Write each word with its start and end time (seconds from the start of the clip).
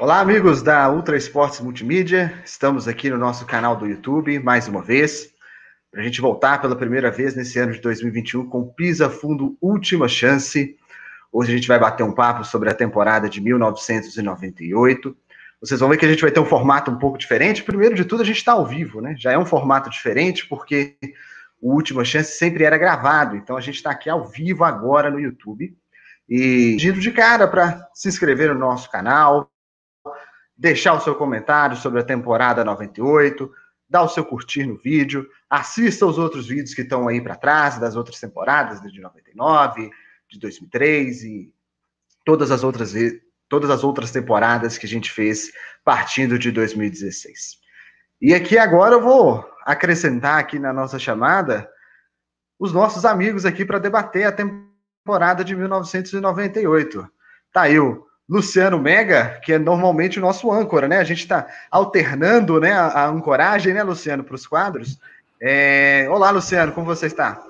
Olá, 0.00 0.20
amigos 0.20 0.62
da 0.62 0.88
Ultra 0.88 1.16
Esportes 1.16 1.58
Multimídia. 1.58 2.40
Estamos 2.44 2.86
aqui 2.86 3.10
no 3.10 3.18
nosso 3.18 3.44
canal 3.44 3.74
do 3.74 3.84
YouTube 3.84 4.38
mais 4.38 4.68
uma 4.68 4.80
vez, 4.80 5.34
para 5.90 6.00
a 6.00 6.04
gente 6.04 6.20
voltar 6.20 6.62
pela 6.62 6.76
primeira 6.76 7.10
vez 7.10 7.34
nesse 7.34 7.58
ano 7.58 7.72
de 7.72 7.80
2021 7.80 8.48
com 8.48 8.68
Pisa 8.68 9.10
Fundo 9.10 9.58
Última 9.60 10.06
Chance. 10.06 10.76
Hoje 11.32 11.50
a 11.50 11.56
gente 11.56 11.66
vai 11.66 11.80
bater 11.80 12.04
um 12.04 12.12
papo 12.12 12.44
sobre 12.44 12.70
a 12.70 12.74
temporada 12.74 13.28
de 13.28 13.40
1998. 13.40 15.16
Vocês 15.60 15.80
vão 15.80 15.88
ver 15.88 15.96
que 15.96 16.06
a 16.06 16.08
gente 16.08 16.22
vai 16.22 16.30
ter 16.30 16.38
um 16.38 16.46
formato 16.46 16.92
um 16.92 16.98
pouco 16.98 17.18
diferente. 17.18 17.64
Primeiro 17.64 17.96
de 17.96 18.04
tudo, 18.04 18.22
a 18.22 18.26
gente 18.26 18.36
está 18.36 18.52
ao 18.52 18.64
vivo, 18.64 19.00
né? 19.00 19.16
Já 19.18 19.32
é 19.32 19.38
um 19.38 19.46
formato 19.46 19.90
diferente, 19.90 20.46
porque 20.46 20.96
o 21.60 21.74
Última 21.74 22.04
Chance 22.04 22.38
sempre 22.38 22.62
era 22.62 22.78
gravado. 22.78 23.34
Então 23.34 23.56
a 23.56 23.60
gente 23.60 23.74
está 23.74 23.90
aqui 23.90 24.08
ao 24.08 24.24
vivo 24.28 24.62
agora 24.62 25.10
no 25.10 25.18
YouTube. 25.18 25.76
E 26.28 26.76
pedindo 26.76 27.00
de 27.00 27.10
cara 27.10 27.48
para 27.48 27.84
se 27.92 28.06
inscrever 28.06 28.54
no 28.54 28.60
nosso 28.60 28.88
canal, 28.92 29.50
deixar 30.58 30.94
o 30.94 31.00
seu 31.00 31.14
comentário 31.14 31.76
sobre 31.76 32.00
a 32.00 32.04
temporada 32.04 32.64
98, 32.64 33.50
dar 33.88 34.02
o 34.02 34.08
seu 34.08 34.24
curtir 34.24 34.66
no 34.66 34.76
vídeo, 34.76 35.26
assista 35.48 36.04
os 36.04 36.18
outros 36.18 36.48
vídeos 36.48 36.74
que 36.74 36.82
estão 36.82 37.06
aí 37.06 37.20
para 37.20 37.36
trás, 37.36 37.78
das 37.78 37.94
outras 37.94 38.18
temporadas, 38.18 38.80
de 38.80 39.00
99, 39.00 39.90
de 40.28 40.38
2003 40.40 41.22
e 41.22 41.54
todas 42.24 42.50
as 42.50 42.64
outras 42.64 42.92
todas 43.48 43.70
as 43.70 43.82
outras 43.82 44.10
temporadas 44.10 44.76
que 44.76 44.84
a 44.84 44.88
gente 44.88 45.10
fez 45.10 45.50
partindo 45.82 46.38
de 46.38 46.52
2016. 46.52 47.56
E 48.20 48.34
aqui 48.34 48.58
agora 48.58 48.96
eu 48.96 49.00
vou 49.00 49.48
acrescentar 49.64 50.38
aqui 50.38 50.58
na 50.58 50.70
nossa 50.70 50.98
chamada 50.98 51.66
os 52.58 52.72
nossos 52.72 53.06
amigos 53.06 53.46
aqui 53.46 53.64
para 53.64 53.78
debater 53.78 54.26
a 54.26 54.32
temporada 54.32 55.42
de 55.42 55.56
1998. 55.56 57.08
Tá 57.52 57.62
aí 57.62 57.78
o 57.78 58.07
Luciano 58.28 58.78
Mega, 58.78 59.40
que 59.42 59.54
é 59.54 59.58
normalmente 59.58 60.18
o 60.18 60.22
nosso 60.22 60.52
âncora, 60.52 60.86
né? 60.86 60.98
A 60.98 61.04
gente 61.04 61.20
está 61.20 61.46
alternando 61.70 62.60
né, 62.60 62.72
a, 62.72 62.86
a, 62.86 63.08
ancoragem, 63.08 63.72
né, 63.72 63.82
Luciano, 63.82 64.22
para 64.22 64.34
os 64.34 64.46
quadros. 64.46 65.00
É... 65.40 66.06
Olá, 66.10 66.30
Luciano, 66.30 66.72
como 66.72 66.86
você 66.86 67.06
está? 67.06 67.42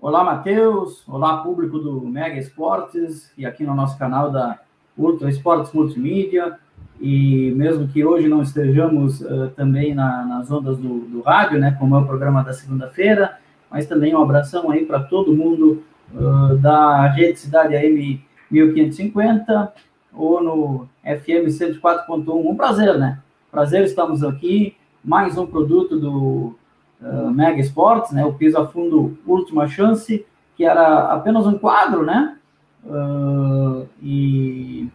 Olá, 0.00 0.24
Matheus. 0.24 1.06
Olá, 1.06 1.36
público 1.44 1.78
do 1.78 2.00
Mega 2.00 2.40
Esportes 2.40 3.30
e 3.38 3.46
aqui 3.46 3.62
no 3.62 3.74
nosso 3.74 3.96
canal 3.96 4.32
da 4.32 4.58
Ultra 4.98 5.30
Esportes 5.30 5.72
Multimídia. 5.72 6.58
E 7.00 7.52
mesmo 7.52 7.86
que 7.86 8.04
hoje 8.04 8.26
não 8.26 8.42
estejamos 8.42 9.20
uh, 9.20 9.50
também 9.54 9.94
na, 9.94 10.26
nas 10.26 10.50
ondas 10.50 10.76
do, 10.76 11.00
do, 11.00 11.20
rádio, 11.20 11.58
né, 11.58 11.76
como 11.78 11.94
é 11.94 11.98
o 12.00 12.04
programa 12.04 12.42
da 12.42 12.52
segunda-feira, 12.52 13.38
mas 13.70 13.86
também 13.86 14.14
um 14.14 14.22
abração 14.22 14.70
aí 14.70 14.84
para 14.84 15.00
todo 15.00 15.34
mundo 15.34 15.84
uh, 16.12 16.56
da 16.58 17.06
Rede 17.06 17.38
Cidade 17.38 17.76
AM 17.76 18.20
1550 18.50 19.72
ou 20.12 20.42
no 20.42 20.88
FM 21.04 21.48
104.1. 21.48 22.28
Um 22.28 22.56
prazer, 22.56 22.98
né? 22.98 23.18
Prazer, 23.50 23.84
estamos 23.84 24.22
aqui. 24.22 24.76
Mais 25.02 25.38
um 25.38 25.46
produto 25.46 25.98
do 25.98 26.54
uh, 27.00 27.30
Mega 27.30 27.60
Esportes, 27.60 28.12
né? 28.12 28.24
O 28.24 28.34
Piso 28.34 28.58
a 28.58 28.66
Fundo 28.66 29.18
Última 29.26 29.66
Chance, 29.66 30.26
que 30.56 30.64
era 30.64 31.12
apenas 31.12 31.46
um 31.46 31.58
quadro, 31.58 32.04
né? 32.04 32.36
Uh, 32.84 33.86
e, 34.02 34.88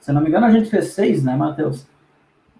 se 0.00 0.12
não 0.12 0.20
me 0.20 0.28
engano, 0.28 0.46
a 0.46 0.50
gente 0.50 0.70
fez 0.70 0.88
seis, 0.88 1.22
né, 1.22 1.36
Matheus? 1.36 1.86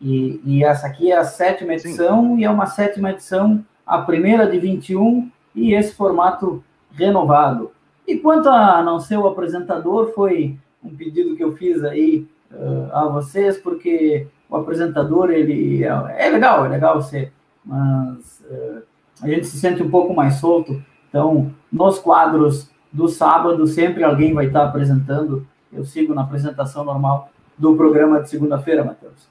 E, 0.00 0.40
e 0.44 0.64
essa 0.64 0.86
aqui 0.86 1.10
é 1.10 1.16
a 1.16 1.24
sétima 1.24 1.74
edição, 1.74 2.22
Sim. 2.22 2.38
e 2.38 2.44
é 2.44 2.50
uma 2.50 2.66
sétima 2.66 3.10
edição, 3.10 3.64
a 3.86 3.98
primeira 3.98 4.50
de 4.50 4.58
21, 4.58 5.30
e 5.54 5.72
esse 5.72 5.94
formato 5.94 6.62
renovado. 6.92 7.70
E 8.06 8.18
quanto 8.18 8.48
a 8.48 8.82
não 8.82 9.00
ser 9.00 9.16
o 9.16 9.26
apresentador, 9.26 10.12
foi 10.14 10.56
um 10.82 10.94
pedido 10.94 11.34
que 11.34 11.42
eu 11.42 11.56
fiz 11.56 11.82
aí 11.82 12.26
uh, 12.52 12.92
a 12.92 13.08
vocês, 13.08 13.58
porque 13.58 14.28
o 14.48 14.56
apresentador, 14.56 15.30
ele 15.30 15.82
é, 15.84 16.26
é 16.26 16.30
legal, 16.30 16.64
é 16.64 16.68
legal 16.68 17.02
ser, 17.02 17.32
mas 17.64 18.44
uh, 18.48 18.82
a 19.20 19.28
gente 19.28 19.46
se 19.46 19.58
sente 19.58 19.82
um 19.82 19.90
pouco 19.90 20.14
mais 20.14 20.34
solto. 20.34 20.80
Então, 21.08 21.52
nos 21.72 21.98
quadros 21.98 22.70
do 22.92 23.08
sábado, 23.08 23.66
sempre 23.66 24.04
alguém 24.04 24.32
vai 24.32 24.46
estar 24.46 24.64
apresentando. 24.64 25.46
Eu 25.72 25.84
sigo 25.84 26.14
na 26.14 26.22
apresentação 26.22 26.84
normal 26.84 27.30
do 27.58 27.74
programa 27.74 28.22
de 28.22 28.30
segunda-feira, 28.30 28.84
Matheus. 28.84 29.28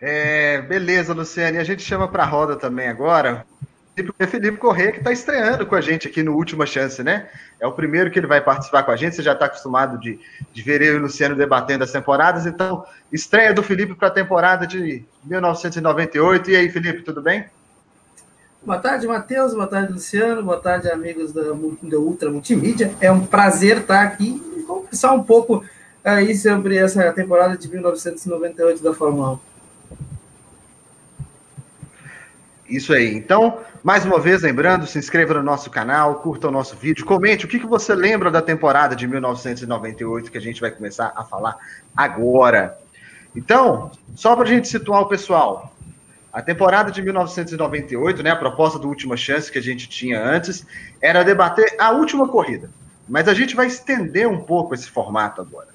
É, 0.00 0.62
beleza, 0.62 1.14
Luciane. 1.14 1.58
A 1.58 1.64
gente 1.64 1.82
chama 1.82 2.08
para 2.08 2.24
a 2.24 2.26
roda 2.26 2.56
também 2.56 2.88
agora 2.88 3.44
é 4.18 4.26
Felipe 4.26 4.58
Corrêa, 4.58 4.92
que 4.92 4.98
está 4.98 5.12
estreando 5.12 5.66
com 5.66 5.74
a 5.74 5.80
gente 5.80 6.08
aqui 6.08 6.22
no 6.22 6.34
Última 6.34 6.66
Chance, 6.66 7.02
né? 7.02 7.28
É 7.60 7.66
o 7.66 7.72
primeiro 7.72 8.10
que 8.10 8.18
ele 8.18 8.26
vai 8.26 8.40
participar 8.40 8.82
com 8.82 8.90
a 8.90 8.96
gente. 8.96 9.16
Você 9.16 9.22
já 9.22 9.32
está 9.32 9.46
acostumado 9.46 9.98
de, 9.98 10.18
de 10.52 10.62
ver 10.62 10.82
eu 10.82 10.94
e 10.94 10.96
o 10.96 11.02
Luciano 11.02 11.34
debatendo 11.34 11.84
as 11.84 11.92
temporadas. 11.92 12.46
Então, 12.46 12.84
estreia 13.12 13.52
do 13.52 13.62
Felipe 13.62 13.94
para 13.94 14.08
a 14.08 14.12
temporada 14.12 14.66
de 14.66 15.04
1998. 15.24 16.50
E 16.50 16.56
aí, 16.56 16.68
Felipe, 16.68 17.02
tudo 17.02 17.22
bem? 17.22 17.46
Boa 18.62 18.78
tarde, 18.78 19.06
Matheus. 19.06 19.54
Boa 19.54 19.66
tarde, 19.66 19.92
Luciano. 19.92 20.42
Boa 20.42 20.60
tarde, 20.60 20.90
amigos 20.90 21.32
da, 21.32 21.42
da 21.42 21.98
Ultra 21.98 22.30
Multimídia. 22.30 22.92
É 23.00 23.10
um 23.10 23.24
prazer 23.24 23.78
estar 23.78 24.02
aqui 24.02 24.42
e 24.56 24.62
conversar 24.62 25.12
um 25.12 25.22
pouco 25.22 25.64
aí 26.04 26.36
sobre 26.36 26.76
essa 26.76 27.12
temporada 27.12 27.56
de 27.56 27.68
1998 27.68 28.82
da 28.82 28.92
Fórmula 28.92 29.34
1. 29.34 29.47
Isso 32.68 32.92
aí. 32.92 33.14
Então, 33.14 33.58
mais 33.82 34.04
uma 34.04 34.20
vez, 34.20 34.42
lembrando, 34.42 34.86
se 34.86 34.98
inscreva 34.98 35.34
no 35.34 35.42
nosso 35.42 35.70
canal, 35.70 36.16
curta 36.16 36.48
o 36.48 36.50
nosso 36.50 36.76
vídeo, 36.76 37.04
comente 37.04 37.46
o 37.46 37.48
que, 37.48 37.58
que 37.58 37.66
você 37.66 37.94
lembra 37.94 38.30
da 38.30 38.42
temporada 38.42 38.94
de 38.94 39.06
1998 39.06 40.30
que 40.30 40.36
a 40.36 40.40
gente 40.40 40.60
vai 40.60 40.70
começar 40.70 41.12
a 41.16 41.24
falar 41.24 41.56
agora. 41.96 42.78
Então, 43.34 43.90
só 44.14 44.36
para 44.36 44.44
a 44.44 44.48
gente 44.48 44.68
situar 44.68 45.00
o 45.00 45.06
pessoal, 45.06 45.74
a 46.30 46.42
temporada 46.42 46.92
de 46.92 47.00
1998, 47.00 48.22
né, 48.22 48.30
a 48.30 48.36
proposta 48.36 48.78
do 48.78 48.88
Última 48.88 49.16
Chance 49.16 49.50
que 49.50 49.58
a 49.58 49.62
gente 49.62 49.88
tinha 49.88 50.22
antes, 50.22 50.66
era 51.00 51.22
debater 51.22 51.74
a 51.78 51.90
última 51.92 52.28
corrida. 52.28 52.70
Mas 53.08 53.28
a 53.28 53.34
gente 53.34 53.56
vai 53.56 53.66
estender 53.66 54.28
um 54.28 54.40
pouco 54.40 54.74
esse 54.74 54.90
formato 54.90 55.40
agora. 55.40 55.68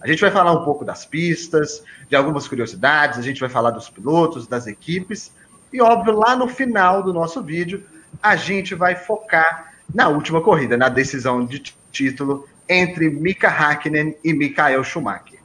A 0.00 0.08
gente 0.08 0.20
vai 0.20 0.30
falar 0.30 0.52
um 0.52 0.64
pouco 0.64 0.84
das 0.84 1.04
pistas, 1.04 1.84
de 2.08 2.16
algumas 2.16 2.48
curiosidades, 2.48 3.18
a 3.18 3.22
gente 3.22 3.38
vai 3.38 3.48
falar 3.48 3.70
dos 3.70 3.88
pilotos, 3.88 4.48
das 4.48 4.66
equipes, 4.66 5.30
e 5.72 5.80
óbvio, 5.80 6.16
lá 6.16 6.34
no 6.34 6.48
final 6.48 7.02
do 7.02 7.12
nosso 7.12 7.42
vídeo, 7.42 7.84
a 8.22 8.36
gente 8.36 8.74
vai 8.74 8.94
focar 8.96 9.72
na 9.94 10.08
última 10.08 10.40
corrida, 10.40 10.76
na 10.76 10.88
decisão 10.88 11.44
de 11.44 11.60
título 11.90 12.48
entre 12.68 13.10
Mika 13.10 13.48
Hakkinen 13.48 14.16
e 14.22 14.32
Michael 14.32 14.84
Schumacher. 14.84 15.40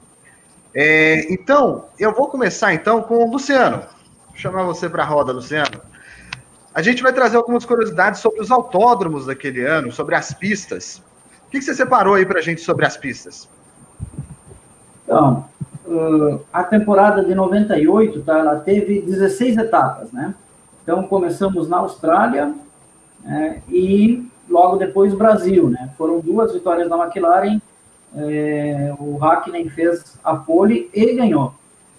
É, 0.74 1.32
então, 1.32 1.86
eu 1.98 2.14
vou 2.14 2.28
começar 2.28 2.74
então 2.74 3.02
com 3.02 3.16
o 3.16 3.32
Luciano. 3.32 3.78
Vou 4.28 4.36
chamar 4.36 4.64
você 4.64 4.90
para 4.90 5.04
a 5.04 5.06
roda, 5.06 5.32
Luciano. 5.32 5.82
A 6.74 6.82
gente 6.82 7.02
vai 7.02 7.14
trazer 7.14 7.38
algumas 7.38 7.64
curiosidades 7.64 8.20
sobre 8.20 8.42
os 8.42 8.52
autódromos 8.52 9.26
daquele 9.26 9.66
ano, 9.66 9.92
sobre 9.92 10.16
as 10.16 10.34
pistas. 10.34 11.02
O 11.48 11.52
que, 11.52 11.60
que 11.60 11.64
você 11.64 11.74
separou 11.74 12.16
aí 12.16 12.26
para 12.26 12.40
a 12.40 12.42
gente 12.42 12.60
sobre 12.60 12.86
as 12.86 12.98
pistas? 12.98 13.48
Então, 15.04 15.48
uh, 15.88 16.42
a 16.52 16.64
temporada 16.64 17.24
de 17.24 17.34
98, 17.34 18.22
tá, 18.22 18.40
ela 18.40 18.60
teve 18.60 19.02
16 19.02 19.58
etapas, 19.58 20.12
né? 20.12 20.34
Então, 20.84 21.04
começamos 21.04 21.68
na 21.68 21.78
Austrália 21.78 22.54
é, 23.26 23.60
e 23.70 24.28
logo 24.50 24.78
depois 24.78 25.14
Brasil, 25.14 25.70
né? 25.70 25.90
Foram 25.98 26.20
duas 26.20 26.54
vitórias 26.54 26.88
da 26.88 26.98
McLaren, 26.98 27.60
é, 28.16 28.94
o 29.00 29.24
Hakkinen 29.24 29.68
fez 29.70 30.18
a 30.24 30.36
pole 30.36 30.90
e 30.94 31.14
ganhou. 31.14 31.54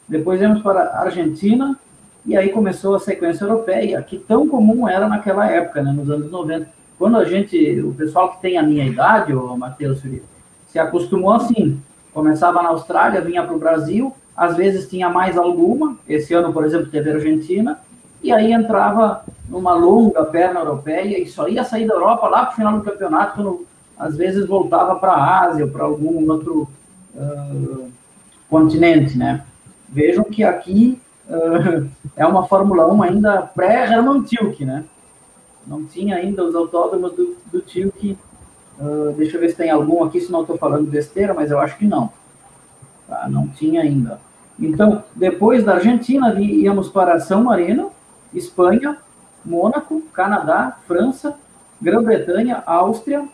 Depois 0.08 0.38
viemos 0.38 0.62
para 0.62 0.80
a 0.80 1.02
Argentina 1.02 1.78
e 2.25 2.36
aí 2.36 2.50
começou 2.50 2.94
a 2.94 3.00
sequência 3.00 3.44
europeia, 3.44 4.00
que 4.02 4.19
tão 4.19 4.48
comum 4.48 4.88
era 4.88 5.08
naquela 5.08 5.50
época, 5.50 5.82
né, 5.82 5.92
nos 5.92 6.08
anos 6.08 6.30
90. 6.30 6.69
Quando 6.98 7.16
a 7.16 7.25
gente, 7.25 7.81
o 7.81 7.93
pessoal 7.93 8.32
que 8.32 8.40
tem 8.40 8.56
a 8.56 8.62
minha 8.62 8.87
idade, 8.87 9.34
o 9.34 9.56
Matheus 9.56 10.00
se 10.69 10.78
acostumou 10.78 11.32
assim, 11.32 11.81
Começava 12.16 12.62
na 12.62 12.70
Austrália, 12.70 13.20
vinha 13.20 13.42
para 13.42 13.54
o 13.54 13.58
Brasil, 13.58 14.10
às 14.34 14.56
vezes 14.56 14.88
tinha 14.88 15.10
mais 15.10 15.36
alguma. 15.36 15.98
Esse 16.08 16.32
ano, 16.32 16.50
por 16.50 16.64
exemplo, 16.64 16.90
teve 16.90 17.10
Argentina, 17.10 17.78
e 18.22 18.32
aí 18.32 18.54
entrava 18.54 19.22
numa 19.46 19.74
longa 19.74 20.24
perna 20.24 20.60
europeia 20.60 21.20
e 21.22 21.26
só 21.26 21.46
ia 21.46 21.62
sair 21.62 21.86
da 21.86 21.92
Europa 21.92 22.26
lá 22.26 22.46
para 22.46 22.52
o 22.52 22.56
final 22.56 22.78
do 22.78 22.82
campeonato, 22.82 23.34
quando 23.34 23.66
às 23.98 24.16
vezes 24.16 24.46
voltava 24.46 24.94
para 24.94 25.12
a 25.12 25.40
Ásia 25.42 25.66
para 25.66 25.84
algum 25.84 26.26
outro 26.30 26.66
uh, 27.14 27.90
continente, 28.48 29.18
né? 29.18 29.44
Vejam 29.86 30.24
que 30.24 30.42
aqui 30.42 30.98
uh, 31.28 31.86
é 32.16 32.24
uma 32.24 32.46
Fórmula 32.46 32.90
1 32.90 33.02
ainda 33.02 33.42
pré-Hermann 33.42 34.22
Tilke, 34.22 34.64
né? 34.64 34.86
Não 35.66 35.84
tinha 35.84 36.16
ainda 36.16 36.42
os 36.42 36.54
autódromos 36.54 37.12
do, 37.12 37.36
do 37.52 37.60
Tilke 37.60 38.16
Uh, 38.78 39.12
deixa 39.17 39.37
eu 39.37 39.40
ver 39.40 39.50
se 39.50 39.56
tem 39.56 39.70
algum 39.70 40.05
aqui, 40.05 40.20
se 40.20 40.31
não 40.31 40.43
estou 40.43 40.58
falando 40.58 40.90
besteira, 40.90 41.32
mas 41.32 41.50
eu 41.50 41.58
acho 41.58 41.76
que 41.78 41.87
não. 41.87 42.11
Tá? 43.08 43.28
Não 43.28 43.49
tinha 43.49 43.82
ainda. 43.82 44.20
Então, 44.58 45.02
depois 45.14 45.64
da 45.64 45.75
Argentina, 45.75 46.38
íamos 46.40 46.88
para 46.88 47.20
São 47.20 47.44
Marino, 47.44 47.90
Espanha, 48.32 48.99
Mônaco, 49.44 50.02
Canadá, 50.12 50.78
França, 50.87 51.34
Grã-Bretanha, 51.81 52.62
Áustria, 52.67 53.26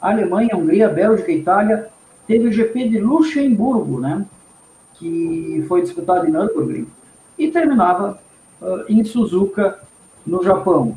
Alemanha, 0.00 0.56
Hungria, 0.56 0.88
Bélgica, 0.88 1.30
Itália, 1.30 1.88
teve 2.26 2.48
o 2.48 2.52
GP 2.52 2.88
de 2.88 2.98
Luxemburgo, 2.98 4.00
né? 4.00 4.24
Que 4.94 5.64
foi 5.68 5.82
disputado 5.82 6.26
em 6.26 6.30
Nürburgring 6.30 6.86
e 7.38 7.50
terminava 7.50 8.18
uh, 8.60 8.84
em 8.88 9.04
Suzuka, 9.04 9.78
no 10.26 10.42
Japão. 10.42 10.96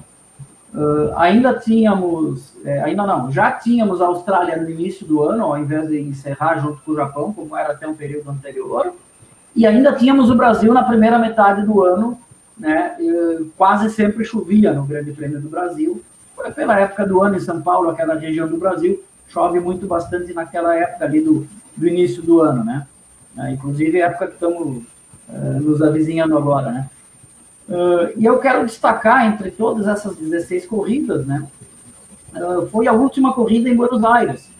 Uh, 0.75 1.13
ainda 1.16 1.54
tínhamos, 1.54 2.54
é, 2.66 2.81
ainda 2.81 3.07
não, 3.07 3.31
já 3.31 3.50
tínhamos 3.51 4.01
a 4.01 4.07
Austrália 4.07 4.57
no 4.57 4.69
início 4.69 5.07
do 5.07 5.24
ano, 5.24 5.45
ao 5.45 5.57
invés 5.57 5.88
de 5.88 6.01
encerrar 6.01 6.60
junto 6.60 6.81
com 6.81 6.92
o 6.92 6.95
Japão, 6.95 7.31
como 7.31 7.56
era 7.56 7.72
até 7.72 7.88
um 7.88 7.94
período 7.94 8.30
anterior, 8.30 8.94
e 9.56 9.66
ainda 9.66 9.94
tínhamos 9.94 10.30
o 10.30 10.36
Brasil 10.36 10.74
na 10.74 10.83
primeira 10.83 11.18
metade 11.18 11.66
do 11.66 11.81
ano, 11.81 12.19
né? 12.57 12.98
Quase 13.57 13.89
sempre 13.89 14.25
chovia 14.25 14.74
no 14.74 14.83
Grande 14.83 15.13
Prêmio 15.13 15.39
do 15.39 15.48
Brasil, 15.48 16.04
pela 16.54 16.78
época 16.78 17.06
do 17.06 17.24
ano 17.24 17.38
em 17.38 17.39
São 17.39 17.62
Paulo, 17.62 17.89
aquela 17.89 18.16
região 18.16 18.45
do 18.45 18.57
Brasil, 18.57 19.01
chove 19.30 19.60
muito 19.60 19.88
bastante 19.88 20.33
naquela 20.33 20.75
época 20.75 21.06
ali 21.06 21.21
do, 21.21 21.48
do 21.75 21.88
início 21.88 22.21
do 22.21 22.42
ano, 22.42 22.63
né? 22.63 22.86
Uh, 23.38 23.48
inclusive 23.48 24.01
a 24.01 24.07
época 24.07 24.28
que 24.28 24.33
estamos 24.33 24.83
uh, 25.30 25.62
nos 25.62 25.81
avizinhando 25.81 26.38
agora, 26.38 26.71
né? 26.71 26.89
Uh, 27.67 28.13
e 28.15 28.25
eu 28.25 28.38
quero 28.39 28.63
destacar 28.65 29.25
entre 29.25 29.50
todas 29.50 29.88
essas 29.88 30.15
16 30.15 30.67
corridas, 30.67 31.25
né? 31.25 31.47
Uh, 32.33 32.67
foi 32.67 32.88
a 32.88 32.94
última 32.94 33.33
corrida 33.33 33.67
em 33.67 33.75
Buenos 33.75 34.03
Aires. 34.03 34.51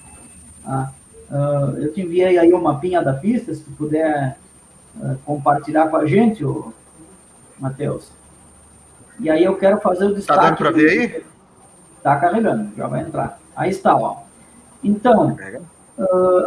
Tá? 0.63 0.92
Uh, 1.30 1.78
eu 1.78 1.94
te 1.94 2.02
enviei 2.02 2.38
aí 2.38 2.52
o 2.52 2.62
mapinha 2.62 3.04
da 3.04 3.13
pista, 3.13 3.54
se 3.54 3.63
tu 3.63 3.72
puder 3.72 4.38
compartilhar 5.25 5.90
com 5.90 5.98
a 5.98 6.06
gente, 6.06 6.46
o 6.46 6.74
Matheus. 7.60 8.10
E 9.19 9.30
aí 9.30 9.44
eu 9.44 9.58
quero 9.58 9.78
fazer 9.81 10.06
o 10.06 10.10
tá 10.12 10.16
destaque. 10.16 10.40
Tá 10.40 10.46
dando 10.46 10.58
para 10.58 10.72
ver 10.72 10.90
aí? 10.90 11.24
Tá 12.01 12.16
carregando, 12.16 12.72
já 12.78 12.88
vai 12.88 13.01
entrar. 13.01 13.38
Aí 13.58 13.72
está, 13.72 13.94
ó. 13.94 14.22
Então, 14.81 15.36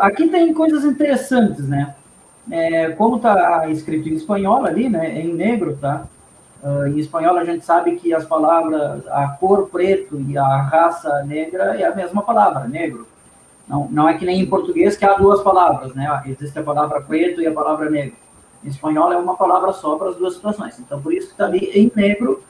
aqui 0.00 0.28
tem 0.28 0.54
coisas 0.54 0.82
interessantes, 0.84 1.68
né? 1.68 1.94
É, 2.50 2.88
como 2.92 3.16
está 3.16 3.68
escrito 3.68 4.08
em 4.08 4.14
espanhol 4.14 4.64
ali, 4.64 4.88
né? 4.88 5.20
Em 5.20 5.34
negro, 5.34 5.76
tá? 5.76 6.06
Uh, 6.62 6.88
em 6.88 6.98
espanhol, 6.98 7.36
a 7.36 7.44
gente 7.44 7.64
sabe 7.64 7.96
que 7.96 8.12
as 8.12 8.24
palavras, 8.24 9.06
a 9.08 9.28
cor 9.28 9.68
preto 9.68 10.20
e 10.20 10.36
a 10.36 10.62
raça 10.62 11.22
negra 11.24 11.80
é 11.80 11.84
a 11.84 11.94
mesma 11.94 12.22
palavra, 12.22 12.66
negro. 12.66 13.06
Não, 13.68 13.86
não 13.90 14.08
é 14.08 14.14
que 14.14 14.24
nem 14.24 14.40
em 14.40 14.46
português 14.46 14.96
que 14.96 15.04
há 15.04 15.14
duas 15.14 15.42
palavras, 15.42 15.94
né? 15.94 16.22
Existe 16.26 16.58
a 16.58 16.62
palavra 16.62 17.00
preto 17.00 17.40
e 17.40 17.46
a 17.46 17.52
palavra 17.52 17.88
negro. 17.88 18.16
Em 18.64 18.68
espanhol 18.68 19.12
é 19.12 19.16
uma 19.16 19.36
palavra 19.36 19.72
só 19.72 19.96
para 19.96 20.08
as 20.08 20.16
duas 20.16 20.34
situações. 20.34 20.78
Então, 20.80 21.00
por 21.00 21.12
isso 21.12 21.26
que 21.26 21.34
está 21.34 21.44
ali 21.44 21.70
em 21.74 21.92
negro 21.94 22.42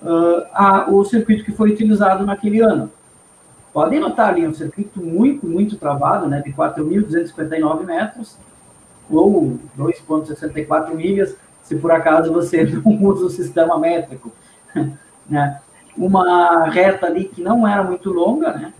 uh, 0.00 0.46
a, 0.54 0.90
o 0.90 1.04
circuito 1.04 1.44
que 1.44 1.52
foi 1.52 1.72
utilizado 1.72 2.24
naquele 2.24 2.60
ano. 2.60 2.90
Podem 3.72 4.00
notar 4.00 4.30
ali 4.30 4.46
um 4.46 4.54
circuito 4.54 5.02
muito, 5.02 5.46
muito 5.46 5.76
travado, 5.76 6.26
né? 6.26 6.40
De 6.40 6.52
4.259 6.52 7.84
metros, 7.84 8.38
ou 9.10 9.58
2,64 9.78 10.94
milhas, 10.94 11.36
se 11.72 11.78
por 11.78 11.90
acaso 11.90 12.32
você 12.32 12.64
não 12.84 13.02
usa 13.04 13.26
o 13.26 13.30
sistema 13.30 13.78
métrico. 13.78 14.30
Né? 15.30 15.60
Uma 15.96 16.68
reta 16.68 17.06
ali 17.06 17.26
que 17.26 17.40
não 17.40 17.66
era 17.66 17.82
muito 17.84 18.12
longa, 18.12 18.52
né? 18.52 18.72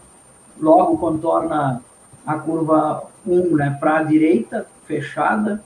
logo 0.60 0.98
contorna 0.98 1.80
a 2.26 2.34
curva 2.34 3.04
1 3.24 3.56
né, 3.56 3.76
para 3.78 3.98
a 3.98 4.02
direita, 4.02 4.66
fechada, 4.84 5.62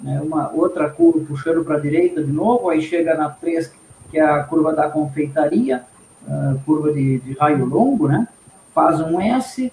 né? 0.00 0.20
uma 0.22 0.50
outra 0.52 0.88
curva 0.88 1.20
puxando 1.26 1.64
para 1.64 1.76
a 1.76 1.80
direita 1.80 2.22
de 2.22 2.30
novo, 2.30 2.70
aí 2.70 2.80
chega 2.80 3.16
na 3.16 3.28
3, 3.28 3.74
que 4.10 4.18
é 4.18 4.22
a 4.22 4.44
curva 4.44 4.72
da 4.72 4.88
confeitaria, 4.88 5.82
uh, 6.26 6.58
curva 6.64 6.92
de, 6.92 7.18
de 7.18 7.32
raio 7.32 7.66
longo, 7.66 8.06
né? 8.06 8.28
faz 8.72 9.00
um 9.00 9.20
S, 9.20 9.72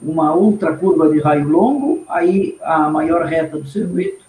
uma 0.00 0.32
outra 0.32 0.74
curva 0.74 1.10
de 1.10 1.18
raio 1.18 1.48
longo, 1.48 2.04
aí 2.08 2.56
a 2.62 2.88
maior 2.88 3.26
reta 3.26 3.58
do 3.58 3.66
circuito, 3.66 4.24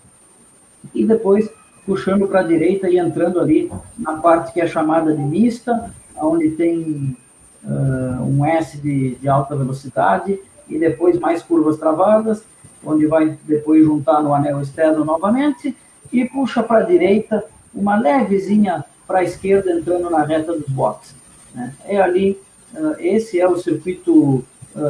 e 0.93 1.05
depois 1.05 1.49
puxando 1.89 2.27
para 2.27 2.41
a 2.41 2.43
direita 2.43 2.87
e 2.87 2.99
entrando 2.99 3.39
ali 3.39 3.71
na 3.97 4.17
parte 4.17 4.53
que 4.53 4.61
é 4.61 4.67
chamada 4.67 5.11
de 5.11 5.23
mista, 5.23 5.91
onde 6.15 6.51
tem 6.51 7.17
uh, 7.63 8.23
um 8.23 8.45
S 8.45 8.77
de, 8.77 9.15
de, 9.15 9.27
alta 9.27 9.55
velocidade 9.55 10.39
e 10.69 10.77
depois 10.77 11.17
mais 11.17 11.41
curvas 11.41 11.77
travadas, 11.77 12.43
onde 12.85 13.07
vai 13.07 13.35
depois 13.43 13.83
juntar 13.83 14.21
no 14.21 14.35
anel 14.35 14.61
externo 14.61 15.03
novamente 15.03 15.75
e 16.13 16.25
puxa 16.25 16.61
para 16.61 16.81
a 16.81 16.83
direita 16.83 17.43
uma 17.73 17.97
levezinha 17.99 18.85
para 19.07 19.19
a 19.19 19.23
esquerda 19.23 19.71
entrando 19.71 20.11
na 20.11 20.23
reta 20.23 20.53
dos 20.53 20.69
boxes. 20.69 21.15
Né? 21.55 21.73
É 21.85 21.99
ali, 21.99 22.39
uh, 22.75 22.97
esse 22.99 23.39
é 23.39 23.47
o 23.47 23.57
circuito 23.57 24.13
uh, 24.13 24.45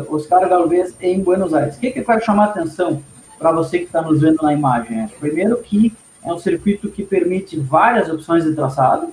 Oscar 0.10 0.50
Galvez 0.50 0.94
em 1.00 1.22
Buenos 1.22 1.54
Aires. 1.54 1.78
O 1.78 1.80
que, 1.80 1.92
que 1.92 2.00
eu 2.02 2.20
chamar 2.20 2.48
a 2.48 2.50
atenção 2.50 3.02
para 3.38 3.54
você 3.54 3.80
que 3.80 3.86
está 3.86 4.02
nos 4.02 4.20
vendo 4.20 4.44
na 4.44 4.52
imagem? 4.52 5.00
É, 5.00 5.08
primeiro 5.18 5.56
que 5.62 5.94
é 6.24 6.34
um 6.34 6.40
circuito 6.40 6.90
que 6.90 7.04
permite 7.04 7.60
várias 7.60 8.10
opções 8.10 8.44
de 8.44 8.54
traçado, 8.54 9.10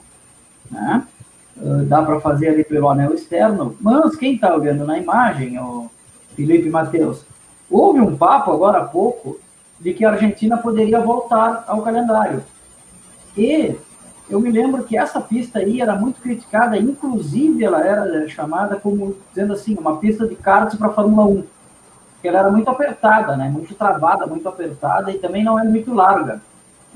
né? 0.71 1.07
Uh, 1.57 1.85
dá 1.85 2.03
para 2.03 2.21
fazer 2.21 2.49
ali 2.49 2.65
pelo 2.65 2.89
anel 2.89 3.15
externo, 3.15 3.77
mas 3.81 4.15
quem 4.17 4.35
está 4.35 4.55
olhando 4.55 4.85
na 4.85 4.99
imagem, 4.99 5.59
o 5.59 5.91
Felipe 6.35 6.69
Matheus, 6.69 7.25
houve 7.71 8.01
um 8.01 8.15
papo 8.15 8.53
agora 8.53 8.79
há 8.79 8.85
pouco 8.85 9.41
de 9.81 9.95
que 9.95 10.05
a 10.05 10.11
Argentina 10.11 10.59
poderia 10.59 11.01
voltar 11.01 11.65
ao 11.67 11.81
calendário. 11.81 12.43
E 13.37 13.75
eu 14.29 14.39
me 14.39 14.51
lembro 14.51 14.85
que 14.85 14.99
essa 14.99 15.19
pista 15.21 15.61
aí 15.61 15.81
era 15.81 15.95
muito 15.95 16.21
criticada, 16.21 16.77
inclusive 16.77 17.65
ela 17.65 17.81
era 17.87 18.29
chamada 18.29 18.77
como, 18.77 19.17
dizendo 19.31 19.55
assim, 19.55 19.75
uma 19.77 19.97
pista 19.97 20.27
de 20.27 20.35
karts 20.35 20.77
para 20.77 20.91
Fórmula 20.91 21.27
1, 21.27 21.45
porque 22.13 22.29
ela 22.29 22.41
era 22.41 22.51
muito 22.51 22.69
apertada, 22.69 23.35
né? 23.35 23.49
muito 23.49 23.75
travada, 23.75 24.27
muito 24.27 24.47
apertada 24.47 25.11
e 25.11 25.19
também 25.19 25.43
não 25.43 25.59
era 25.59 25.69
muito 25.69 25.95
larga 25.95 26.41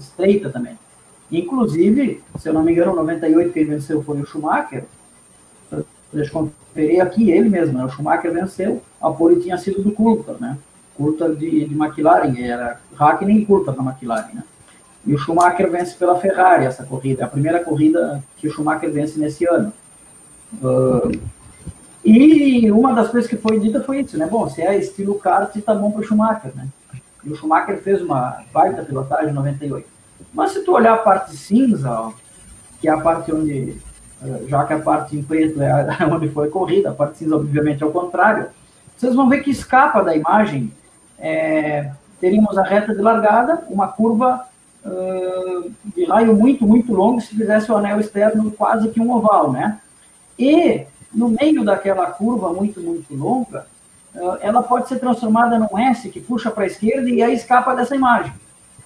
estreita 0.01 0.51
também. 0.51 0.79
Inclusive, 1.31 2.23
se 2.39 2.49
eu 2.49 2.53
não 2.53 2.63
me 2.63 2.73
engano, 2.73 2.95
98 2.95 3.53
quem 3.53 3.65
venceu 3.65 4.03
foi 4.03 4.21
o 4.21 4.27
Schumacher. 4.27 4.85
Deixa 6.13 6.31
eu 6.37 6.51
conferir 6.73 7.01
aqui 7.01 7.31
ele 7.31 7.49
mesmo, 7.49 7.79
né? 7.79 7.85
o 7.85 7.89
Schumacher 7.89 8.33
venceu, 8.33 8.83
a 9.01 9.11
pole 9.11 9.41
tinha 9.41 9.57
sido 9.57 9.81
do 9.81 9.93
Coulter, 9.93 10.35
né? 10.41 10.59
Coulter 10.97 11.37
de, 11.37 11.67
de 11.67 11.75
McLaren, 11.75 12.35
era 12.37 12.81
Hackney 12.97 13.39
e 13.39 13.47
Coulter 13.47 13.77
na 13.77 13.93
McLaren, 13.93 14.35
né? 14.35 14.43
E 15.07 15.15
o 15.15 15.19
Schumacher 15.19 15.71
vence 15.71 15.95
pela 15.95 16.19
Ferrari 16.19 16.67
essa 16.67 16.83
corrida, 16.85 17.23
é 17.23 17.25
a 17.25 17.29
primeira 17.29 17.63
corrida 17.63 18.23
que 18.37 18.49
o 18.49 18.53
Schumacher 18.53 18.91
vence 18.91 19.19
nesse 19.19 19.47
ano. 19.47 19.73
Uh, 20.55 21.19
e 22.05 22.71
uma 22.73 22.93
das 22.93 23.09
coisas 23.09 23.31
que 23.31 23.37
foi 23.37 23.61
dita 23.61 23.81
foi 23.81 24.01
isso, 24.01 24.19
né? 24.19 24.27
Bom, 24.27 24.49
se 24.49 24.63
é 24.63 24.77
estilo 24.77 25.15
kart, 25.15 25.57
tá 25.61 25.75
bom 25.75 25.93
para 25.93 26.01
o 26.01 26.05
Schumacher, 26.05 26.51
né? 26.57 26.67
E 27.25 27.31
o 27.31 27.37
Schumacher 27.37 27.83
fez 27.83 28.01
uma 28.03 28.43
baita 28.53 28.83
pilotagem 28.83 29.31
em 29.31 29.35
98. 29.35 29.87
Mas 30.33 30.53
se 30.53 30.65
tu 30.65 30.73
olhar 30.73 30.95
a 30.95 30.99
parte 30.99 31.37
cinza, 31.37 31.91
ó, 31.91 32.13
que 32.81 32.89
é 32.89 32.93
a 32.93 33.01
parte 33.01 33.33
onde, 33.33 33.77
eh, 34.23 34.45
já 34.49 34.65
que 34.65 34.73
a 34.73 34.79
parte 34.79 35.17
em 35.17 35.23
preto 35.23 35.61
é 35.63 35.87
onde 36.11 36.29
foi 36.29 36.49
corrida, 36.49 36.91
a 36.91 36.95
parte 36.95 37.19
cinza 37.19 37.37
obviamente 37.37 37.83
é 37.83 37.87
o 37.87 37.93
contrário, 37.93 38.47
vocês 38.97 39.15
vão 39.15 39.29
ver 39.29 39.43
que 39.43 39.51
escapa 39.51 40.03
da 40.03 40.15
imagem, 40.15 40.73
é, 41.19 41.91
teríamos 42.21 42.57
a 42.59 42.63
reta 42.63 42.95
de 42.95 43.01
largada, 43.01 43.65
uma 43.69 43.89
curva 43.89 44.47
uh, 44.85 45.73
de 45.97 46.05
raio 46.05 46.35
muito, 46.37 46.67
muito 46.67 46.93
longo, 46.93 47.21
se 47.21 47.35
fizesse 47.35 47.73
o 47.73 47.77
anel 47.77 47.99
externo 47.99 48.51
quase 48.51 48.89
que 48.91 49.01
um 49.01 49.11
oval, 49.11 49.53
né? 49.53 49.81
E 50.39 50.85
no 51.15 51.31
meio 51.31 51.65
daquela 51.65 52.07
curva 52.07 52.53
muito, 52.53 52.81
muito 52.81 53.15
longa, 53.15 53.67
ela 54.41 54.63
pode 54.63 54.89
ser 54.89 54.99
transformada 54.99 55.59
num 55.59 55.79
S 55.79 56.09
que 56.09 56.21
puxa 56.21 56.51
para 56.51 56.65
a 56.65 56.67
esquerda 56.67 57.09
e 57.09 57.23
aí 57.23 57.35
escapa 57.35 57.75
dessa 57.75 57.95
imagem. 57.95 58.33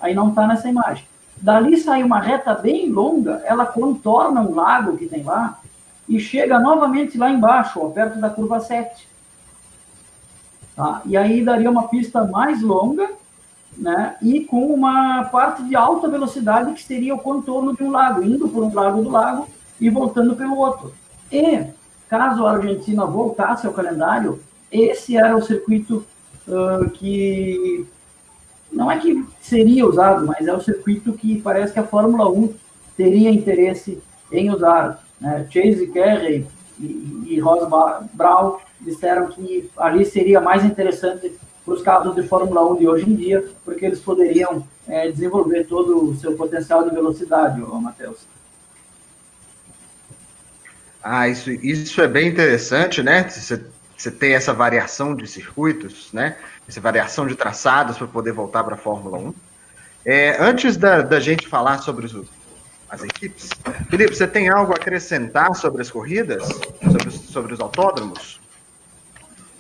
Aí 0.01 0.15
não 0.15 0.29
está 0.29 0.47
nessa 0.47 0.69
imagem. 0.69 1.07
Dali 1.37 1.77
sai 1.77 2.03
uma 2.03 2.21
reta 2.21 2.55
bem 2.55 2.91
longa, 2.91 3.43
ela 3.45 3.67
contorna 3.67 4.41
um 4.41 4.55
lago 4.55 4.97
que 4.97 5.07
tem 5.07 5.23
lá 5.23 5.59
e 6.09 6.21
chega 6.21 6.59
novamente 6.59 7.17
lá 7.17 7.31
embaixo, 7.31 7.81
ó, 7.81 7.89
perto 7.89 8.19
da 8.19 8.31
curva 8.31 8.61
7. 8.61 9.09
Tá? 10.77 11.03
E 11.05 11.17
aí 11.17 11.45
daria 11.45 11.71
uma 11.71 11.89
pista 11.89 12.25
mais 12.25 12.61
longa, 12.61 13.09
né? 13.77 14.17
E 14.21 14.41
com 14.41 14.67
uma 14.67 15.25
parte 15.25 15.63
de 15.65 15.75
alta 15.75 16.09
velocidade 16.09 16.73
que 16.73 16.83
seria 16.83 17.15
o 17.15 17.19
contorno 17.19 17.75
de 17.75 17.83
um 17.83 17.91
lago, 17.91 18.23
indo 18.23 18.49
por 18.49 18.65
um 18.65 18.75
lado 18.75 19.03
do 19.03 19.11
lago 19.11 19.49
e 19.81 19.89
voltando 19.89 20.37
pelo 20.37 20.57
outro. 20.57 20.93
E 21.31 21.65
caso 22.09 22.47
a 22.47 22.53
Argentina 22.53 23.05
voltasse 23.05 23.67
ao 23.67 23.73
calendário, 23.73 24.41
esse 24.83 25.17
era 25.17 25.37
o 25.37 25.43
circuito 25.43 26.05
uh, 26.49 26.91
que 26.91 27.87
não 28.73 28.91
é 28.91 28.99
que 28.99 29.25
seria 29.41 29.87
usado, 29.87 30.27
mas 30.27 30.47
é 30.47 30.53
o 30.53 30.61
circuito 30.61 31.13
que 31.13 31.41
parece 31.41 31.73
que 31.73 31.79
a 31.79 31.87
Fórmula 31.87 32.29
1 32.29 32.55
teria 32.97 33.31
interesse 33.31 34.03
em 34.33 34.51
usar. 34.51 35.05
Né? 35.21 35.47
Chase 35.51 35.87
Carey 35.89 36.47
e, 36.79 37.25
e 37.29 37.41
Ross 37.41 37.69
Brown 38.13 38.59
disseram 38.81 39.29
que 39.29 39.71
ali 39.77 40.05
seria 40.05 40.41
mais 40.41 40.65
interessante 40.65 41.33
para 41.65 41.75
os 41.75 41.83
carros 41.83 42.15
de 42.15 42.23
Fórmula 42.25 42.73
1 42.73 42.77
de 42.77 42.89
hoje 42.89 43.09
em 43.09 43.15
dia, 43.15 43.45
porque 43.65 43.87
eles 43.87 44.01
poderiam 44.01 44.67
é, 44.87 45.11
desenvolver 45.11 45.65
todo 45.65 46.11
o 46.11 46.17
seu 46.17 46.35
potencial 46.37 46.85
de 46.87 46.95
velocidade, 46.95 47.61
Matheus. 47.61 48.27
Ah, 51.03 51.29
isso, 51.29 51.51
isso 51.51 52.01
é 52.01 52.09
bem 52.09 52.29
interessante, 52.29 53.03
né? 53.03 53.29
Você 53.29 53.63
você 53.97 54.11
ter 54.11 54.31
essa 54.31 54.53
variação 54.53 55.15
de 55.15 55.27
circuitos, 55.27 56.13
né? 56.13 56.37
Essa 56.69 56.81
variação 56.81 57.27
de 57.27 57.35
traçados 57.35 57.97
para 57.97 58.07
poder 58.07 58.33
voltar 58.33 58.65
para 58.65 58.75
a 58.75 58.79
Fórmula 58.79 59.19
1. 59.19 59.35
É, 60.05 60.37
antes 60.43 60.77
da, 60.77 61.01
da, 61.01 61.19
gente 61.19 61.49
falar 61.49 61.79
sobre 61.79 62.07
os, 62.07 62.15
as 62.91 63.03
equipes, 63.03 63.49
Felipe, 63.89 64.15
você 64.15 64.27
tem 64.27 64.49
algo 64.51 64.73
a 64.73 64.77
acrescentar 64.77 65.55
sobre 65.55 65.81
as 65.81 65.91
corridas? 65.91 66.47
Sobre, 66.83 67.11
sobre 67.11 67.55
os 67.55 67.61
autódromos? 67.61 68.41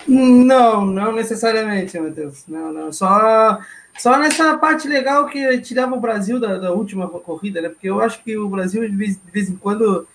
Não, 0.07 0.85
não 0.85 1.13
necessariamente, 1.13 1.99
Matheus. 1.99 2.45
Não, 2.47 2.73
não. 2.73 2.93
Só, 2.93 3.59
só 3.99 4.19
nessa 4.19 4.59
parte 4.59 4.87
legal 4.87 5.27
que 5.27 5.59
tirava 5.61 5.95
o 5.95 6.01
Brasil 6.01 6.39
da, 6.39 6.59
da 6.59 6.73
última 6.73 7.09
corrida, 7.09 7.63
né? 7.63 7.69
Porque 7.71 7.89
eu 7.89 8.01
acho 8.01 8.23
que 8.23 8.37
o 8.37 8.49
Brasil, 8.49 8.87
de 8.89 8.97
vez, 8.97 9.17
de 9.17 9.31
vez 9.33 9.49
em 9.49 9.57
quando, 9.57 10.07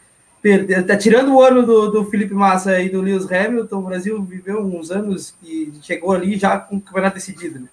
perdeu. 0.42 0.86
Tá 0.86 0.98
tirando 0.98 1.34
o 1.34 1.42
ano 1.42 1.66
do, 1.66 1.92
do 1.92 2.06
Felipe 2.06 2.34
Massa 2.34 2.80
e 2.80 2.90
do 2.90 3.02
Lewis 3.02 3.32
Hamilton, 3.32 3.80
o 3.80 3.84
Brasil 3.84 4.24
viveu 4.24 4.60
uns 4.60 4.92
anos 4.92 5.34
que 5.42 5.74
chegou 5.82 6.12
ali 6.12 6.38
já 6.38 6.58
com 6.58 6.78
o 6.78 6.82
campeonato 6.82 7.16
decidido. 7.16 7.60
Né? 7.60 7.68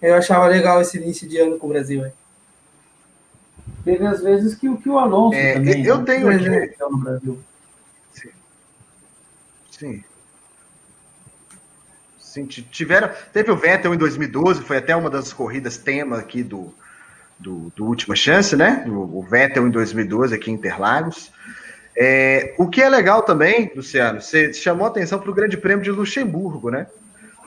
Eu 0.00 0.14
achava 0.14 0.46
legal 0.46 0.80
esse 0.80 0.98
início 0.98 1.28
de 1.28 1.38
ano 1.38 1.58
com 1.58 1.66
o 1.66 1.70
Brasil. 1.70 2.02
Né? 2.02 2.12
Teve 3.84 4.06
às 4.06 4.22
vezes 4.22 4.54
que, 4.54 4.74
que 4.78 4.88
o 4.88 4.98
Alonso 4.98 5.36
é, 5.36 5.54
também. 5.54 5.84
Eu 5.84 5.98
né? 5.98 6.04
tenho 6.04 6.28
aqui. 6.28 6.76
No 6.80 6.98
Brasil. 6.98 7.38
Sim. 8.12 8.28
Sim. 9.70 10.04
Sim, 12.18 12.46
tiveram, 12.46 13.10
teve 13.32 13.50
o 13.50 13.56
Vettel 13.56 13.92
em 13.92 13.98
2012, 13.98 14.62
foi 14.62 14.76
até 14.76 14.94
uma 14.94 15.10
das 15.10 15.32
corridas 15.32 15.76
tema 15.76 16.18
aqui 16.18 16.44
do, 16.44 16.72
do, 17.36 17.72
do 17.74 17.84
Última 17.84 18.14
Chance, 18.14 18.54
né? 18.54 18.84
O, 18.86 19.18
o, 19.18 19.22
Vettel 19.22 19.66
em 19.66 19.70
2012 19.70 20.32
aqui 20.32 20.48
em 20.48 20.54
Interlagos. 20.54 21.32
É, 21.96 22.54
o 22.58 22.68
que 22.68 22.80
é 22.80 22.88
legal 22.88 23.22
também, 23.22 23.70
Luciano, 23.74 24.20
você 24.20 24.52
chamou 24.52 24.86
atenção 24.86 25.18
para 25.18 25.30
o 25.30 25.34
Grande 25.34 25.56
Prêmio 25.56 25.84
de 25.84 25.90
Luxemburgo, 25.90 26.70
né? 26.70 26.86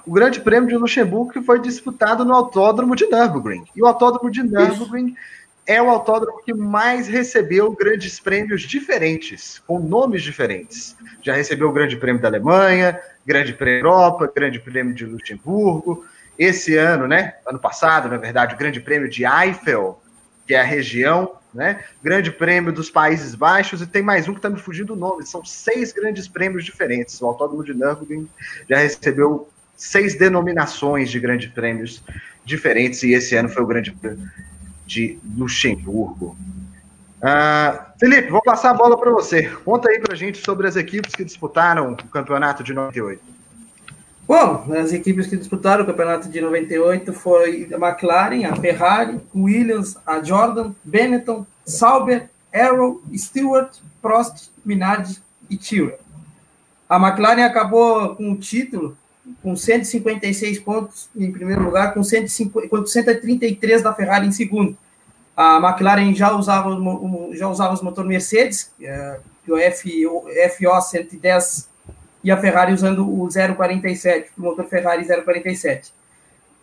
O 0.05 0.11
Grande 0.11 0.41
Prêmio 0.41 0.67
de 0.67 0.75
Luxemburgo 0.75 1.31
que 1.31 1.41
foi 1.41 1.59
disputado 1.59 2.25
no 2.25 2.33
Autódromo 2.33 2.95
de 2.95 3.05
Nürburgring. 3.05 3.63
E 3.75 3.81
o 3.81 3.85
Autódromo 3.85 4.29
de 4.29 4.43
Nürburgring 4.43 5.07
Isso. 5.07 5.17
é 5.65 5.81
o 5.81 5.89
autódromo 5.89 6.43
que 6.43 6.53
mais 6.53 7.07
recebeu 7.07 7.71
grandes 7.71 8.19
prêmios 8.19 8.63
diferentes, 8.63 9.59
com 9.65 9.79
nomes 9.79 10.21
diferentes. 10.21 10.97
Já 11.21 11.33
recebeu 11.33 11.69
o 11.69 11.73
Grande 11.73 11.95
Prêmio 11.95 12.21
da 12.21 12.27
Alemanha, 12.27 12.99
Grande 13.25 13.53
Prêmio 13.53 13.79
Europa, 13.79 14.31
Grande 14.35 14.59
Prêmio 14.59 14.93
de 14.93 15.05
Luxemburgo. 15.05 16.05
Esse 16.37 16.75
ano, 16.75 17.07
né? 17.07 17.35
Ano 17.47 17.59
passado, 17.59 18.09
na 18.09 18.17
verdade, 18.17 18.55
o 18.55 18.57
Grande 18.57 18.81
Prêmio 18.81 19.09
de 19.09 19.23
Eiffel, 19.23 20.01
que 20.45 20.53
é 20.53 20.59
a 20.59 20.63
região, 20.63 21.31
né? 21.53 21.83
Grande 22.01 22.31
Prêmio 22.31 22.73
dos 22.73 22.89
Países 22.89 23.35
Baixos 23.35 23.81
e 23.81 23.87
tem 23.87 24.01
mais 24.01 24.27
um 24.27 24.33
que 24.33 24.39
está 24.39 24.49
me 24.49 24.59
fugindo 24.59 24.93
o 24.93 24.95
nome. 24.95 25.25
São 25.25 25.45
seis 25.45 25.91
grandes 25.91 26.27
prêmios 26.27 26.65
diferentes. 26.65 27.21
O 27.21 27.25
Autódromo 27.27 27.63
de 27.63 27.73
Nürburgring 27.73 28.27
já 28.69 28.77
recebeu 28.77 29.49
seis 29.75 30.17
denominações 30.17 31.09
de 31.09 31.19
grandes 31.19 31.51
prêmios 31.51 32.03
diferentes 32.43 33.03
e 33.03 33.13
esse 33.13 33.35
ano 33.35 33.49
foi 33.49 33.63
o 33.63 33.67
Grande 33.67 33.91
Prêmio 33.91 34.29
de 34.85 35.19
Luxemburgo. 35.37 36.37
Uh, 37.21 37.79
Felipe, 37.99 38.29
vou 38.29 38.41
passar 38.41 38.71
a 38.71 38.73
bola 38.73 38.97
para 38.97 39.11
você. 39.11 39.43
Conta 39.63 39.89
aí 39.89 39.99
para 39.99 40.13
a 40.13 40.17
gente 40.17 40.43
sobre 40.43 40.67
as 40.67 40.75
equipes 40.75 41.15
que 41.15 41.23
disputaram 41.23 41.93
o 41.93 42.07
campeonato 42.07 42.63
de 42.63 42.73
98. 42.73 43.32
Bom, 44.25 44.65
as 44.73 44.93
equipes 44.93 45.27
que 45.27 45.35
disputaram 45.35 45.83
o 45.83 45.87
campeonato 45.87 46.29
de 46.29 46.39
98 46.39 47.11
foi 47.11 47.69
a 47.73 47.75
McLaren, 47.75 48.45
a 48.45 48.55
Ferrari, 48.55 49.19
Williams, 49.35 49.97
a 50.05 50.23
Jordan, 50.23 50.71
Benetton, 50.83 51.45
Sauber, 51.65 52.29
Arrow, 52.53 53.01
Stewart, 53.15 53.75
Prost, 54.01 54.49
Minardi 54.63 55.21
e 55.49 55.57
Tyrrell. 55.57 55.99
A 56.87 56.95
McLaren 56.97 57.43
acabou 57.43 58.15
com 58.15 58.31
o 58.31 58.37
título 58.37 58.97
com 59.41 59.55
156 59.55 60.59
pontos 60.59 61.09
em 61.15 61.31
primeiro 61.31 61.63
lugar, 61.63 61.93
com 61.93 62.03
150, 62.03 62.85
133 62.85 63.81
da 63.81 63.93
Ferrari 63.93 64.27
em 64.27 64.31
segundo. 64.31 64.77
A 65.35 65.57
McLaren 65.57 66.13
já 66.13 66.31
usava, 66.33 66.69
já 67.33 67.47
usava 67.49 67.73
os 67.73 67.81
motores 67.81 68.07
Mercedes, 68.07 68.71
é, 68.81 69.19
o 69.47 69.55
FO 70.49 70.81
110, 70.81 71.67
e 72.23 72.31
a 72.31 72.37
Ferrari 72.37 72.73
usando 72.73 73.05
o 73.07 73.27
047, 73.27 74.31
o 74.37 74.41
motor 74.41 74.65
Ferrari 74.65 75.05
047. 75.05 75.93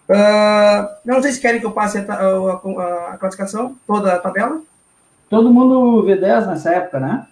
Uh, 0.09 0.89
não 1.05 1.23
sei 1.23 1.33
se 1.33 1.41
querem 1.41 1.61
que 1.61 1.67
eu 1.67 1.71
passe 1.71 1.99
a, 1.99 2.03
a, 2.03 3.13
a, 3.13 3.19
classificação, 3.19 3.77
toda 3.87 4.15
a 4.15 4.19
tabela. 4.19 4.61
Todo 5.29 5.53
mundo 5.53 6.05
V10 6.05 6.47
nessa 6.47 6.71
época, 6.71 6.99
né? 6.99 7.27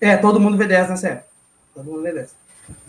É, 0.00 0.16
todo 0.16 0.40
mundo 0.40 0.56
V10 0.56 0.88
nessa 0.88 1.08
época. 1.08 1.26
Todo 1.74 1.84
mundo 1.84 2.02
V10. 2.02 2.28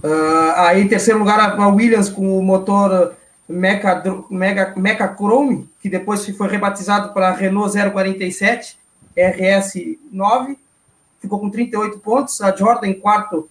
Uh, 0.03 0.53
aí, 0.56 0.82
em 0.82 0.88
terceiro 0.88 1.20
lugar, 1.20 1.39
a 1.60 1.68
Williams 1.68 2.08
com 2.08 2.38
o 2.38 2.41
motor 2.41 3.15
Mecha, 3.50 4.01
Mega, 4.30 4.74
Mecha 4.77 5.13
Chrome, 5.13 5.70
que 5.82 5.89
depois 5.89 6.25
foi 6.25 6.48
rebatizado 6.48 7.13
para 7.13 7.32
Renault 7.32 7.74
047 7.74 8.77
RS9, 9.18 10.56
ficou 11.20 11.39
com 11.39 11.50
38 11.50 12.00
pontos. 12.00 12.41
A 12.41 12.56
Jordan 12.56 12.88
em 12.88 12.94
quarto 12.94 13.50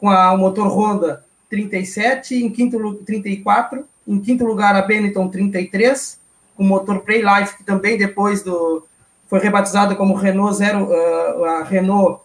com 0.00 0.08
a, 0.08 0.32
o 0.32 0.38
motor 0.38 0.68
Honda 0.68 1.24
37, 1.50 2.34
em 2.34 2.50
quinto 2.50 2.94
34, 3.04 3.84
em 4.08 4.20
quinto 4.20 4.44
lugar 4.44 4.74
a 4.74 4.82
Benetton 4.82 5.28
33, 5.28 6.18
com 6.56 6.64
o 6.64 6.66
motor 6.66 7.00
Playlife, 7.00 7.58
que 7.58 7.64
também 7.64 7.98
depois 7.98 8.42
do 8.42 8.86
foi 9.28 9.38
rebatizado 9.38 9.94
como 9.94 10.14
Renault 10.14 10.56
0, 10.56 10.86
uh, 10.86 11.44
a 11.44 11.62
Renault 11.62 12.20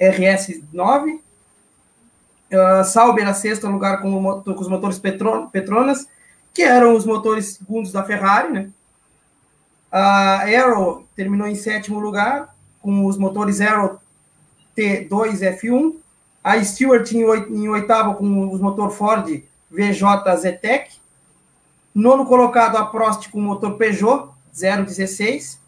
RS9. 0.00 1.20
Uh, 2.50 2.84
Sauber 2.84 3.28
a 3.28 3.32
sexto 3.32 3.68
lugar 3.68 4.02
com, 4.02 4.16
o, 4.16 4.42
com 4.42 4.60
os 4.60 4.66
motores 4.66 4.98
Petronas 4.98 6.08
que 6.52 6.62
eram 6.62 6.96
os 6.96 7.06
motores 7.06 7.54
segundos 7.54 7.92
da 7.92 8.02
Ferrari, 8.02 8.52
né? 8.52 8.70
A 9.90 10.40
Aero 10.40 11.06
terminou 11.16 11.46
em 11.46 11.54
sétimo 11.54 11.98
lugar, 11.98 12.54
com 12.80 13.06
os 13.06 13.16
motores 13.16 13.60
Aero 13.60 14.00
T2 14.76 15.40
F1. 15.58 15.94
A 16.42 16.62
Stewart 16.62 17.10
em 17.12 17.68
oitavo, 17.68 18.14
com 18.14 18.50
os 18.50 18.60
motor 18.60 18.90
Ford 18.90 19.42
VJ 19.70 20.36
Zetec. 20.38 20.92
Nono 21.94 22.24
colocado, 22.24 22.76
a 22.76 22.86
Prost 22.86 23.30
com 23.30 23.38
o 23.38 23.42
motor 23.42 23.76
Peugeot 23.76 24.30
016. 24.52 25.60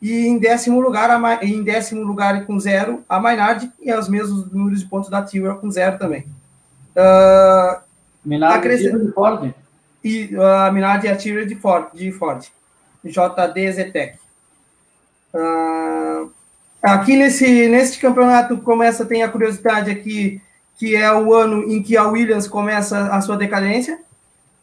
E 0.00 0.26
em 0.26 0.38
décimo 0.38 0.80
lugar, 0.80 1.10
a, 1.10 1.44
em 1.44 1.62
décimo 1.62 2.02
lugar 2.02 2.44
com 2.46 2.60
zero, 2.60 3.02
a 3.08 3.18
Maynard, 3.18 3.70
e 3.80 3.92
os 3.92 4.08
mesmos 4.08 4.50
números 4.52 4.80
de 4.80 4.86
pontos 4.86 5.10
da 5.10 5.22
Tyrrell 5.22 5.56
com 5.56 5.70
zero 5.70 5.98
também. 5.98 6.26
Uh, 6.94 7.80
Maynard 8.24 8.58
acrescent... 8.58 8.98
de 8.98 9.12
Ford 9.12 9.54
e 10.04 10.30
a 10.36 10.70
Minardi 10.70 11.08
Artillery 11.08 11.46
de 11.46 11.56
Ford, 11.56 11.88
de 11.92 12.12
Ford 12.12 12.46
JD 13.04 13.72
Zetec. 13.72 14.18
Uh, 15.34 16.30
aqui 16.94 17.16
nesse, 17.16 17.68
nesse 17.68 17.98
campeonato 17.98 18.56
começa, 18.58 19.04
tem 19.04 19.22
a 19.22 19.28
curiosidade 19.28 19.90
aqui, 19.90 20.40
que 20.78 20.94
é 20.94 21.12
o 21.12 21.34
ano 21.34 21.70
em 21.70 21.82
que 21.82 21.96
a 21.96 22.06
Williams 22.06 22.46
começa 22.46 23.08
a 23.08 23.20
sua 23.20 23.36
decadência. 23.36 23.98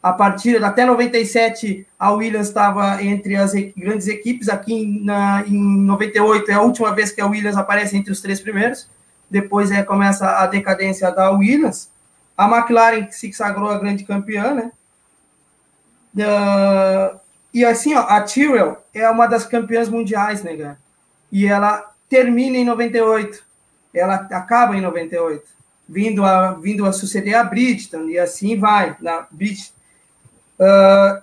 A 0.02 0.12
partir 0.12 0.62
até 0.62 0.84
97, 0.84 1.86
a 1.98 2.12
Williams 2.12 2.48
estava 2.48 3.02
entre 3.02 3.36
as 3.36 3.52
grandes 3.76 4.06
equipes. 4.06 4.48
Aqui 4.48 5.00
na, 5.02 5.44
em 5.46 5.58
98 5.58 6.50
é 6.50 6.54
a 6.54 6.60
última 6.60 6.94
vez 6.94 7.10
que 7.10 7.20
a 7.20 7.26
Williams 7.26 7.56
aparece 7.56 7.96
entre 7.96 8.12
os 8.12 8.20
três 8.20 8.40
primeiros. 8.40 8.86
Depois 9.30 9.70
é, 9.70 9.82
começa 9.82 10.28
a 10.38 10.46
decadência 10.46 11.10
da 11.10 11.30
Williams. 11.30 11.88
A 12.36 12.46
McLaren 12.46 13.06
que 13.06 13.14
se 13.14 13.32
sagrou 13.32 13.70
a 13.70 13.78
grande 13.78 14.04
campeã, 14.04 14.52
né? 14.52 14.72
Uh, 16.14 17.18
e 17.52 17.64
assim, 17.64 17.94
ó, 17.94 18.00
a 18.00 18.20
Tyrrell 18.20 18.76
é 18.92 19.08
uma 19.08 19.26
das 19.26 19.46
campeãs 19.46 19.88
mundiais, 19.88 20.42
né, 20.42 20.56
cara? 20.56 20.78
E 21.32 21.46
ela 21.46 21.93
termina 22.14 22.56
em 22.56 22.64
98. 22.64 23.42
Ela 23.92 24.14
acaba 24.14 24.76
em 24.76 24.80
98. 24.80 25.42
Vindo 25.88 26.24
a, 26.24 26.54
vindo 26.54 26.86
a 26.86 26.92
suceder 26.92 27.34
a 27.34 27.42
Bridgestone, 27.42 28.12
e 28.12 28.18
assim 28.18 28.56
vai, 28.56 28.96
na. 29.00 29.22
Uh, 29.22 29.26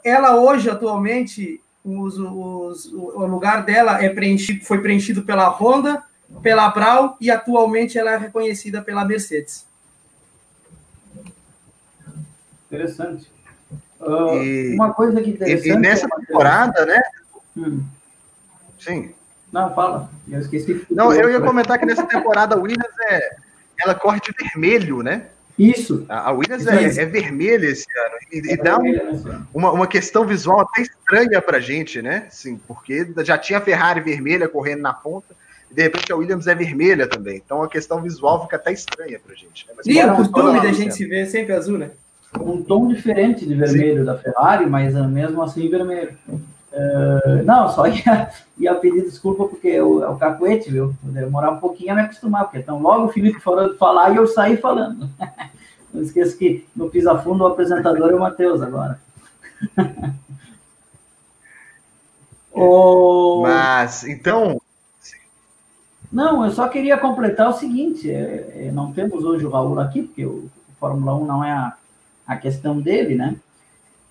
ela 0.04 0.36
hoje, 0.36 0.70
atualmente, 0.70 1.62
os, 1.84 2.18
os, 2.18 2.86
o 2.92 3.26
lugar 3.26 3.64
dela 3.64 4.04
é 4.04 4.10
preenchido, 4.10 4.66
foi 4.66 4.82
preenchido 4.82 5.24
pela 5.24 5.48
Honda, 5.48 6.04
pela 6.44 6.70
Brau, 6.70 7.16
e 7.22 7.32
atualmente 7.32 7.98
ela 7.98 8.12
é 8.12 8.18
reconhecida 8.18 8.82
pela 8.82 9.06
Mercedes. 9.06 9.66
Interessante. 12.68 13.32
Uh, 14.00 14.44
e, 14.44 14.76
uma 14.76 14.94
coisa 14.94 15.22
que 15.22 15.32
interessante. 15.32 15.70
E, 15.70 15.72
e 15.72 15.78
nessa 15.78 16.08
temporada, 16.10 16.86
né? 16.86 17.02
Hum. 17.58 17.84
Sim. 18.78 19.14
Não, 19.52 19.74
fala. 19.74 20.10
Eu 20.30 20.40
esqueci. 20.40 20.86
Não, 20.90 21.14
eu 21.14 21.30
ia 21.30 21.42
comentar 21.42 21.78
que 21.78 21.86
nessa 21.86 22.06
temporada 22.06 22.56
a 22.56 22.60
Williams 22.60 22.94
é, 23.10 23.36
ela 23.82 23.94
corre 23.94 24.20
de 24.20 24.32
vermelho, 24.32 25.04
né? 25.04 25.26
Isso. 25.60 26.06
A 26.10 26.32
Williams 26.32 26.66
é, 26.66 27.02
é, 27.02 27.06
vermelha 27.06 27.68
esse 27.68 27.86
ano. 27.92 28.16
E, 28.32 28.50
é 28.50 28.54
e 28.54 28.58
dá 28.58 28.80
um, 28.80 29.46
uma, 29.54 29.72
uma 29.72 29.88
questão 29.88 30.26
visual 30.26 30.62
até 30.62 30.82
estranha 30.82 31.42
pra 31.42 31.60
gente, 31.60 32.02
né? 32.02 32.26
Sim, 32.30 32.60
porque 32.68 33.06
já 33.24 33.38
tinha 33.38 33.60
a 33.60 33.62
Ferrari 33.62 34.02
vermelha 34.02 34.48
correndo 34.48 34.82
na 34.82 34.94
ponta. 34.94 35.36
e 35.70 35.76
de 35.76 35.84
repente 35.84 36.12
a 36.12 36.16
Williams 36.16 36.48
é 36.48 36.56
vermelha 36.56 37.08
também. 37.08 37.42
Então 37.46 37.62
a 37.62 37.70
questão 37.70 38.02
visual 38.02 38.44
fica 38.44 38.56
até 38.56 38.72
estranha 38.72 39.20
pra 39.24 39.36
gente. 39.36 39.68
Né? 39.68 39.74
Mas, 39.78 39.86
e 39.86 40.02
o 40.02 40.16
costume 40.16 40.62
da 40.62 40.72
gente 40.72 40.96
se 40.96 41.06
ver 41.06 41.28
sempre 41.28 41.54
azul, 41.54 41.78
né? 41.78 41.92
Um 42.40 42.64
tom 42.64 42.88
diferente 42.88 43.46
de 43.46 43.54
vermelho 43.54 44.00
Sim. 44.00 44.06
da 44.06 44.18
Ferrari, 44.18 44.66
mas 44.66 44.96
ah, 44.96 45.08
mesmo 45.08 45.42
assim 45.44 45.70
vermelho. 45.70 46.18
Uh, 46.72 47.44
não, 47.44 47.68
só 47.70 47.86
ia, 47.92 48.32
ia 48.58 48.76
pedir 48.76 49.02
desculpa 49.02 49.46
porque 49.46 49.80
o, 49.82 50.04
é 50.04 50.10
o 50.10 50.16
cacuete, 50.16 50.72
viu? 50.72 50.96
Demorar 51.04 51.52
um 51.52 51.60
pouquinho 51.60 51.92
a 51.92 51.96
me 51.96 52.02
acostumar, 52.02 52.46
porque 52.46 52.60
então 52.60 52.82
logo 52.82 53.06
o 53.06 53.10
Felipe 53.10 53.40
falando 53.40 53.78
falar 53.78 54.12
e 54.12 54.16
eu 54.16 54.26
saí 54.28 54.58
falando. 54.58 55.10
Não 55.94 56.02
esqueça 56.02 56.38
que 56.38 56.66
no 56.74 56.90
Pisa 56.90 57.18
Fundo 57.20 57.44
o 57.44 57.48
apresentador 57.48 58.12
é 58.12 58.16
o 58.16 58.20
Matheus 58.20 58.62
agora. 58.62 58.98
o... 62.54 63.42
Mas, 63.42 64.06
então. 64.06 64.62
Não, 66.10 66.46
eu 66.46 66.52
só 66.52 66.70
queria 66.70 66.98
completar 66.98 67.50
o 67.50 67.54
seguinte: 67.54 68.10
é, 68.10 68.68
é, 68.68 68.72
não 68.72 68.94
temos 68.94 69.26
hoje 69.26 69.46
o 69.46 69.50
Raul 69.50 69.82
aqui, 69.82 70.04
porque 70.04 70.26
o, 70.26 70.46
o 70.46 70.52
Fórmula 70.80 71.14
1 71.16 71.26
não 71.26 71.44
é 71.44 71.52
a, 71.52 71.76
a 72.26 72.38
questão 72.38 72.80
dele, 72.80 73.16
né? 73.16 73.36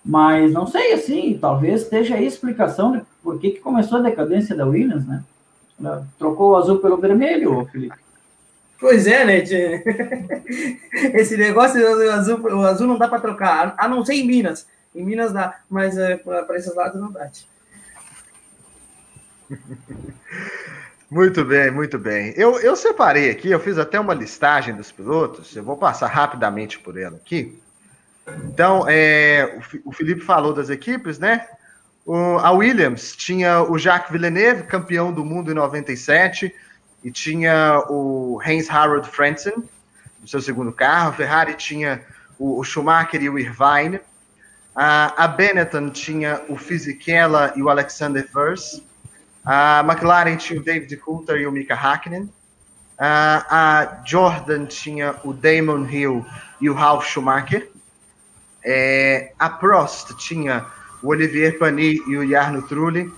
Mas 0.04 0.52
não 0.52 0.66
sei, 0.66 0.92
assim, 0.92 1.38
talvez 1.40 1.82
esteja 1.82 2.14
aí 2.14 2.24
a 2.24 2.28
explicação 2.28 2.92
de 2.92 3.02
por 3.22 3.38
que, 3.38 3.50
que 3.50 3.60
começou 3.60 3.98
a 3.98 4.02
decadência 4.02 4.56
da 4.56 4.66
Williams, 4.66 5.06
né? 5.06 5.22
Trocou 6.18 6.52
o 6.52 6.56
azul 6.56 6.78
pelo 6.78 6.96
vermelho, 6.96 7.66
Felipe. 7.70 7.96
Pois 8.78 9.06
é, 9.06 9.24
né? 9.24 9.38
Esse 11.14 11.36
negócio 11.36 11.80
do 11.80 12.10
azul, 12.10 12.40
o 12.40 12.62
azul 12.62 12.86
não 12.86 12.98
dá 12.98 13.06
para 13.08 13.20
trocar, 13.20 13.74
a 13.76 13.86
não 13.86 14.04
ser 14.04 14.14
em 14.14 14.26
Minas. 14.26 14.66
Em 14.94 15.04
Minas 15.04 15.32
dá, 15.32 15.60
mas 15.68 15.98
é, 15.98 16.16
para 16.16 16.56
esses 16.56 16.74
lados 16.74 17.00
não 17.00 17.12
dá. 17.12 17.30
Muito 21.10 21.44
bem, 21.44 21.72
muito 21.72 21.98
bem. 21.98 22.32
Eu, 22.36 22.60
eu 22.60 22.76
separei 22.76 23.30
aqui, 23.30 23.50
eu 23.50 23.58
fiz 23.58 23.76
até 23.78 23.98
uma 23.98 24.14
listagem 24.14 24.76
dos 24.76 24.92
pilotos, 24.92 25.56
eu 25.56 25.64
vou 25.64 25.76
passar 25.76 26.06
rapidamente 26.06 26.78
por 26.78 26.96
ela 26.96 27.16
aqui. 27.16 27.60
Então, 28.44 28.84
é, 28.88 29.58
o 29.84 29.92
Felipe 29.92 30.20
falou 30.20 30.52
das 30.52 30.70
equipes, 30.70 31.18
né? 31.18 31.46
O, 32.04 32.14
a 32.38 32.50
Williams 32.50 33.14
tinha 33.16 33.62
o 33.62 33.78
Jacques 33.78 34.10
Villeneuve, 34.10 34.64
campeão 34.64 35.12
do 35.12 35.24
mundo 35.24 35.50
em 35.50 35.54
97, 35.54 36.54
e 37.02 37.10
tinha 37.10 37.84
o 37.88 38.40
Heinz 38.44 38.68
Harald 38.68 39.08
Frentzen 39.08 39.54
no 40.20 40.28
seu 40.28 40.40
segundo 40.40 40.72
carro. 40.72 41.10
A 41.10 41.12
Ferrari 41.12 41.54
tinha 41.54 42.02
o, 42.38 42.58
o 42.58 42.64
Schumacher 42.64 43.22
e 43.22 43.30
o 43.30 43.38
Irvine. 43.38 44.00
A, 44.74 45.24
a 45.24 45.28
Benetton 45.28 45.90
tinha 45.90 46.42
o 46.48 46.56
Fisichella 46.56 47.52
e 47.56 47.62
o 47.62 47.68
Alexander 47.68 48.26
Wurz. 48.34 48.82
A 49.44 49.80
McLaren 49.80 50.36
tinha 50.36 50.60
o 50.60 50.62
David 50.62 50.96
Coulter 50.98 51.36
e 51.36 51.46
o 51.46 51.52
Mika 51.52 51.74
Hakkinen. 51.74 52.30
A, 52.98 53.46
a 53.48 54.04
Jordan 54.04 54.66
tinha 54.66 55.16
o 55.24 55.32
Damon 55.32 55.86
Hill 55.86 56.24
e 56.60 56.68
o 56.68 56.74
Ralf 56.74 57.06
Schumacher. 57.06 57.70
É, 58.64 59.32
a 59.38 59.48
Prost 59.48 60.14
tinha 60.16 60.66
o 61.02 61.08
Olivier 61.08 61.58
Panis 61.58 62.00
e 62.06 62.16
o 62.16 62.28
Jarno 62.28 62.62
Trulli. 62.62 63.12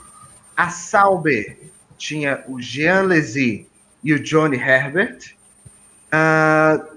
A 0.56 0.68
Sauber 0.70 1.58
tinha 1.96 2.44
o 2.46 2.60
Jean 2.60 3.02
Lézy 3.02 3.66
e 4.02 4.12
o 4.12 4.22
Johnny 4.22 4.56
Herbert. 4.56 5.34
Uh, 6.12 6.92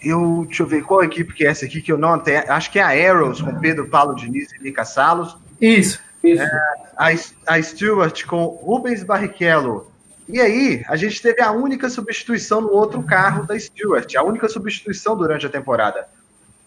eu, 0.00 0.44
deixa 0.46 0.62
eu 0.62 0.66
ver 0.66 0.84
qual 0.84 1.02
equipe 1.02 1.32
que 1.32 1.44
é 1.44 1.50
essa 1.50 1.64
aqui 1.64 1.80
que 1.80 1.90
eu 1.90 1.98
não 1.98 2.14
até, 2.14 2.48
acho 2.50 2.70
que 2.70 2.78
é 2.78 2.82
a 2.82 3.10
Arrows 3.10 3.40
com 3.40 3.58
Pedro 3.58 3.88
Paulo 3.88 4.14
Diniz 4.14 4.52
e 4.52 4.62
Mica 4.62 4.84
Salos. 4.84 5.36
Isso, 5.60 6.00
isso. 6.22 6.42
Uh, 6.42 6.86
a, 6.96 7.08
a 7.54 7.62
Stewart 7.62 8.24
com 8.24 8.44
Rubens 8.46 9.02
Barrichello. 9.02 9.90
E 10.28 10.40
aí, 10.40 10.84
a 10.88 10.96
gente 10.96 11.22
teve 11.22 11.40
a 11.40 11.52
única 11.52 11.88
substituição 11.88 12.60
no 12.60 12.70
outro 12.70 13.02
carro 13.02 13.46
da 13.46 13.58
Stewart, 13.58 14.12
a 14.16 14.22
única 14.24 14.48
substituição 14.48 15.16
durante 15.16 15.46
a 15.46 15.48
temporada, 15.48 16.08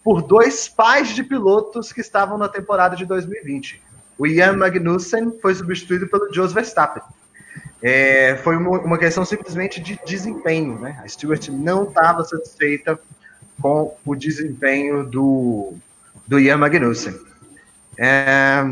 por 0.02 0.22
dois 0.22 0.68
pais 0.68 1.14
de 1.14 1.22
pilotos 1.22 1.92
que 1.92 2.00
estavam 2.00 2.38
na 2.38 2.48
temporada 2.48 2.96
de 2.96 3.04
2020. 3.04 3.82
O 4.18 4.26
Ian 4.26 4.56
Magnussen 4.56 5.38
foi 5.40 5.54
substituído 5.54 6.06
pelo 6.06 6.32
Jos 6.32 6.52
Verstappen. 6.52 7.02
É, 7.82 8.38
foi 8.44 8.56
uma, 8.56 8.78
uma, 8.80 8.98
questão 8.98 9.24
simplesmente 9.24 9.80
de 9.80 9.98
desempenho, 10.04 10.78
né? 10.78 11.00
A 11.02 11.08
Stewart 11.08 11.48
não 11.48 11.84
estava 11.84 12.22
satisfeita 12.24 13.00
com 13.60 13.96
o 14.04 14.14
desempenho 14.14 15.04
do, 15.04 15.74
do 16.26 16.38
Ian 16.38 16.58
Magnussen. 16.58 17.18
É, 17.96 18.62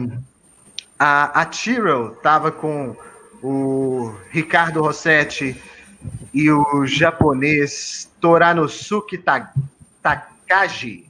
a, 0.98 1.40
a 1.40 1.44
Tyrrell 1.46 2.12
estava 2.12 2.52
com 2.52 2.94
o 3.42 4.14
Ricardo 4.30 4.82
Rossetti 4.82 5.58
e 6.34 6.50
o 6.50 6.86
japonês 6.86 8.10
Toranosuke 8.20 9.18
Takagi. 10.02 11.07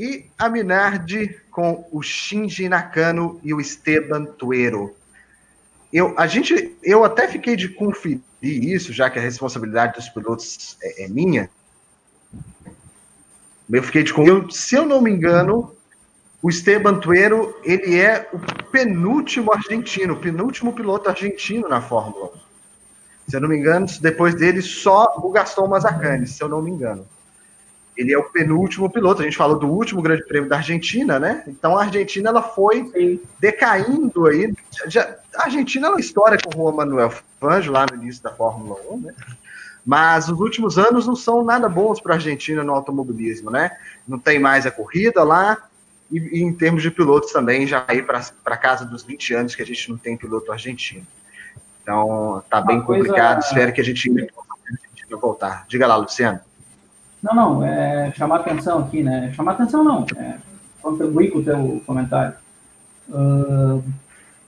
E 0.00 0.30
a 0.38 0.48
Minardi 0.48 1.36
com 1.50 1.86
o 1.92 2.02
Shinji 2.02 2.68
Nakano 2.68 3.38
e 3.44 3.52
o 3.52 3.60
Esteban 3.60 4.24
Tuero 4.24 4.96
eu, 5.92 6.14
a 6.16 6.26
gente, 6.26 6.76
eu 6.82 7.04
até 7.04 7.26
fiquei 7.26 7.56
de 7.56 7.68
conferir 7.68 8.20
isso, 8.40 8.92
já 8.92 9.10
que 9.10 9.18
a 9.18 9.22
responsabilidade 9.22 9.94
dos 9.94 10.08
pilotos 10.08 10.76
é, 10.82 11.04
é 11.04 11.08
minha. 11.08 11.50
Eu 13.68 13.82
fiquei 13.82 14.04
de 14.04 14.12
conferir. 14.12 14.52
Se 14.52 14.76
eu 14.76 14.86
não 14.86 15.00
me 15.00 15.10
engano, 15.10 15.74
o 16.40 16.48
Esteban 16.48 17.00
Tuero, 17.00 17.56
ele 17.64 17.98
é 17.98 18.28
o 18.32 18.38
penúltimo 18.70 19.52
argentino, 19.52 20.14
o 20.14 20.20
penúltimo 20.20 20.72
piloto 20.72 21.08
argentino 21.08 21.68
na 21.68 21.80
Fórmula 21.80 22.26
1. 22.26 23.30
Se 23.30 23.36
eu 23.36 23.40
não 23.40 23.48
me 23.48 23.56
engano, 23.56 23.86
depois 24.00 24.34
dele, 24.34 24.62
só 24.62 25.12
o 25.18 25.30
Gaston 25.30 25.66
Mazzacani, 25.66 26.26
se 26.26 26.42
eu 26.42 26.48
não 26.48 26.62
me 26.62 26.70
engano. 26.70 27.06
Ele 28.00 28.14
é 28.14 28.18
o 28.18 28.24
penúltimo 28.24 28.90
piloto. 28.90 29.20
A 29.20 29.24
gente 29.26 29.36
falou 29.36 29.58
do 29.58 29.66
último 29.66 30.00
Grande 30.00 30.24
Prêmio 30.24 30.48
da 30.48 30.56
Argentina, 30.56 31.18
né? 31.18 31.44
Então 31.46 31.76
a 31.76 31.82
Argentina 31.82 32.30
ela 32.30 32.42
foi 32.42 32.86
Sim. 32.86 33.20
decaindo 33.38 34.26
aí. 34.26 34.54
Já, 34.86 35.16
a 35.36 35.44
Argentina 35.44 35.88
é 35.88 35.90
uma 35.90 36.00
história 36.00 36.38
com 36.42 36.48
o 36.48 36.52
Juan 36.54 36.76
Manuel 36.76 37.12
Fangio 37.38 37.70
lá 37.70 37.84
no 37.84 38.02
início 38.02 38.22
da 38.22 38.30
Fórmula 38.30 38.80
1, 38.90 39.00
né? 39.00 39.14
Mas 39.84 40.30
os 40.30 40.40
últimos 40.40 40.78
anos 40.78 41.06
não 41.06 41.14
são 41.14 41.44
nada 41.44 41.68
bons 41.68 42.00
para 42.00 42.14
a 42.14 42.16
Argentina 42.16 42.64
no 42.64 42.72
automobilismo, 42.72 43.50
né? 43.50 43.70
Não 44.08 44.18
tem 44.18 44.38
mais 44.38 44.64
a 44.64 44.70
corrida 44.70 45.22
lá, 45.22 45.58
e, 46.10 46.38
e 46.38 46.42
em 46.42 46.52
termos 46.54 46.82
de 46.82 46.90
pilotos 46.90 47.32
também, 47.32 47.66
já 47.66 47.84
aí 47.86 48.02
para 48.02 48.56
casa 48.56 48.86
dos 48.86 49.02
20 49.02 49.34
anos 49.34 49.54
que 49.54 49.62
a 49.62 49.66
gente 49.66 49.90
não 49.90 49.98
tem 49.98 50.16
piloto 50.16 50.50
argentino. 50.50 51.06
Então, 51.82 52.42
tá 52.48 52.62
bem 52.62 52.80
coisa... 52.80 53.04
complicado. 53.04 53.42
Espero 53.42 53.72
que 53.72 53.80
a 53.80 53.84
gente 53.84 54.10
possa 54.32 55.16
voltar. 55.20 55.66
Diga 55.68 55.86
lá, 55.86 55.96
Luciano. 55.96 56.40
Não, 57.22 57.34
não, 57.34 57.64
é 57.64 58.12
chamar 58.12 58.36
atenção 58.36 58.80
aqui, 58.80 59.02
né? 59.02 59.32
Chamar 59.34 59.52
atenção 59.52 59.84
não, 59.84 60.06
é 60.16 60.38
contribuir 60.80 61.30
com 61.30 61.38
o 61.38 61.44
teu 61.44 61.82
comentário. 61.86 62.34
Uh, 63.08 63.82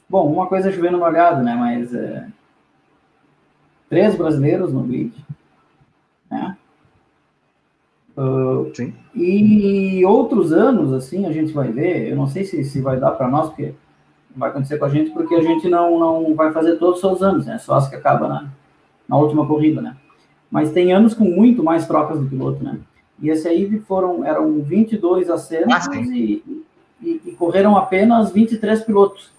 bom, 0.08 0.32
uma 0.32 0.46
coisa 0.46 0.68
é 0.68 0.72
chovendo 0.72 0.98
molhado, 0.98 1.42
né? 1.42 1.54
Mas 1.54 1.94
é, 1.94 2.26
três 3.90 4.16
brasileiros 4.16 4.72
no 4.72 4.82
grid, 4.84 5.12
né? 6.30 6.56
Uh, 8.16 8.70
Sim. 8.74 8.94
E 9.14 10.04
outros 10.04 10.52
anos, 10.52 10.92
assim, 10.92 11.26
a 11.26 11.32
gente 11.32 11.52
vai 11.52 11.70
ver, 11.70 12.08
eu 12.08 12.16
não 12.16 12.26
sei 12.26 12.44
se, 12.44 12.62
se 12.64 12.80
vai 12.80 12.98
dar 12.98 13.12
para 13.12 13.28
nós, 13.28 13.48
porque 13.48 13.74
vai 14.34 14.50
acontecer 14.50 14.78
com 14.78 14.84
a 14.84 14.88
gente, 14.88 15.10
porque 15.10 15.34
a 15.34 15.42
gente 15.42 15.68
não, 15.68 15.98
não 15.98 16.34
vai 16.34 16.52
fazer 16.52 16.76
todos 16.76 17.02
os 17.02 17.22
anos, 17.22 17.46
né? 17.46 17.58
Só 17.58 17.74
as 17.74 17.88
que 17.88 17.96
acaba 17.96 18.28
na, 18.28 18.48
na 19.08 19.16
última 19.16 19.46
corrida, 19.46 19.82
né? 19.82 19.96
Mas 20.52 20.70
tem 20.70 20.92
anos 20.92 21.14
com 21.14 21.24
muito 21.24 21.64
mais 21.64 21.86
trocas 21.86 22.20
do 22.20 22.28
piloto, 22.28 22.62
né? 22.62 22.78
E 23.18 23.30
esse 23.30 23.48
aí 23.48 23.80
foram, 23.88 24.22
eram 24.22 24.60
22 24.60 25.30
assentos 25.30 25.88
ah, 25.88 25.96
e, 25.96 26.44
e, 27.00 27.22
e, 27.24 27.32
correram 27.32 27.74
apenas 27.74 28.30
23 28.30 28.82
pilotos. 28.82 29.30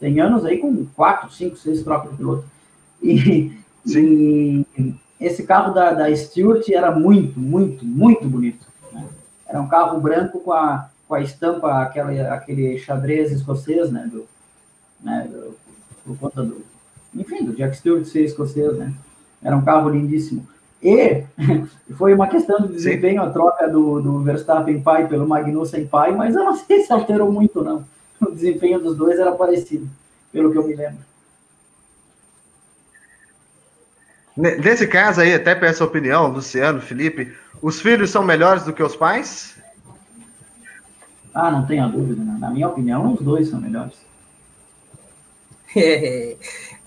Tem 0.00 0.20
anos 0.20 0.44
aí 0.44 0.58
com 0.58 0.84
4, 0.96 1.30
5, 1.30 1.56
6 1.56 1.84
trocas 1.84 2.10
de 2.10 2.16
piloto. 2.16 2.44
E, 3.00 3.52
e 3.86 4.66
esse 5.20 5.44
carro 5.44 5.72
da, 5.72 5.92
da 5.92 6.16
Stewart 6.16 6.68
era 6.70 6.90
muito, 6.90 7.38
muito, 7.38 7.84
muito 7.84 8.28
bonito. 8.28 8.66
Né? 8.92 9.06
Era 9.46 9.60
um 9.60 9.68
carro 9.68 10.00
branco 10.00 10.40
com 10.40 10.52
a, 10.52 10.90
com 11.06 11.14
a 11.14 11.20
estampa, 11.20 11.82
aquela, 11.82 12.34
aquele 12.34 12.76
xadrez 12.78 13.30
escocês, 13.30 13.92
né? 13.92 14.10
Do, 14.10 14.26
né? 15.00 15.28
Do, 15.30 15.56
por 16.04 16.18
conta 16.18 16.42
do, 16.42 16.64
enfim, 17.14 17.44
do 17.44 17.54
Jack 17.54 17.76
Stewart 17.76 18.04
ser 18.06 18.24
escocês, 18.24 18.76
né? 18.76 18.92
Era 19.42 19.56
um 19.56 19.64
carro 19.64 19.88
lindíssimo. 19.88 20.46
E 20.82 21.24
foi 21.96 22.14
uma 22.14 22.26
questão 22.26 22.60
de 22.60 22.74
desempenho 22.74 23.22
Sim. 23.22 23.28
a 23.28 23.30
troca 23.30 23.68
do, 23.68 24.00
do 24.00 24.20
Verstappen 24.20 24.80
pai 24.80 25.06
pelo 25.06 25.28
Magnussen 25.28 25.86
pai, 25.86 26.12
mas 26.12 26.34
eu 26.34 26.44
não 26.44 26.54
sei 26.54 26.80
se 26.80 26.92
alterou 26.92 27.30
muito, 27.30 27.62
não. 27.62 27.84
O 28.20 28.30
desempenho 28.30 28.80
dos 28.80 28.96
dois 28.96 29.18
era 29.18 29.32
parecido, 29.32 29.88
pelo 30.32 30.50
que 30.50 30.58
eu 30.58 30.66
me 30.66 30.74
lembro. 30.74 30.98
Nesse 34.36 34.86
caso 34.86 35.20
aí, 35.20 35.34
até 35.34 35.54
peço 35.54 35.82
a 35.82 35.86
opinião, 35.86 36.28
Luciano, 36.28 36.80
Felipe, 36.80 37.34
os 37.60 37.80
filhos 37.80 38.10
são 38.10 38.22
melhores 38.22 38.64
do 38.64 38.72
que 38.72 38.82
os 38.82 38.96
pais? 38.96 39.56
Ah, 41.34 41.50
não 41.50 41.66
tenha 41.66 41.86
dúvida. 41.86 42.22
Né? 42.22 42.36
Na 42.38 42.50
minha 42.50 42.68
opinião, 42.68 43.12
os 43.12 43.20
dois 43.20 43.48
são 43.48 43.60
melhores. 43.60 43.94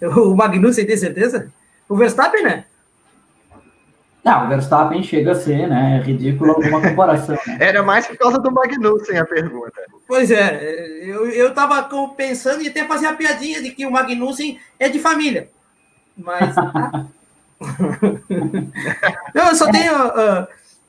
O 0.01 0.35
Magnussen 0.35 0.85
tem 0.85 0.97
certeza? 0.97 1.51
O 1.87 1.95
Verstappen, 1.95 2.43
né? 2.43 2.65
Não, 4.23 4.45
o 4.45 4.49
Verstappen 4.49 5.03
chega 5.03 5.33
a 5.33 5.35
ser, 5.35 5.67
né? 5.67 5.99
É 5.99 6.01
ridículo 6.03 6.53
alguma 6.53 6.81
comparação. 6.81 7.37
Né? 7.45 7.57
Era 7.59 7.83
mais 7.83 8.07
por 8.07 8.17
causa 8.17 8.39
do 8.39 8.51
Magnussen 8.51 9.19
a 9.19 9.25
pergunta. 9.25 9.81
Pois 10.07 10.31
é, 10.31 11.03
eu, 11.03 11.29
eu 11.29 11.53
tava 11.53 11.87
pensando 12.17 12.63
em 12.63 12.67
até 12.67 12.85
fazer 12.85 13.05
a 13.05 13.13
piadinha 13.13 13.61
de 13.61 13.69
que 13.69 13.85
o 13.85 13.91
Magnussen 13.91 14.59
é 14.79 14.89
de 14.89 14.97
família. 14.97 15.49
Mas. 16.17 16.55
não, 19.35 19.47
eu 19.47 19.55
só 19.55 19.69
tenho. 19.69 19.93
Uh, 19.93 20.47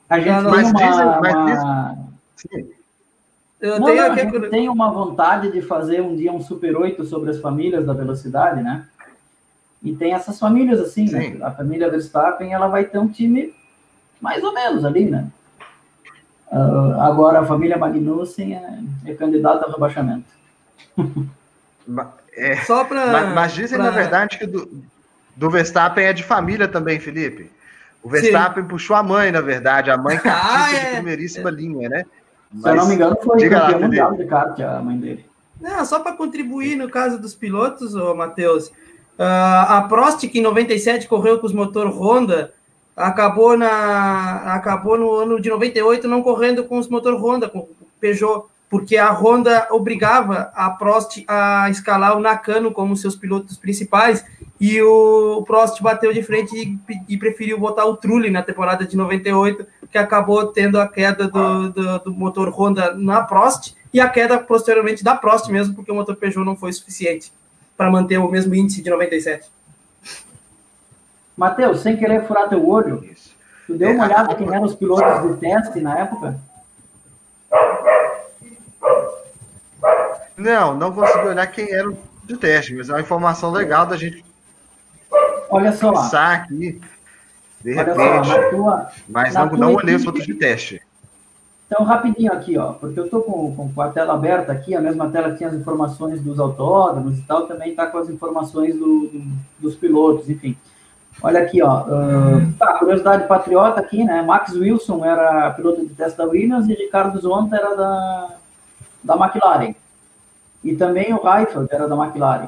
a 0.09 0.19
gente 0.19 0.33
tem 0.33 0.47
uma, 0.47 0.63
dizem, 0.63 1.05
uma... 1.05 1.97
Eu 3.59 3.79
não, 3.79 3.85
tenho, 3.87 4.01
não, 4.01 4.11
a 4.11 4.15
gente 4.15 4.49
tem 4.49 4.69
uma 4.69 4.91
vontade 4.91 5.51
de 5.51 5.61
fazer 5.61 6.01
um 6.01 6.15
dia 6.15 6.31
um 6.31 6.41
Super 6.41 6.77
8 6.77 7.03
sobre 7.05 7.29
as 7.31 7.39
famílias 7.39 7.85
da 7.85 7.93
velocidade, 7.93 8.63
né? 8.63 8.87
E 9.87 9.95
tem 9.95 10.13
essas 10.13 10.37
famílias 10.37 10.81
assim, 10.81 11.09
né? 11.09 11.37
A 11.41 11.49
família 11.51 11.89
Verstappen, 11.89 12.53
ela 12.53 12.67
vai 12.67 12.83
ter 12.83 12.97
um 12.97 13.07
time 13.07 13.53
mais 14.19 14.43
ou 14.43 14.53
menos 14.53 14.83
ali, 14.83 15.05
né? 15.05 15.27
Uh, 16.51 16.99
agora 16.99 17.39
a 17.39 17.45
família 17.45 17.77
Magnussen 17.77 18.53
é, 18.53 18.79
é 19.05 19.13
candidata 19.13 19.65
a 19.65 19.71
rebaixamento. 19.71 20.25
É, 22.33 22.57
Só 22.57 22.83
pra, 22.83 23.07
mas, 23.07 23.33
mas 23.33 23.53
dizem, 23.53 23.77
pra... 23.77 23.85
na 23.85 23.91
verdade, 23.91 24.37
que 24.37 24.45
do, 24.45 24.83
do 25.35 25.49
Verstappen 25.49 26.05
é 26.05 26.11
de 26.11 26.23
família 26.23 26.67
também, 26.67 26.99
Felipe. 26.99 27.49
O 28.03 28.09
Verstappen 28.09 28.63
Sim. 28.63 28.69
puxou 28.69 28.95
a 28.95 29.03
mãe, 29.03 29.31
na 29.31 29.41
verdade, 29.41 29.89
a 29.89 29.97
mãe 29.97 30.17
cartista 30.17 30.53
ah, 30.53 30.75
é. 30.75 30.79
de 30.79 30.95
primeiríssima 30.97 31.49
é. 31.49 31.53
linha, 31.53 31.89
né? 31.89 32.05
Mas, 32.51 32.63
Se 32.63 32.69
eu 32.69 32.75
não 32.75 32.87
me 32.87 32.95
engano, 32.95 33.17
foi 33.23 33.49
campeão 33.49 33.79
mundial 33.79 34.13
de 34.15 34.25
kart 34.25 34.59
a 34.59 34.81
mãe 34.81 34.97
dele. 34.97 35.25
Não, 35.61 35.85
só 35.85 36.01
para 36.01 36.11
contribuir 36.11 36.75
no 36.75 36.89
caso 36.89 37.17
dos 37.19 37.33
pilotos, 37.33 37.93
Matheus, 38.15 38.69
Uh, 38.69 38.86
a 39.19 39.85
Prost, 39.89 40.27
que 40.27 40.39
em 40.39 40.43
97 40.43 41.07
correu 41.07 41.39
com 41.39 41.47
os 41.47 41.53
motor 41.53 41.87
Honda, 41.87 42.53
acabou, 42.95 43.57
na, 43.57 44.53
acabou 44.53 44.97
no 44.97 45.13
ano 45.13 45.41
de 45.41 45.49
98 45.49 46.07
não 46.07 46.21
correndo 46.21 46.63
com 46.63 46.77
os 46.77 46.87
motor 46.87 47.15
Honda, 47.15 47.49
com 47.49 47.59
o 47.59 47.69
Peugeot, 47.99 48.45
porque 48.69 48.97
a 48.97 49.11
Honda 49.11 49.67
obrigava 49.71 50.51
a 50.53 50.69
Prost 50.69 51.23
a 51.27 51.69
escalar 51.69 52.17
o 52.17 52.19
Nakano 52.19 52.71
como 52.71 52.97
seus 52.97 53.15
pilotos 53.15 53.57
principais, 53.57 54.25
e 54.59 54.81
o 54.81 55.43
Prost 55.47 55.81
bateu 55.81 56.11
de 56.11 56.21
frente 56.21 56.55
e, 56.55 57.13
e 57.13 57.17
preferiu 57.17 57.59
botar 57.59 57.85
o 57.85 57.95
Trulli 57.95 58.29
na 58.29 58.41
temporada 58.41 58.85
de 58.85 58.97
98, 58.97 59.65
que 59.91 59.97
acabou 59.97 60.47
tendo 60.47 60.79
a 60.79 60.87
queda 60.87 61.27
do, 61.27 61.69
do, 61.69 61.99
do 61.99 62.13
motor 62.13 62.49
Honda 62.49 62.93
na 62.93 63.21
Prost, 63.21 63.73
e 63.93 63.99
a 63.99 64.09
queda 64.09 64.37
posteriormente 64.37 65.03
da 65.03 65.15
Prost 65.15 65.49
mesmo, 65.49 65.73
porque 65.73 65.91
o 65.91 65.95
motor 65.95 66.15
Peugeot 66.15 66.45
não 66.45 66.55
foi 66.55 66.73
suficiente 66.73 67.31
para 67.77 67.91
manter 67.91 68.17
o 68.17 68.27
mesmo 68.27 68.55
índice 68.55 68.81
de 68.81 68.89
97. 68.89 69.47
Matheus, 71.37 71.81
sem 71.81 71.95
querer 71.95 72.25
furar 72.25 72.49
teu 72.49 72.67
olho, 72.67 73.07
tu 73.67 73.77
deu 73.77 73.91
uma 73.91 74.05
olhada 74.05 74.33
quem 74.33 74.47
eram 74.51 74.63
os 74.63 74.73
pilotos 74.73 75.29
de 75.29 75.37
teste 75.39 75.79
na 75.79 75.99
época? 75.99 76.39
Não, 80.35 80.75
não 80.75 80.91
consegui 80.91 81.27
olhar 81.27 81.47
quem 81.47 81.71
era 81.71 81.91
de 82.23 82.37
teste, 82.37 82.73
mas 82.73 82.89
é 82.89 82.93
uma 82.93 83.01
informação 83.01 83.51
legal 83.51 83.85
da 83.85 83.95
gente 83.95 84.25
Olha 85.49 85.71
só. 85.71 85.91
pensar 85.91 86.33
aqui, 86.33 86.81
de 87.61 87.77
Olha 87.77 87.83
repente. 87.83 88.27
Só, 88.27 88.49
tua, 88.49 88.91
mas 89.07 89.33
não, 89.33 89.45
não 89.51 89.73
olhei 89.75 89.95
os 89.95 90.05
outros 90.05 90.25
de 90.25 90.33
teste. 90.33 90.81
Então, 91.67 91.85
rapidinho 91.85 92.31
aqui, 92.31 92.57
ó, 92.57 92.71
porque 92.73 92.97
eu 92.97 93.05
estou 93.05 93.21
com, 93.21 93.73
com 93.73 93.81
a 93.81 93.89
tela 93.89 94.13
aberta 94.13 94.53
aqui, 94.53 94.73
a 94.73 94.79
mesma 94.79 95.09
tela 95.09 95.31
que 95.31 95.37
tinha 95.37 95.49
as 95.49 95.55
informações 95.55 96.21
dos 96.21 96.39
autódromos 96.39 97.19
e 97.19 97.21
tal, 97.23 97.45
também 97.45 97.71
está 97.71 97.85
com 97.87 97.97
as 97.97 98.09
informações 98.09 98.73
do, 98.73 99.07
do, 99.07 99.21
dos 99.59 99.75
pilotos, 99.75 100.29
enfim. 100.29 100.55
Olha 101.21 101.41
aqui, 101.41 101.61
ó, 101.61 101.81
uh, 101.81 102.53
tá, 102.57 102.79
curiosidade 102.79 103.27
patriota 103.27 103.81
aqui, 103.81 104.03
né, 104.05 104.21
Max 104.21 104.53
Wilson 104.53 105.03
era 105.03 105.51
piloto 105.51 105.85
de 105.85 105.93
teste 105.93 106.17
da 106.17 106.25
Williams 106.25 106.69
e 106.69 106.73
Ricardo 106.73 107.19
Zonta 107.19 107.57
era 107.57 107.75
da, 107.75 108.35
da 109.03 109.15
McLaren. 109.15 109.75
E 110.63 110.73
também 110.73 111.13
o 111.13 111.21
Heifeld 111.27 111.67
era 111.69 111.87
da 111.87 111.95
McLaren. 111.95 112.47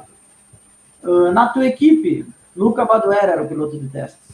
Uh, 1.02 1.30
na 1.30 1.48
tua 1.48 1.66
equipe, 1.66 2.26
Luca 2.56 2.86
Badoer 2.86 3.24
era 3.24 3.42
o 3.42 3.48
piloto 3.48 3.78
de 3.78 3.88
testes. 3.88 4.30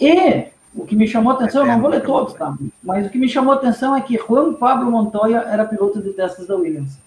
E 0.00 0.48
o 0.74 0.84
que 0.84 0.96
me 0.96 1.06
chamou 1.06 1.32
a 1.32 1.36
atenção, 1.36 1.62
eu 1.62 1.72
não 1.72 1.80
vou 1.80 1.90
ler 1.90 2.02
todos, 2.02 2.34
tá? 2.34 2.54
Mas 2.82 3.06
o 3.06 3.10
que 3.10 3.18
me 3.18 3.28
chamou 3.28 3.52
a 3.52 3.56
atenção 3.56 3.96
é 3.96 4.00
que 4.00 4.18
Juan 4.18 4.54
Pablo 4.54 4.90
Montoya 4.90 5.46
era 5.48 5.64
piloto 5.64 6.02
de 6.02 6.12
testes 6.12 6.46
da 6.46 6.56
Williams. 6.56 6.98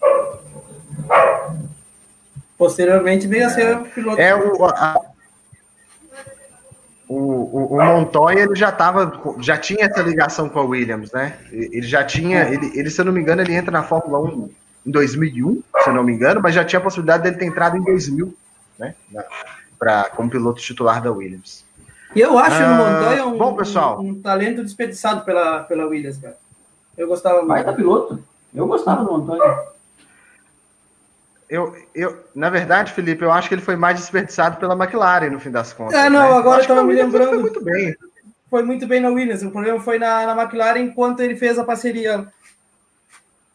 Posteriormente 2.57 3.27
veio 3.27 3.45
a 3.45 3.49
ser 3.49 3.77
piloto. 3.89 4.19
É 4.19 4.33
o, 4.33 4.65
a, 4.65 5.01
o, 7.07 7.15
o, 7.15 7.77
o, 7.77 7.85
Montoya 7.85 8.39
ele 8.39 8.55
já 8.55 8.71
tava, 8.71 9.21
já 9.39 9.57
tinha 9.57 9.85
essa 9.85 10.01
ligação 10.01 10.47
com 10.47 10.59
a 10.59 10.63
Williams, 10.63 11.11
né? 11.11 11.37
Ele 11.51 11.85
já 11.85 12.03
tinha, 12.03 12.43
é. 12.43 12.53
ele, 12.53 12.71
ele, 12.73 12.89
se 12.89 13.01
eu 13.01 13.05
não 13.05 13.13
me 13.13 13.19
engano, 13.19 13.41
ele 13.41 13.53
entra 13.53 13.71
na 13.71 13.83
Fórmula 13.83 14.19
1 14.19 14.49
em 14.85 14.91
2001, 14.91 15.61
se 15.83 15.89
eu 15.89 15.93
não 15.93 16.03
me 16.03 16.13
engano, 16.13 16.41
mas 16.41 16.55
já 16.55 16.63
tinha 16.63 16.79
a 16.79 16.83
possibilidade 16.83 17.23
dele 17.23 17.35
ter 17.35 17.45
entrado 17.45 17.75
em 17.75 17.83
2000, 17.83 18.33
né? 18.79 18.95
Pra, 19.77 20.05
como 20.05 20.29
piloto 20.29 20.61
titular 20.61 21.01
da 21.01 21.11
Williams. 21.11 21.66
E 22.17 22.21
eu 22.21 22.35
acho 22.39 22.63
ah, 22.63 22.71
o 22.71 22.75
Montoya 22.75 23.25
um, 23.27 23.37
bom, 23.37 23.55
pessoal. 23.55 24.01
Um, 24.01 24.09
um, 24.09 24.21
talento 24.21 24.63
desperdiçado 24.63 25.23
pela, 25.23 25.59
pela 25.59 25.85
Williams, 25.85 26.17
cara. 26.17 26.35
Eu 26.97 27.07
gostava 27.07 27.37
muito. 27.37 27.49
Vai 27.49 27.63
da 27.63 27.73
piloto. 27.73 28.23
Eu 28.55 28.65
gostava 28.65 29.05
do 29.05 29.11
Montoya. 29.11 29.67
Eu, 31.47 31.75
eu, 31.93 32.25
na 32.33 32.49
verdade, 32.49 32.91
Felipe, 32.91 33.23
eu 33.23 33.31
acho 33.31 33.47
que 33.47 33.53
ele 33.53 33.61
foi 33.61 33.75
mais 33.75 33.99
desperdiçado 33.99 34.57
pela 34.57 34.73
McLaren, 34.73 35.29
no 35.29 35.39
fim 35.39 35.51
das 35.51 35.73
contas. 35.73 35.93
É, 35.93 36.09
não, 36.09 36.31
né? 36.31 36.37
agora 36.39 36.57
eu 36.57 36.61
estava 36.61 36.83
me 36.83 36.95
lembrando. 36.95 37.29
Foi 37.29 37.39
muito 37.39 37.63
bem. 37.63 37.95
Foi 38.49 38.63
muito 38.63 38.87
bem 38.87 38.99
na 38.99 39.09
Williams. 39.09 39.43
O 39.43 39.51
problema 39.51 39.79
foi 39.79 39.99
na, 39.99 40.33
na 40.33 40.41
McLaren 40.41 40.79
enquanto 40.79 41.19
ele 41.19 41.35
fez 41.35 41.59
a 41.59 41.63
parceria. 41.63 42.27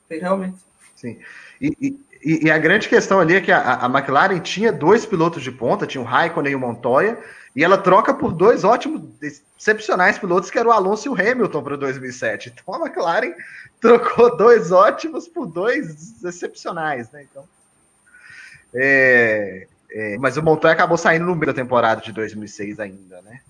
Realmente. 0.09 0.59
Sim. 0.95 1.19
E, 1.61 1.99
e, 2.25 2.47
e, 2.47 2.51
a 2.51 2.59
grande 2.59 2.89
questão 2.89 3.19
ali 3.19 3.35
é 3.35 3.41
que 3.41 3.51
a, 3.51 3.75
a 3.75 3.87
McLaren 3.87 4.39
tinha 4.39 4.73
dois 4.73 5.05
pilotos 5.05 5.43
de 5.43 5.51
ponta, 5.51 5.85
tinha 5.85 6.01
o 6.01 6.07
Raikkonen 6.07 6.53
e 6.53 6.55
o 6.55 6.61
Montoya, 6.61 7.19
e 7.55 7.63
ela 7.63 7.77
troca 7.77 8.15
por 8.15 8.33
dois 8.33 8.65
ótimos, 8.65 9.03
excepcionais 9.21 10.19
pilotos, 10.19 10.51
que 10.51 10.59
eram 10.59 10.71
o 10.71 10.73
Alonso 10.73 11.07
e 11.07 11.11
o 11.11 11.15
Hamilton 11.15 11.63
para 11.63 11.77
2007. 11.77 12.55
Então 12.55 12.75
a 12.75 12.87
McLaren 12.87 13.35
trocou 13.81 14.37
dois 14.37 14.73
ótimos 14.73 15.29
por 15.29 15.47
dois 15.47 16.25
excepcionais, 16.25 17.11
né? 17.11 17.27
Então, 17.31 17.45
é, 18.75 19.67
é, 19.91 20.17
mas 20.19 20.39
o 20.39 20.43
Montoya 20.43 20.73
acabou 20.73 20.97
saindo 20.97 21.27
no 21.27 21.35
meio 21.35 21.53
da 21.53 21.55
temporada 21.55 22.01
de 22.01 22.13
2006 22.13 22.81
ainda, 22.81 23.21
né? 23.21 23.41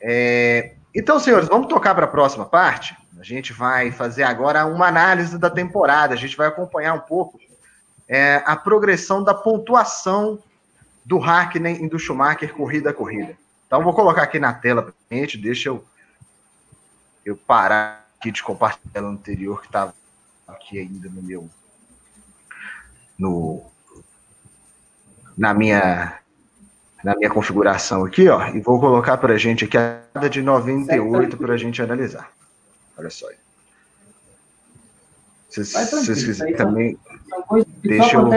É, 0.00 0.72
então, 0.94 1.20
senhores, 1.20 1.48
vamos 1.48 1.68
tocar 1.68 1.94
para 1.94 2.06
a 2.06 2.08
próxima 2.08 2.44
parte. 2.44 2.96
A 3.18 3.22
gente 3.22 3.52
vai 3.52 3.92
fazer 3.92 4.24
agora 4.24 4.66
uma 4.66 4.88
análise 4.88 5.38
da 5.38 5.48
temporada. 5.48 6.14
A 6.14 6.16
gente 6.16 6.36
vai 6.36 6.48
acompanhar 6.48 6.94
um 6.94 7.00
pouco 7.00 7.38
é, 8.08 8.42
a 8.44 8.56
progressão 8.56 9.22
da 9.22 9.34
pontuação 9.34 10.38
do 11.06 11.18
Hackney 11.18 11.84
e 11.84 11.88
do 11.88 12.00
Schumacher 12.00 12.52
corrida 12.52 12.90
a 12.90 12.92
corrida. 12.92 13.38
Então 13.66 13.82
vou 13.82 13.94
colocar 13.94 14.24
aqui 14.24 14.40
na 14.40 14.52
tela 14.52 14.82
para 14.82 14.92
gente, 15.10 15.38
deixa 15.38 15.68
eu 15.68 15.84
eu 17.24 17.36
parar 17.36 18.08
aqui 18.18 18.30
de 18.32 18.42
compartilhar 18.42 19.02
o 19.02 19.06
anterior 19.06 19.60
que 19.60 19.66
estava 19.66 19.94
aqui 20.46 20.78
ainda 20.80 21.08
no 21.08 21.22
meu 21.22 21.48
no 23.16 23.64
na 25.36 25.54
minha 25.54 26.18
na 27.04 27.14
minha 27.14 27.30
configuração 27.30 28.04
aqui, 28.04 28.28
ó, 28.28 28.48
e 28.48 28.60
vou 28.60 28.80
colocar 28.80 29.16
para 29.16 29.34
a 29.34 29.38
gente 29.38 29.64
aqui 29.64 29.78
a 29.78 30.00
cada 30.12 30.28
de 30.28 30.42
98 30.42 31.36
para 31.36 31.54
a 31.54 31.56
gente 31.56 31.80
analisar. 31.80 32.32
Olha 32.96 33.10
só. 33.10 33.28
Se 35.48 35.64
vocês 35.64 36.24
quiserem 36.24 36.56
também, 36.56 36.98
deixa 37.80 38.16
eu 38.16 38.28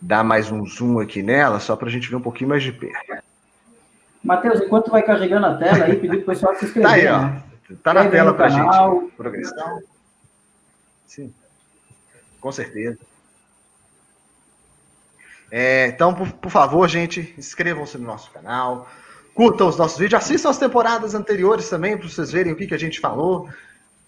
dar 0.00 0.22
mais 0.22 0.50
um 0.50 0.64
zoom 0.66 1.00
aqui 1.00 1.22
nela, 1.22 1.60
só 1.60 1.76
para 1.76 1.88
a 1.88 1.90
gente 1.90 2.08
ver 2.08 2.16
um 2.16 2.20
pouquinho 2.20 2.50
mais 2.50 2.62
de 2.62 2.72
perto. 2.72 3.24
Matheus, 4.22 4.60
enquanto 4.60 4.90
vai 4.90 5.02
carregando 5.02 5.46
a 5.46 5.56
tela 5.56 5.84
aí, 5.84 5.96
pedir 5.96 6.18
para 6.18 6.18
o 6.18 6.26
pessoal 6.26 6.54
se 6.56 6.64
inscrever. 6.64 6.88
Tá 6.90 6.94
aí, 6.94 7.06
ó. 7.06 7.22
Né? 7.22 7.42
Tá 7.82 7.94
na 7.94 8.08
tela 8.08 8.34
para 8.34 8.48
gente. 8.48 9.10
Progressão. 9.16 9.82
Sim, 11.06 11.32
com 12.40 12.52
certeza. 12.52 12.98
É, 15.50 15.86
então, 15.86 16.12
por, 16.12 16.30
por, 16.32 16.50
favor, 16.50 16.88
gente, 16.88 17.34
inscrevam-se 17.38 17.96
no 17.98 18.06
nosso 18.06 18.30
canal, 18.30 18.88
curtam 19.34 19.68
os 19.68 19.76
nossos 19.76 19.98
vídeos, 19.98 20.20
assistam 20.20 20.50
as 20.50 20.58
temporadas 20.58 21.14
anteriores 21.14 21.68
também, 21.68 21.96
para 21.96 22.08
vocês 22.08 22.32
verem 22.32 22.52
o 22.52 22.56
que, 22.56 22.66
que 22.66 22.74
a 22.74 22.78
gente 22.78 23.00
falou. 23.00 23.48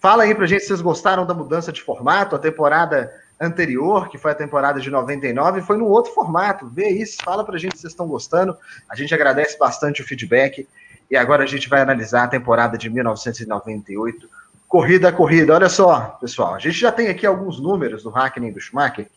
Fala 0.00 0.24
aí 0.24 0.34
pra 0.34 0.46
gente 0.46 0.60
se 0.60 0.68
vocês 0.68 0.80
gostaram 0.80 1.26
da 1.26 1.34
mudança 1.34 1.72
de 1.72 1.82
formato. 1.82 2.36
A 2.36 2.38
temporada 2.38 3.12
anterior, 3.40 4.08
que 4.08 4.18
foi 4.18 4.32
a 4.32 4.34
temporada 4.34 4.80
de 4.80 4.90
99, 4.90 5.62
foi 5.62 5.76
no 5.76 5.86
outro 5.86 6.12
formato. 6.12 6.68
Vê 6.68 6.88
isso, 6.88 7.18
fala 7.24 7.44
pra 7.44 7.58
gente 7.58 7.76
se 7.76 7.82
vocês 7.82 7.92
estão 7.92 8.08
gostando. 8.08 8.56
A 8.88 8.96
gente 8.96 9.14
agradece 9.14 9.58
bastante 9.58 10.02
o 10.02 10.06
feedback. 10.06 10.66
E 11.10 11.16
agora 11.16 11.44
a 11.44 11.46
gente 11.46 11.68
vai 11.68 11.80
analisar 11.80 12.24
a 12.24 12.28
temporada 12.28 12.76
de 12.76 12.90
1998, 12.90 14.28
corrida 14.66 15.08
a 15.08 15.12
corrida. 15.12 15.54
Olha 15.54 15.68
só, 15.68 16.18
pessoal, 16.20 16.54
a 16.54 16.58
gente 16.58 16.78
já 16.78 16.92
tem 16.92 17.08
aqui 17.08 17.26
alguns 17.26 17.58
números 17.58 18.02
do 18.02 18.10
Hackney 18.10 18.50
e 18.50 18.52
do 18.52 18.60
Schumacher. 18.60 19.08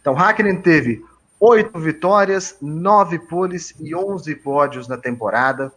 Então, 0.00 0.14
Hackney 0.14 0.56
teve 0.56 1.04
oito 1.38 1.78
vitórias, 1.78 2.56
nove 2.62 3.18
poles 3.18 3.74
e 3.78 3.94
onze 3.94 4.34
pódios 4.34 4.88
na 4.88 4.96
temporada. 4.96 5.70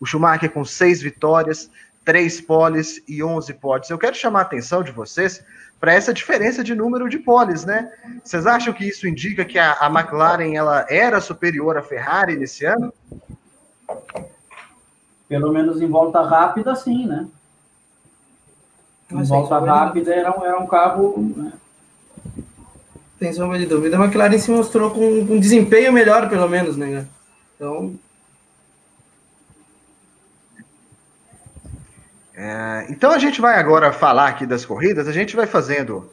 O 0.00 0.06
Schumacher 0.06 0.50
com 0.50 0.64
seis 0.64 1.00
vitórias, 1.00 1.70
três 2.04 2.40
poles 2.40 3.02
e 3.08 3.22
onze 3.22 3.54
pódios. 3.54 3.90
Eu 3.90 3.98
quero 3.98 4.14
chamar 4.14 4.40
a 4.40 4.42
atenção 4.42 4.82
de 4.82 4.92
vocês 4.92 5.44
para 5.80 5.92
essa 5.92 6.14
diferença 6.14 6.62
de 6.62 6.74
número 6.74 7.08
de 7.08 7.18
poles, 7.18 7.64
né? 7.64 7.92
Vocês 8.22 8.46
acham 8.46 8.72
que 8.72 8.84
isso 8.84 9.08
indica 9.08 9.44
que 9.44 9.58
a, 9.58 9.72
a 9.74 9.86
McLaren 9.86 10.54
ela 10.54 10.86
era 10.88 11.20
superior 11.20 11.76
à 11.76 11.82
Ferrari 11.82 12.36
nesse 12.36 12.64
ano? 12.64 12.92
Pelo 15.28 15.52
menos 15.52 15.80
em 15.80 15.88
volta 15.88 16.22
rápida, 16.22 16.74
sim, 16.76 17.06
né? 17.06 17.26
Em 19.10 19.22
volta 19.24 19.58
rápida 19.58 20.14
era 20.14 20.38
um, 20.38 20.44
era 20.44 20.58
um 20.58 20.66
carro. 20.66 21.32
Né? 21.36 21.52
Tem 23.18 23.32
sombra 23.32 23.58
de 23.58 23.66
dúvida. 23.66 23.96
A 23.96 24.04
McLaren 24.04 24.38
se 24.38 24.50
mostrou 24.50 24.90
com 24.90 25.04
um 25.04 25.38
desempenho 25.38 25.92
melhor, 25.92 26.28
pelo 26.28 26.48
menos, 26.48 26.76
né? 26.76 27.06
Então. 27.56 27.94
É, 32.34 32.86
então 32.88 33.10
a 33.10 33.18
gente 33.18 33.40
vai 33.40 33.58
agora 33.58 33.92
falar 33.92 34.28
aqui 34.28 34.46
das 34.46 34.64
corridas. 34.64 35.06
A 35.08 35.12
gente 35.12 35.36
vai 35.36 35.46
fazendo 35.46 36.10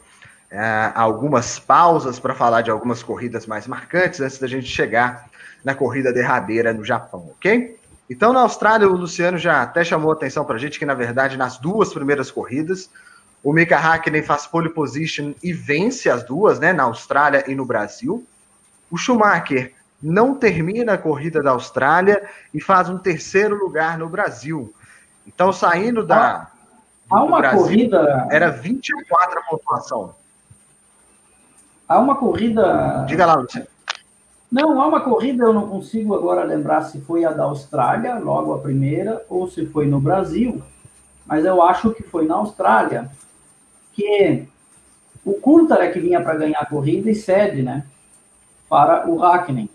é, 0.51 0.91
algumas 0.95 1.60
pausas 1.60 2.19
para 2.19 2.34
falar 2.34 2.62
de 2.62 2.71
algumas 2.71 3.03
corridas 3.03 3.45
mais 3.45 3.67
marcantes 3.67 4.19
antes 4.19 4.39
da 4.39 4.47
gente 4.47 4.67
chegar 4.67 5.29
na 5.63 5.75
corrida 5.75 6.12
derradeira 6.12 6.73
no 6.73 6.84
Japão, 6.84 7.32
ok? 7.32 7.77
Então, 8.10 8.34
na 8.34 8.39
Austrália, 8.39 8.88
o 8.88 8.95
Luciano 8.95 9.38
já 9.38 9.62
até 9.62 9.84
chamou 9.84 10.12
atenção 10.12 10.43
para 10.43 10.55
a 10.55 10.60
gente 10.60 10.79
que, 10.79 10.86
na 10.86 10.95
verdade, 10.95 11.38
nas 11.38 11.58
duas 11.58 11.93
primeiras 11.93 12.32
corridas, 12.32 12.89
o 13.43 13.53
Mika 13.53 13.77
Hakkinen 13.77 14.23
faz 14.23 14.47
pole 14.47 14.69
position 14.69 15.34
e 15.43 15.53
vence 15.53 16.10
as 16.10 16.23
duas, 16.23 16.60
né, 16.60 16.73
na 16.73 16.84
Austrália 16.84 17.43
e 17.47 17.53
no 17.53 17.65
Brasil. 17.65 18.25
O 18.89 18.97
Schumacher 18.97 19.73
não 20.01 20.34
termina 20.34 20.93
a 20.93 20.97
corrida 20.97 21.43
da 21.43 21.51
Austrália 21.51 22.23
e 22.53 22.60
faz 22.60 22.89
um 22.89 22.97
terceiro 22.97 23.55
lugar 23.55 23.97
no 23.97 24.10
Brasil. 24.10 24.73
Então, 25.33 25.53
saindo 25.53 26.03
da. 26.03 26.49
Há 27.09 27.23
uma 27.23 27.37
Brasil, 27.37 27.59
corrida. 27.59 28.27
Era 28.31 28.49
24 28.49 29.39
a 29.39 29.43
pontuação. 29.43 30.15
Há 31.87 31.99
uma 31.99 32.15
corrida. 32.15 33.05
Diga 33.07 33.25
lá, 33.25 33.35
Luciano. 33.35 33.67
Não, 34.51 34.81
há 34.81 34.87
uma 34.87 35.01
corrida, 35.01 35.43
eu 35.43 35.53
não 35.53 35.69
consigo 35.69 36.15
agora 36.15 36.43
lembrar 36.43 36.81
se 36.81 36.99
foi 37.01 37.23
a 37.23 37.31
da 37.31 37.43
Austrália, 37.43 38.15
logo 38.15 38.53
a 38.53 38.57
primeira, 38.57 39.23
ou 39.29 39.47
se 39.47 39.65
foi 39.67 39.85
no 39.85 39.99
Brasil, 39.99 40.61
mas 41.25 41.45
eu 41.45 41.61
acho 41.61 41.91
que 41.91 42.01
foi 42.01 42.25
na 42.25 42.33
Austrália, 42.35 43.11
que 43.93 44.47
o 45.23 45.33
Coulter 45.33 45.77
é 45.77 45.91
que 45.91 45.99
vinha 45.99 46.19
para 46.21 46.35
ganhar 46.35 46.59
a 46.59 46.65
corrida 46.65 47.11
e 47.11 47.15
cede, 47.15 47.61
né, 47.61 47.85
para 48.67 49.07
o 49.07 49.19
Hackney. 49.19 49.69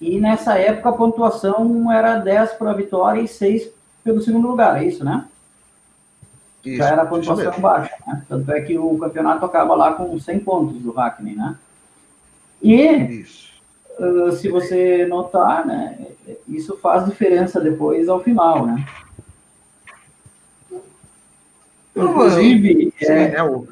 E 0.00 0.20
nessa 0.20 0.56
época 0.56 0.90
a 0.90 0.92
pontuação 0.92 1.90
era 1.90 2.18
10 2.18 2.52
para 2.52 2.70
a 2.70 2.74
vitória 2.74 3.20
e 3.20 3.26
6 3.26 3.77
pelo 4.02 4.20
segundo 4.20 4.48
lugar, 4.48 4.82
é 4.82 4.86
isso, 4.86 5.04
né? 5.04 5.26
Isso, 6.64 6.76
Já 6.78 6.88
era 6.88 7.02
a 7.02 7.06
pontuação 7.06 7.60
baixa, 7.60 7.94
né? 8.06 8.22
Tanto 8.28 8.50
é 8.52 8.60
que 8.60 8.76
o 8.78 8.98
campeonato 8.98 9.44
acaba 9.44 9.74
lá 9.74 9.94
com 9.94 10.18
100 10.18 10.40
pontos 10.40 10.76
do 10.82 10.90
Hackney, 10.92 11.34
né? 11.34 11.56
E 12.62 13.24
uh, 13.98 14.32
se 14.32 14.48
você 14.48 15.06
notar, 15.06 15.66
né, 15.66 15.98
isso 16.48 16.76
faz 16.76 17.06
diferença 17.06 17.60
depois 17.60 18.08
ao 18.08 18.20
final, 18.20 18.66
né? 18.66 18.86
Inclusive, 21.94 22.92
Sim, 22.98 23.12
é... 23.12 23.34
é 23.34 23.42
o... 23.42 23.66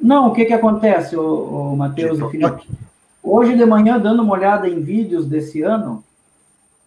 Não, 0.00 0.28
o 0.28 0.32
que 0.32 0.44
que 0.44 0.52
acontece, 0.52 1.16
o, 1.16 1.72
o 1.72 1.76
Matheus 1.76 2.18
e 2.18 2.30
Felipe? 2.30 2.68
Hoje 3.22 3.54
de 3.54 3.66
manhã, 3.66 3.98
dando 3.98 4.22
uma 4.22 4.32
olhada 4.32 4.68
em 4.68 4.80
vídeos 4.80 5.26
desse 5.26 5.62
ano, 5.62 6.02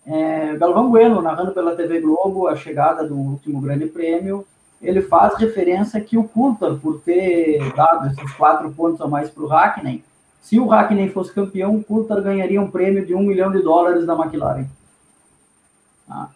é, 0.06 0.56
Galvão 0.58 0.90
Bueno, 0.90 1.22
narrando 1.22 1.52
pela 1.52 1.76
TV 1.76 2.02
Globo 2.02 2.48
a 2.48 2.56
chegada 2.56 3.08
do 3.08 3.16
último 3.16 3.62
grande 3.62 3.86
prêmio, 3.86 4.46
ele 4.82 5.02
faz 5.02 5.36
referência 5.36 6.02
que 6.02 6.18
o 6.18 6.26
Coulter, 6.26 6.76
por 6.76 7.00
ter 7.02 7.74
dado 7.74 8.08
esses 8.08 8.34
quatro 8.34 8.70
pontos 8.72 9.00
a 9.00 9.08
mais 9.08 9.30
para 9.30 9.44
o 9.44 9.48
Hackney, 9.48 10.04
se 10.44 10.60
o 10.60 10.68
Hackney 10.68 11.10
fosse 11.10 11.32
campeão, 11.32 11.78
o 11.78 11.84
Coulthard 11.84 12.22
ganharia 12.22 12.62
um 12.62 12.70
prêmio 12.70 13.06
de 13.06 13.16
um 13.16 13.24
milhão 13.24 13.50
de 13.50 13.62
dólares 13.62 14.06
da 14.06 14.14
McLaren. 14.14 14.66
Tá? 16.06 16.30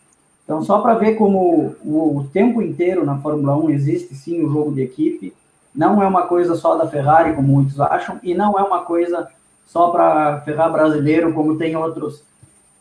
Então, 0.46 0.64
só 0.64 0.80
para 0.80 0.94
ver 0.94 1.16
como 1.16 1.76
o, 1.84 2.20
o, 2.20 2.30
tempo 2.32 2.62
inteiro 2.62 3.06
na 3.06 3.18
Fórmula 3.18 3.58
1 3.58 3.70
existe 3.72 4.16
sim 4.16 4.42
o 4.46 4.50
jogo 4.50 4.74
de 4.74 4.82
equipe, 4.82 5.36
não 5.76 6.02
é 6.02 6.08
uma 6.08 6.26
coisa 6.26 6.56
só 6.56 6.78
da 6.78 6.88
Ferrari, 6.88 7.36
como 7.36 7.50
muitos 7.50 7.82
acham, 7.82 8.18
e 8.24 8.34
não 8.34 8.58
é 8.58 8.64
uma 8.64 8.86
coisa 8.86 9.28
só 9.66 9.90
para 9.90 10.40
ferrar 10.42 10.72
brasileiro, 10.72 11.34
como 11.34 11.58
tem 11.58 11.76
outros 11.76 12.24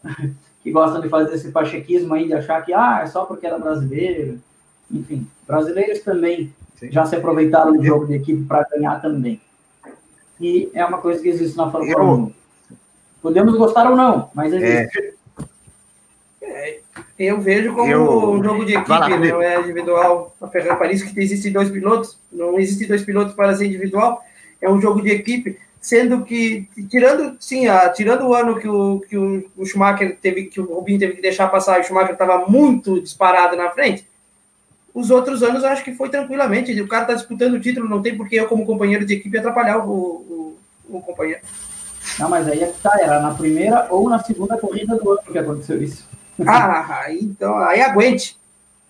que 0.67 0.73
gostam 0.73 1.01
de 1.01 1.09
fazer 1.09 1.33
esse 1.33 1.53
pachequismo 1.53 2.13
aí, 2.13 2.27
de 2.27 2.35
achar 2.35 2.65
que 2.65 2.73
ah, 2.73 3.03
é 3.05 3.07
só 3.07 3.25
porque 3.25 3.47
era 3.47 3.57
brasileiro. 3.57 4.41
Enfim, 4.91 5.25
brasileiros 5.47 6.01
também 6.01 6.53
sim. 6.75 6.91
já 6.91 7.07
se 7.07 7.15
aproveitaram 7.15 7.73
do 7.73 7.85
jogo 7.85 8.07
de 8.07 8.15
equipe 8.15 8.43
para 8.45 8.67
ganhar 8.69 9.01
também 9.01 9.41
e 10.41 10.71
é 10.75 10.85
uma 10.85 10.99
coisa 10.99 11.21
que 11.21 11.29
existe 11.29 11.57
na 11.57 11.71
Fórmula 11.71 11.93
eu... 11.93 12.11
1. 12.11 12.33
Podemos 13.23 13.57
gostar 13.57 13.91
ou 13.91 13.97
não, 13.97 14.31
mas 14.35 14.53
existe. 14.53 15.15
É... 16.43 16.81
Eu 17.19 17.41
vejo 17.41 17.75
como 17.75 17.91
eu... 17.91 18.31
um 18.31 18.45
jogo 18.45 18.65
de 18.65 18.75
equipe, 18.75 18.91
lá, 18.91 19.09
não 19.09 19.43
é 19.43 19.61
individual. 19.61 20.35
A 20.41 20.47
Ferrari 20.47 20.79
Paris 20.79 21.03
que 21.03 21.19
existem 21.19 21.51
dois 21.51 21.71
pilotos, 21.71 22.19
não 22.31 22.59
existem 22.59 22.87
dois 22.87 23.03
pilotos 23.03 23.35
para 23.35 23.57
ser 23.57 23.67
individual, 23.67 24.23
é 24.61 24.71
um 24.71 24.81
jogo 24.81 25.03
de 25.03 25.11
equipe, 25.11 25.59
sendo 25.87 26.25
que, 26.25 26.69
tirando, 26.91 27.37
sim, 27.39 27.69
a, 27.69 27.89
tirando 27.91 28.27
o 28.27 28.35
ano 28.35 28.59
que 28.59 28.67
o, 28.67 28.99
que 29.09 29.17
o, 29.17 29.49
o 29.57 29.65
Schumacher 29.65 30.19
teve, 30.21 30.47
que 30.47 30.61
o 30.61 30.65
Rubinho 30.65 30.99
teve 30.99 31.15
que 31.15 31.23
deixar 31.23 31.47
passar, 31.47 31.79
o 31.79 31.85
Schumacher 31.85 32.15
estava 32.15 32.45
muito 32.45 33.01
disparado 33.01 33.57
na 33.57 33.71
frente, 33.71 34.05
os 34.93 35.13
outros 35.13 35.45
anos 35.45 35.63
eu 35.63 35.69
acho 35.69 35.85
que 35.85 35.95
foi 35.95 36.09
tranquilamente. 36.09 36.81
O 36.81 36.89
cara 36.89 37.03
está 37.03 37.15
disputando 37.15 37.55
o 37.55 37.61
título, 37.61 37.89
não 37.89 38.03
tem 38.03 38.17
por 38.17 38.29
que 38.29 38.35
eu, 38.35 38.49
como 38.49 38.67
companheiro 38.67 39.07
de 39.07 39.15
equipe, 39.15 39.39
atrapalhar 39.39 39.79
o, 39.79 39.93
o, 39.93 40.59
o 40.89 41.01
companheiro. 41.01 41.43
Não, 42.19 42.29
mas 42.29 42.49
aí 42.49 42.65
é 42.65 42.67
que 42.67 42.81
tá, 42.81 42.99
era 42.99 43.21
na 43.21 43.33
primeira 43.33 43.87
ou 43.89 44.11
na 44.11 44.19
segunda 44.25 44.59
corrida 44.59 44.97
do 44.97 45.09
ano 45.09 45.23
que 45.23 45.39
aconteceu 45.39 45.81
isso. 45.81 46.05
Ah, 46.45 47.07
então, 47.13 47.57
aí 47.59 47.81
aguente. 47.81 48.37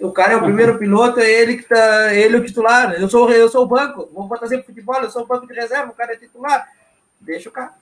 O 0.01 0.11
cara 0.11 0.33
é 0.33 0.37
o 0.37 0.43
primeiro 0.43 0.79
piloto, 0.81 1.21
é 1.21 1.31
ele 1.31 1.59
que 1.59 1.69
tá, 1.69 2.13
ele 2.15 2.37
é 2.37 2.39
o 2.39 2.45
titular. 2.45 2.95
Eu 2.95 3.09
sou, 3.09 3.31
eu 3.31 3.49
sou 3.49 3.65
o 3.65 3.69
banco, 3.69 4.09
vou 4.13 4.27
botar 4.27 4.47
sempre 4.47 4.67
futebol, 4.67 4.97
eu 5.03 5.11
sou 5.11 5.23
o 5.23 5.27
banco 5.27 5.47
de 5.47 5.53
reserva, 5.53 5.93
o 5.93 5.95
cara 5.95 6.15
é 6.15 6.17
titular. 6.17 6.67
Deixa 7.20 7.48
o 7.48 7.52
cara. 7.52 7.74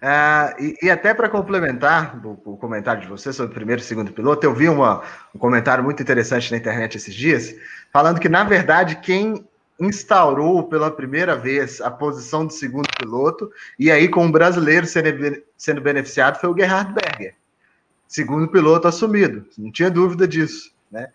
Uh, 0.00 0.56
e, 0.58 0.78
e, 0.86 0.90
até 0.90 1.12
para 1.12 1.28
complementar 1.28 2.18
o, 2.24 2.40
o, 2.42 2.56
comentário 2.56 3.02
de 3.02 3.08
você 3.08 3.34
sobre 3.34 3.52
o 3.52 3.54
primeiro 3.54 3.82
e 3.82 3.84
segundo 3.84 4.10
piloto, 4.10 4.46
eu 4.46 4.54
vi 4.54 4.66
uma, 4.66 5.02
um 5.34 5.38
comentário 5.38 5.84
muito 5.84 6.02
interessante 6.02 6.50
na 6.50 6.56
internet 6.56 6.96
esses 6.96 7.14
dias, 7.14 7.54
falando 7.92 8.18
que, 8.18 8.28
na 8.28 8.42
verdade, 8.42 8.96
quem 8.96 9.46
instaurou 9.78 10.62
pela 10.68 10.90
primeira 10.90 11.36
vez 11.36 11.82
a 11.82 11.90
posição 11.90 12.46
de 12.46 12.54
segundo 12.54 12.88
piloto, 12.98 13.52
e 13.78 13.90
aí 13.90 14.08
com 14.08 14.26
o 14.26 14.32
brasileiro 14.32 14.86
sendo, 14.86 15.42
sendo 15.56 15.82
beneficiado, 15.82 16.40
foi 16.40 16.48
o 16.48 16.56
Gerhard 16.56 16.94
Berger. 16.94 17.34
Segundo 18.08 18.48
piloto 18.48 18.88
assumido, 18.88 19.46
não 19.58 19.70
tinha 19.70 19.90
dúvida 19.90 20.26
disso. 20.26 20.72
Né? 20.90 21.08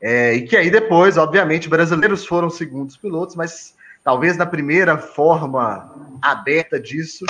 É, 0.00 0.34
e 0.34 0.42
que 0.42 0.56
aí 0.56 0.70
depois, 0.70 1.16
obviamente, 1.16 1.68
brasileiros 1.68 2.26
foram 2.26 2.50
segundos 2.50 2.96
pilotos, 2.96 3.36
mas 3.36 3.73
talvez 4.04 4.36
na 4.36 4.46
primeira 4.46 4.98
forma 4.98 5.90
aberta 6.22 6.78
disso, 6.78 7.24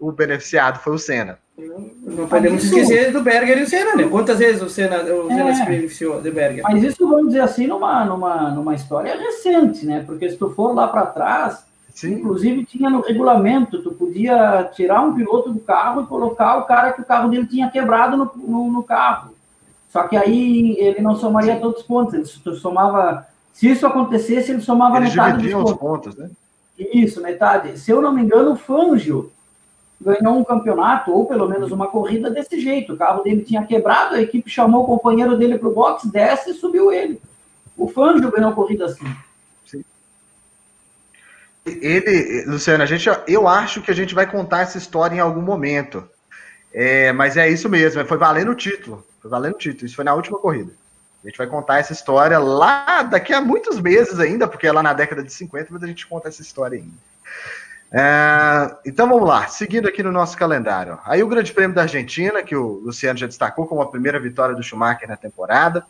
o 0.00 0.10
beneficiado 0.10 0.80
foi 0.80 0.94
o 0.94 0.98
Senna. 0.98 1.38
Não, 1.56 2.26
podemos 2.26 2.64
isso... 2.64 2.76
esquecer 2.76 3.12
do 3.12 3.20
Berger 3.20 3.58
e 3.58 3.62
o 3.62 3.68
Senna, 3.68 3.94
né? 3.94 4.08
Quantas 4.08 4.38
vezes 4.38 4.60
o 4.60 4.68
Senna, 4.68 5.02
o 5.02 5.28
Senna 5.28 5.50
é, 5.50 5.54
se 5.54 5.64
beneficiou 5.64 6.20
do 6.20 6.32
Berger? 6.32 6.64
Mas 6.64 6.82
isso, 6.82 7.08
vamos 7.08 7.28
dizer 7.28 7.40
assim, 7.40 7.66
numa, 7.66 8.04
numa, 8.04 8.50
numa 8.50 8.74
história 8.74 9.16
recente, 9.16 9.86
né? 9.86 10.02
Porque 10.04 10.28
se 10.28 10.36
tu 10.36 10.50
for 10.50 10.74
lá 10.74 10.88
para 10.88 11.06
trás, 11.06 11.64
Sim. 11.94 12.14
inclusive 12.14 12.64
tinha 12.64 12.90
no 12.90 13.02
regulamento, 13.02 13.82
tu 13.82 13.92
podia 13.92 14.68
tirar 14.74 15.02
um 15.02 15.14
piloto 15.14 15.52
do 15.52 15.60
carro 15.60 16.02
e 16.02 16.06
colocar 16.06 16.56
o 16.56 16.64
cara 16.64 16.92
que 16.92 17.02
o 17.02 17.04
carro 17.04 17.28
dele 17.28 17.46
tinha 17.46 17.70
quebrado 17.70 18.16
no, 18.16 18.32
no, 18.34 18.72
no 18.72 18.82
carro. 18.82 19.32
Só 19.90 20.08
que 20.08 20.16
aí 20.16 20.76
ele 20.80 21.00
não 21.00 21.14
somaria 21.14 21.60
todos 21.60 21.82
os 21.82 21.86
pontos, 21.86 22.14
ele 22.14 22.56
somava. 22.56 23.26
Se 23.54 23.70
isso 23.70 23.86
acontecesse, 23.86 24.50
ele 24.50 24.60
somava 24.60 24.96
Eles 24.96 25.10
metade 25.10 25.48
dos 25.48 25.52
pontos. 25.52 25.72
Os 25.72 25.78
pontos 25.78 26.16
né? 26.16 26.30
Isso, 26.76 27.22
metade. 27.22 27.78
Se 27.78 27.90
eu 27.90 28.02
não 28.02 28.12
me 28.12 28.20
engano, 28.20 28.52
o 28.52 28.56
Fangio 28.56 29.32
ganhou 30.00 30.36
um 30.36 30.44
campeonato, 30.44 31.12
ou 31.12 31.24
pelo 31.24 31.48
menos 31.48 31.70
uma 31.70 31.86
corrida 31.86 32.28
desse 32.28 32.60
jeito. 32.60 32.92
O 32.92 32.96
carro 32.96 33.22
dele 33.22 33.42
tinha 33.42 33.64
quebrado, 33.64 34.16
a 34.16 34.20
equipe 34.20 34.50
chamou 34.50 34.82
o 34.82 34.86
companheiro 34.86 35.38
dele 35.38 35.56
para 35.56 35.68
o 35.68 35.72
box, 35.72 36.08
desce 36.08 36.50
e 36.50 36.54
subiu 36.54 36.92
ele. 36.92 37.22
O 37.76 37.88
Fangio 37.88 38.30
ganhou 38.30 38.50
a 38.50 38.54
corrida 38.54 38.86
assim. 38.86 39.06
Sim. 39.64 39.84
Ele, 41.64 42.44
Luciano, 42.46 42.82
a 42.82 42.86
gente, 42.86 43.08
eu 43.28 43.46
acho 43.46 43.80
que 43.80 43.90
a 43.92 43.94
gente 43.94 44.16
vai 44.16 44.28
contar 44.28 44.62
essa 44.62 44.78
história 44.78 45.14
em 45.14 45.20
algum 45.20 45.42
momento. 45.42 46.02
É, 46.72 47.12
mas 47.12 47.36
é 47.36 47.48
isso 47.48 47.68
mesmo, 47.68 48.04
foi 48.04 48.18
valendo 48.18 48.50
o 48.50 48.56
título. 48.56 49.06
Foi 49.22 49.30
valendo 49.30 49.54
o 49.54 49.58
título. 49.58 49.86
Isso 49.86 49.94
foi 49.94 50.04
na 50.04 50.12
última 50.12 50.38
corrida. 50.38 50.72
A 51.24 51.28
gente 51.28 51.38
vai 51.38 51.46
contar 51.46 51.78
essa 51.78 51.92
história 51.92 52.38
lá 52.38 53.02
daqui 53.02 53.32
a 53.32 53.40
muitos 53.40 53.80
meses 53.80 54.20
ainda, 54.20 54.46
porque 54.46 54.66
é 54.66 54.72
lá 54.72 54.82
na 54.82 54.92
década 54.92 55.22
de 55.22 55.32
50, 55.32 55.68
mas 55.70 55.82
a 55.82 55.86
gente 55.86 56.06
conta 56.06 56.28
essa 56.28 56.42
história 56.42 56.78
ainda. 56.78 56.92
É, 57.90 58.76
então 58.84 59.08
vamos 59.08 59.26
lá, 59.26 59.46
seguindo 59.46 59.88
aqui 59.88 60.02
no 60.02 60.12
nosso 60.12 60.36
calendário. 60.36 60.98
Aí 61.04 61.22
o 61.22 61.28
Grande 61.28 61.52
Prêmio 61.52 61.74
da 61.74 61.82
Argentina, 61.82 62.42
que 62.42 62.54
o 62.54 62.80
Luciano 62.84 63.18
já 63.18 63.26
destacou 63.26 63.66
como 63.66 63.80
a 63.80 63.90
primeira 63.90 64.20
vitória 64.20 64.54
do 64.54 64.62
Schumacher 64.62 65.08
na 65.08 65.16
temporada. 65.16 65.86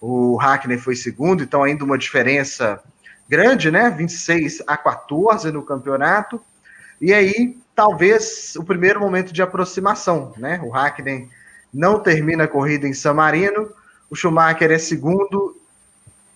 O 0.00 0.36
Hackney 0.36 0.78
foi 0.78 0.96
segundo, 0.96 1.42
então 1.42 1.62
ainda 1.62 1.84
uma 1.84 1.98
diferença 1.98 2.80
grande, 3.28 3.70
né? 3.70 3.90
26 3.90 4.62
a 4.66 4.76
14 4.76 5.52
no 5.52 5.62
campeonato. 5.62 6.40
E 7.00 7.12
aí, 7.12 7.58
talvez 7.74 8.54
o 8.56 8.64
primeiro 8.64 9.00
momento 9.00 9.32
de 9.32 9.42
aproximação, 9.42 10.32
né? 10.38 10.60
O 10.62 10.70
Hackney 10.70 11.28
não 11.74 11.98
termina 11.98 12.44
a 12.44 12.48
corrida 12.48 12.86
em 12.86 12.94
San 12.94 13.14
Marino, 13.14 13.68
o 14.12 14.14
Schumacher 14.14 14.70
é 14.70 14.76
segundo, 14.76 15.56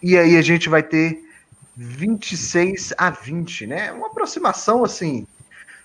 e 0.03 0.17
aí 0.17 0.39
a 0.39 0.41
gente 0.41 0.67
vai 0.67 0.83
ter 0.83 1.23
26 1.77 2.95
a 2.97 3.11
20, 3.11 3.67
né? 3.67 3.93
Uma 3.93 4.07
aproximação 4.07 4.83
assim 4.83 5.27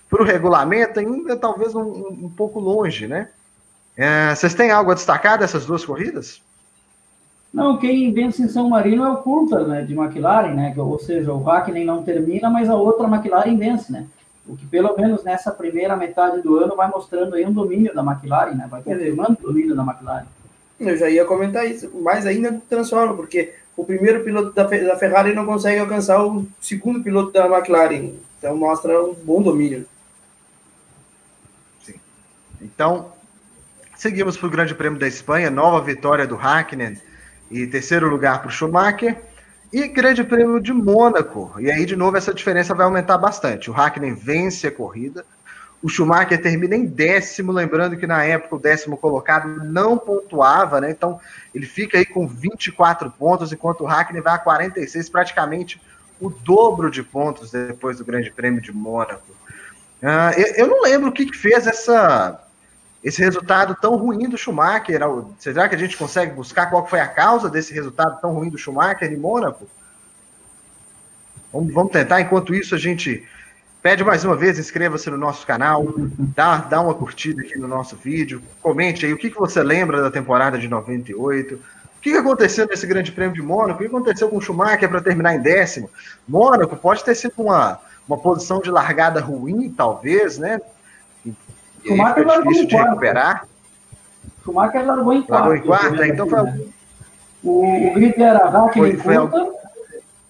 para 0.08 0.22
o 0.22 0.24
regulamento 0.24 0.98
ainda 0.98 1.36
talvez 1.36 1.74
um, 1.74 1.82
um, 1.82 2.32
pouco 2.34 2.58
longe, 2.58 3.06
né? 3.06 3.28
É, 3.94 4.34
vocês 4.34 4.54
têm 4.54 4.70
algo 4.70 4.90
a 4.90 4.94
destacar 4.94 5.38
dessas 5.38 5.66
duas 5.66 5.84
corridas? 5.84 6.40
Não, 7.52 7.76
quem 7.76 8.10
vence 8.10 8.42
em 8.42 8.48
São 8.48 8.70
Marino 8.70 9.04
é 9.04 9.10
o 9.10 9.18
Coulter, 9.18 9.66
né, 9.66 9.82
de 9.82 9.94
McLaren, 9.94 10.54
né? 10.54 10.72
Ou 10.74 10.98
seja, 10.98 11.30
o 11.30 11.42
Hackney 11.42 11.84
não 11.84 12.02
termina, 12.02 12.48
mas 12.48 12.70
a 12.70 12.74
outra 12.74 13.06
McLaren 13.06 13.58
vence, 13.58 13.92
né? 13.92 14.06
O 14.46 14.56
que 14.56 14.64
pelo 14.64 14.96
menos 14.96 15.22
nessa 15.22 15.50
primeira 15.50 15.94
metade 15.94 16.40
do 16.40 16.56
ano 16.56 16.74
vai 16.74 16.88
mostrando 16.88 17.34
aí 17.34 17.44
um 17.44 17.52
domínio 17.52 17.94
da 17.94 18.02
McLaren, 18.02 18.54
né? 18.54 18.66
Vai 18.70 18.82
confirmando 18.82 19.36
o 19.42 19.48
domínio 19.48 19.76
da 19.76 19.82
McLaren. 19.82 20.24
Eu 20.88 20.96
já 20.96 21.08
ia 21.08 21.24
comentar 21.24 21.66
isso, 21.66 21.90
mais 22.00 22.26
ainda 22.26 22.60
transforma, 22.68 23.14
porque 23.14 23.52
o 23.76 23.84
primeiro 23.84 24.22
piloto 24.22 24.52
da, 24.52 24.64
da 24.64 24.96
Ferrari 24.96 25.34
não 25.34 25.46
consegue 25.46 25.78
alcançar 25.78 26.24
o 26.24 26.46
segundo 26.60 27.02
piloto 27.02 27.32
da 27.32 27.46
McLaren. 27.46 28.12
Então 28.38 28.56
mostra 28.56 29.02
um 29.02 29.14
bom 29.14 29.40
domínio. 29.42 29.86
Sim. 31.84 31.94
Então, 32.60 33.12
seguimos 33.96 34.36
para 34.36 34.46
o 34.46 34.50
Grande 34.50 34.74
Prêmio 34.74 34.98
da 34.98 35.06
Espanha, 35.06 35.50
nova 35.50 35.80
vitória 35.80 36.26
do 36.26 36.36
Hakkinen 36.36 37.00
e 37.50 37.66
terceiro 37.66 38.08
lugar 38.08 38.40
para 38.40 38.48
o 38.48 38.52
Schumacher. 38.52 39.16
E 39.72 39.88
Grande 39.88 40.22
Prêmio 40.22 40.60
de 40.60 40.72
Mônaco. 40.72 41.54
E 41.58 41.70
aí, 41.70 41.86
de 41.86 41.96
novo, 41.96 42.16
essa 42.16 42.34
diferença 42.34 42.74
vai 42.74 42.84
aumentar 42.84 43.16
bastante. 43.16 43.70
O 43.70 43.74
Hakkinen 43.74 44.12
vence 44.12 44.66
a 44.66 44.70
corrida, 44.70 45.24
o 45.82 45.88
Schumacher 45.88 46.40
termina 46.40 46.76
em 46.76 46.86
décimo, 46.86 47.50
lembrando 47.50 47.96
que 47.96 48.06
na 48.06 48.24
época 48.24 48.54
o 48.54 48.58
décimo 48.58 48.96
colocado 48.96 49.48
não 49.64 49.98
pontuava, 49.98 50.80
né? 50.80 50.90
Então 50.90 51.20
ele 51.52 51.66
fica 51.66 51.98
aí 51.98 52.06
com 52.06 52.26
24 52.26 53.10
pontos, 53.10 53.52
enquanto 53.52 53.80
o 53.82 53.86
Hackney 53.86 54.20
vai 54.20 54.34
a 54.34 54.38
46, 54.38 55.08
praticamente 55.08 55.82
o 56.20 56.30
dobro 56.30 56.88
de 56.88 57.02
pontos 57.02 57.50
depois 57.50 57.98
do 57.98 58.04
Grande 58.04 58.30
Prêmio 58.30 58.60
de 58.60 58.72
Mônaco. 58.72 59.32
Uh, 60.00 60.38
eu, 60.38 60.54
eu, 60.54 60.66
não 60.68 60.82
lembro 60.82 61.08
o 61.08 61.12
que, 61.12 61.26
que 61.26 61.36
fez 61.36 61.66
essa, 61.66 62.40
esse 63.02 63.20
resultado 63.20 63.76
tão 63.80 63.96
ruim 63.96 64.28
do 64.28 64.38
Schumacher. 64.38 65.00
Será 65.38 65.68
que 65.68 65.74
a 65.74 65.78
gente 65.78 65.96
consegue 65.96 66.32
buscar 66.32 66.66
qual 66.70 66.86
foi 66.86 67.00
a 67.00 67.08
causa 67.08 67.50
desse 67.50 67.74
resultado 67.74 68.20
tão 68.20 68.32
ruim 68.34 68.50
do 68.50 68.58
Schumacher 68.58 69.12
em 69.12 69.16
Mônaco? 69.16 69.68
Vamos, 71.52 71.74
vamos 71.74 71.92
tentar. 71.92 72.20
Enquanto 72.20 72.54
isso, 72.54 72.74
a 72.74 72.78
gente 72.78 73.26
Pede 73.82 74.04
mais 74.04 74.24
uma 74.24 74.36
vez, 74.36 74.60
inscreva-se 74.60 75.10
no 75.10 75.18
nosso 75.18 75.44
canal, 75.44 75.84
dá, 76.36 76.58
dá 76.58 76.80
uma 76.80 76.94
curtida 76.94 77.42
aqui 77.42 77.58
no 77.58 77.66
nosso 77.66 77.96
vídeo, 77.96 78.40
comente 78.62 79.04
aí 79.04 79.12
o 79.12 79.18
que, 79.18 79.28
que 79.28 79.38
você 79.38 79.60
lembra 79.60 80.00
da 80.00 80.08
temporada 80.08 80.56
de 80.56 80.68
98, 80.68 81.56
o 81.56 81.58
que, 82.00 82.12
que 82.12 82.16
aconteceu 82.16 82.64
nesse 82.68 82.86
Grande 82.86 83.10
Prêmio 83.10 83.34
de 83.34 83.42
Mônaco, 83.42 83.74
o 83.74 83.78
que 83.78 83.86
aconteceu 83.86 84.28
com 84.28 84.36
o 84.36 84.40
Schumacher 84.40 84.88
para 84.88 85.00
terminar 85.00 85.34
em 85.34 85.40
décimo. 85.40 85.90
Mônaco 86.28 86.76
pode 86.76 87.02
ter 87.02 87.16
sido 87.16 87.34
uma, 87.38 87.80
uma 88.06 88.16
posição 88.16 88.60
de 88.60 88.70
largada 88.70 89.20
ruim, 89.20 89.68
talvez, 89.76 90.38
né? 90.38 90.60
E, 91.26 91.34
Schumacher 91.84 92.24
foi 92.24 92.42
difícil 92.42 92.66
de 92.68 92.76
recuperar. 92.76 93.48
Schumacher 94.44 94.86
largou 94.86 95.12
em 95.12 95.22
quarto. 95.22 95.48
Largou 95.48 95.56
em 95.56 95.66
quarto, 95.66 96.04
então 96.04 96.28
foi... 96.28 96.72
O, 97.42 97.88
o 97.88 97.94
grid 97.94 98.22
era 98.22 98.48
Raikkonen, 98.48 98.96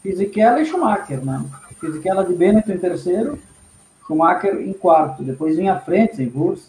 Fisichella 0.03 0.63
e 0.63 0.65
Schumacher, 0.65 1.23
né? 1.23 1.45
Fisichella 1.83 2.25
de 2.25 2.33
Bennett 2.33 2.71
em 2.71 2.79
terceiro, 2.79 3.37
Schumacher 4.07 4.55
em 4.55 4.73
quarto. 4.73 5.25
Depois 5.25 5.57
vinha 5.57 5.75
à 5.75 5.81
frente, 5.81 6.23
em 6.23 6.33
Wurst. 6.33 6.67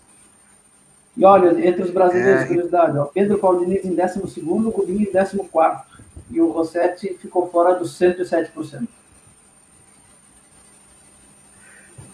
E 1.16 1.24
olha, 1.24 1.52
entre 1.68 1.84
os 1.84 1.92
brasileiros, 1.92 2.42
é. 2.42 2.48
curiosidade, 2.48 2.98
ó, 2.98 3.06
Pedro 3.06 3.38
Paulo 3.38 3.64
Diniz 3.64 3.86
em 3.86 3.94
décimo 3.94 4.28
segundo, 4.28 4.72
Rubinho 4.72 5.08
em 5.08 5.12
décimo 5.12 5.48
quarto. 5.48 5.86
E 6.32 6.42
o 6.42 6.50
Rossetti 6.50 7.16
ficou 7.22 7.48
fora 7.52 7.76
dos 7.76 7.92
107%. 8.00 8.88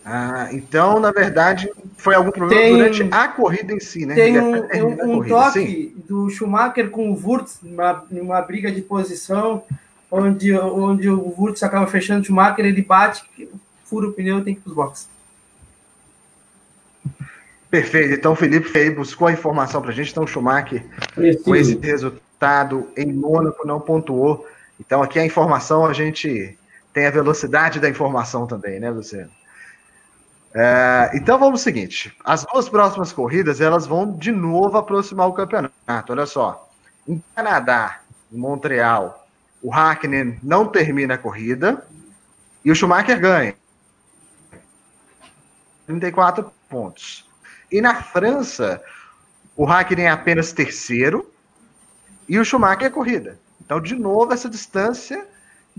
Ah, 0.03 0.49
então, 0.51 0.99
na 0.99 1.11
verdade, 1.11 1.71
foi 1.95 2.15
algum 2.15 2.31
problema 2.31 2.61
tem, 2.61 2.73
durante 2.73 3.07
a 3.11 3.27
corrida 3.29 3.71
em 3.71 3.79
si, 3.79 4.05
né? 4.05 4.15
Tem 4.15 4.39
um, 4.39 4.55
um, 4.55 5.17
um 5.17 5.27
toque 5.27 5.59
sim. 5.59 6.03
do 6.05 6.29
Schumacher 6.29 6.89
com 6.89 7.11
o 7.11 7.13
Wurz, 7.15 7.59
numa, 7.61 8.03
numa 8.09 8.41
briga 8.41 8.71
de 8.71 8.81
posição, 8.81 9.63
onde, 10.11 10.57
onde 10.57 11.09
o 11.09 11.33
Wurtz 11.37 11.63
acaba 11.63 11.87
fechando 11.87 12.21
o 12.21 12.25
Schumacher, 12.25 12.65
ele 12.65 12.81
bate, 12.81 13.23
fura 13.85 14.07
o 14.07 14.13
pneu 14.13 14.39
e 14.39 14.43
tem 14.43 14.53
que 14.53 14.59
ir 14.59 14.63
para 14.63 14.69
os 14.69 14.75
boxes. 14.75 15.09
Perfeito. 17.69 18.13
Então, 18.15 18.33
o 18.33 18.35
Felipe 18.35 18.75
aí 18.77 18.89
buscou 18.89 19.27
a 19.27 19.31
informação 19.31 19.81
para 19.81 19.91
a 19.91 19.93
gente. 19.93 20.11
Então, 20.11 20.23
o 20.23 20.27
Schumacher, 20.27 20.83
Preciso. 21.13 21.43
com 21.43 21.55
esse 21.55 21.75
resultado 21.77 22.89
em 22.97 23.13
Mônaco, 23.13 23.67
não 23.67 23.79
pontuou. 23.79 24.47
Então, 24.79 25.03
aqui 25.03 25.19
a 25.19 25.25
informação, 25.25 25.85
a 25.85 25.93
gente 25.93 26.57
tem 26.91 27.05
a 27.05 27.11
velocidade 27.11 27.79
da 27.79 27.89
informação 27.89 28.47
também, 28.47 28.79
né, 28.79 28.89
Luciano? 28.89 29.29
É, 30.53 31.11
então, 31.13 31.37
vamos 31.37 31.59
ao 31.59 31.63
seguinte. 31.63 32.15
As 32.25 32.43
duas 32.43 32.67
próximas 32.67 33.11
corridas, 33.11 33.61
elas 33.61 33.85
vão 33.85 34.17
de 34.17 34.31
novo 34.31 34.75
aproximar 34.77 35.27
o 35.27 35.33
campeonato. 35.33 35.73
Olha 36.09 36.25
só. 36.25 36.67
Em 37.07 37.21
Canadá, 37.35 38.01
em 38.31 38.37
Montreal, 38.37 39.18
o 39.61 39.73
Hakkinen 39.73 40.39
não 40.41 40.67
termina 40.67 41.15
a 41.15 41.17
corrida 41.17 41.85
e 42.63 42.71
o 42.71 42.75
Schumacher 42.75 43.19
ganha. 43.19 43.55
34 45.85 46.51
pontos. 46.69 47.27
E 47.71 47.81
na 47.81 48.01
França, 48.01 48.81
o 49.55 49.67
Hakkinen 49.67 50.05
é 50.05 50.09
apenas 50.09 50.51
terceiro 50.51 51.29
e 52.27 52.39
o 52.39 52.45
Schumacher 52.45 52.87
é 52.87 52.89
corrida. 52.89 53.39
Então, 53.59 53.81
de 53.81 53.95
novo, 53.95 54.33
essa 54.33 54.49
distância 54.49 55.27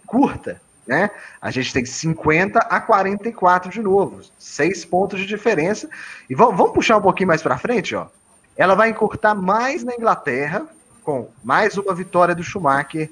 curta. 0.07 0.61
Né? 0.87 1.11
A 1.41 1.51
gente 1.51 1.73
tem 1.73 1.85
50 1.85 2.59
a 2.59 2.81
44 2.81 3.71
de 3.71 3.81
novo, 3.81 4.23
seis 4.39 4.85
pontos 4.85 5.21
de 5.21 5.27
diferença. 5.27 5.89
E 6.29 6.35
vamos 6.35 6.73
puxar 6.73 6.97
um 6.97 7.03
pouquinho 7.03 7.29
mais 7.29 7.43
para 7.43 7.59
frente, 7.59 7.95
ó. 7.95 8.09
Ela 8.57 8.75
vai 8.75 8.91
encurtar 8.91 9.35
mais 9.35 9.85
na 9.85 9.95
Inglaterra, 9.95 10.67
com 11.03 11.31
mais 11.43 11.79
uma 11.79 11.95
vitória 11.95 12.35
do 12.35 12.43
Schumacher 12.43 13.11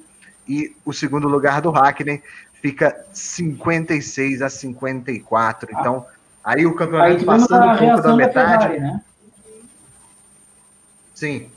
e 0.49 0.75
o 0.83 0.91
segundo 0.91 1.27
lugar 1.27 1.61
do 1.61 1.69
Hackney 1.69 2.23
fica 2.59 3.05
56 3.13 4.41
a 4.41 4.49
54. 4.49 5.69
Então, 5.79 6.05
aí 6.43 6.65
o 6.65 6.75
campeonato 6.75 7.11
aí, 7.11 7.23
passando 7.23 7.67
um 7.67 7.77
pouco 7.77 8.01
da 8.01 8.15
metade. 8.15 8.63
Ferrari, 8.63 8.79
né? 8.79 9.01
Sim. 11.13 11.49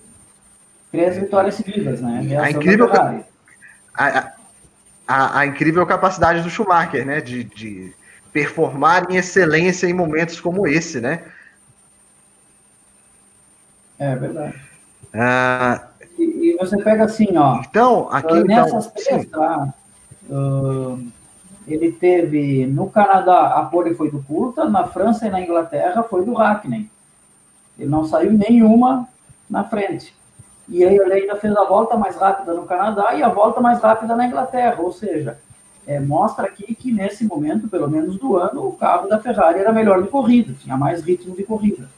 Três 0.91 1.17
vitórias 1.17 1.55
seguidas, 1.55 2.03
né? 2.03 2.37
A, 2.39 2.51
incrível, 2.51 2.91
a, 3.95 4.33
a, 5.09 5.39
a, 5.39 5.47
incrível 5.47 5.87
capacidade 5.87 6.43
do 6.43 6.51
Schumacher, 6.51 7.07
né? 7.07 7.23
De, 7.23 7.45
de 7.45 7.95
performar 8.31 9.11
em 9.11 9.17
excelência 9.17 9.87
em 9.87 9.95
momentos 9.95 10.39
como 10.39 10.67
esse, 10.67 11.01
né? 11.01 11.25
É 13.99 14.15
verdade. 14.17 14.61
Ah, 15.15 15.89
e, 16.43 16.57
você 16.59 16.77
pega 16.83 17.05
assim, 17.05 17.37
ó. 17.37 17.61
Então, 17.69 18.09
aqui 18.11 18.35
uh, 18.35 18.45
nessas 18.45 18.87
então, 18.87 19.05
três, 19.05 19.27
tá? 19.27 19.75
Uh, 20.29 21.07
ele 21.67 21.93
teve 21.93 22.67
no 22.67 22.91
Canadá 22.91 23.55
a 23.55 23.65
pole 23.65 23.95
foi 23.95 24.11
do 24.11 24.23
Curta, 24.23 24.69
na 24.69 24.87
França 24.87 25.27
e 25.27 25.31
na 25.31 25.41
Inglaterra 25.41 26.03
foi 26.03 26.25
do 26.25 26.35
Hackney. 26.35 26.91
Ele 27.79 27.89
não 27.89 28.05
saiu 28.05 28.33
nenhuma 28.33 29.09
na 29.49 29.65
frente. 29.65 30.15
E 30.69 30.85
aí 30.85 30.97
ele 30.97 31.13
ainda 31.13 31.37
fez 31.37 31.55
a 31.55 31.65
volta 31.65 31.97
mais 31.97 32.17
rápida 32.17 32.55
no 32.55 32.65
Canadá 32.65 33.15
e 33.15 33.23
a 33.23 33.29
volta 33.29 33.61
mais 33.61 33.81
rápida 33.81 34.17
na 34.17 34.27
Inglaterra. 34.27 34.81
Ou 34.81 34.93
seja, 34.93 35.39
é, 35.87 35.99
mostra 36.01 36.47
aqui 36.47 36.75
que 36.75 36.93
nesse 36.93 37.25
momento, 37.25 37.69
pelo 37.69 37.89
menos 37.89 38.17
do 38.17 38.37
ano, 38.37 38.67
o 38.67 38.73
carro 38.73 39.09
da 39.09 39.19
Ferrari 39.19 39.59
era 39.59 39.73
melhor 39.73 40.03
de 40.03 40.09
corrida, 40.09 40.55
tinha 40.55 40.77
mais 40.77 41.03
ritmo 41.03 41.35
de 41.35 41.43
corrida. 41.43 41.89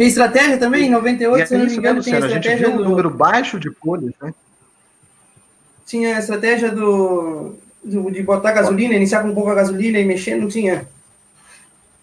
Tem 0.00 0.08
estratégia 0.08 0.56
também? 0.56 0.86
Em 0.86 0.90
98, 0.90 1.46
se 1.46 1.58
não 1.58 1.66
me 1.66 1.76
engano, 1.76 2.00
tinha 2.00 2.18
estratégia. 2.18 2.54
A 2.54 2.56
gente 2.56 2.70
viu 2.70 2.80
um 2.80 2.88
número 2.88 3.10
baixo 3.10 3.60
de 3.60 3.70
poles, 3.70 4.14
né? 4.18 4.32
Tinha 5.84 6.16
a 6.16 6.20
estratégia 6.20 6.70
do, 6.70 7.56
do, 7.84 8.10
de 8.10 8.22
botar 8.22 8.52
gasolina, 8.52 8.94
iniciar 8.94 9.22
com 9.22 9.34
pouca 9.34 9.54
gasolina 9.54 9.98
e 9.98 10.04
mexer, 10.06 10.36
não 10.36 10.48
tinha? 10.48 10.88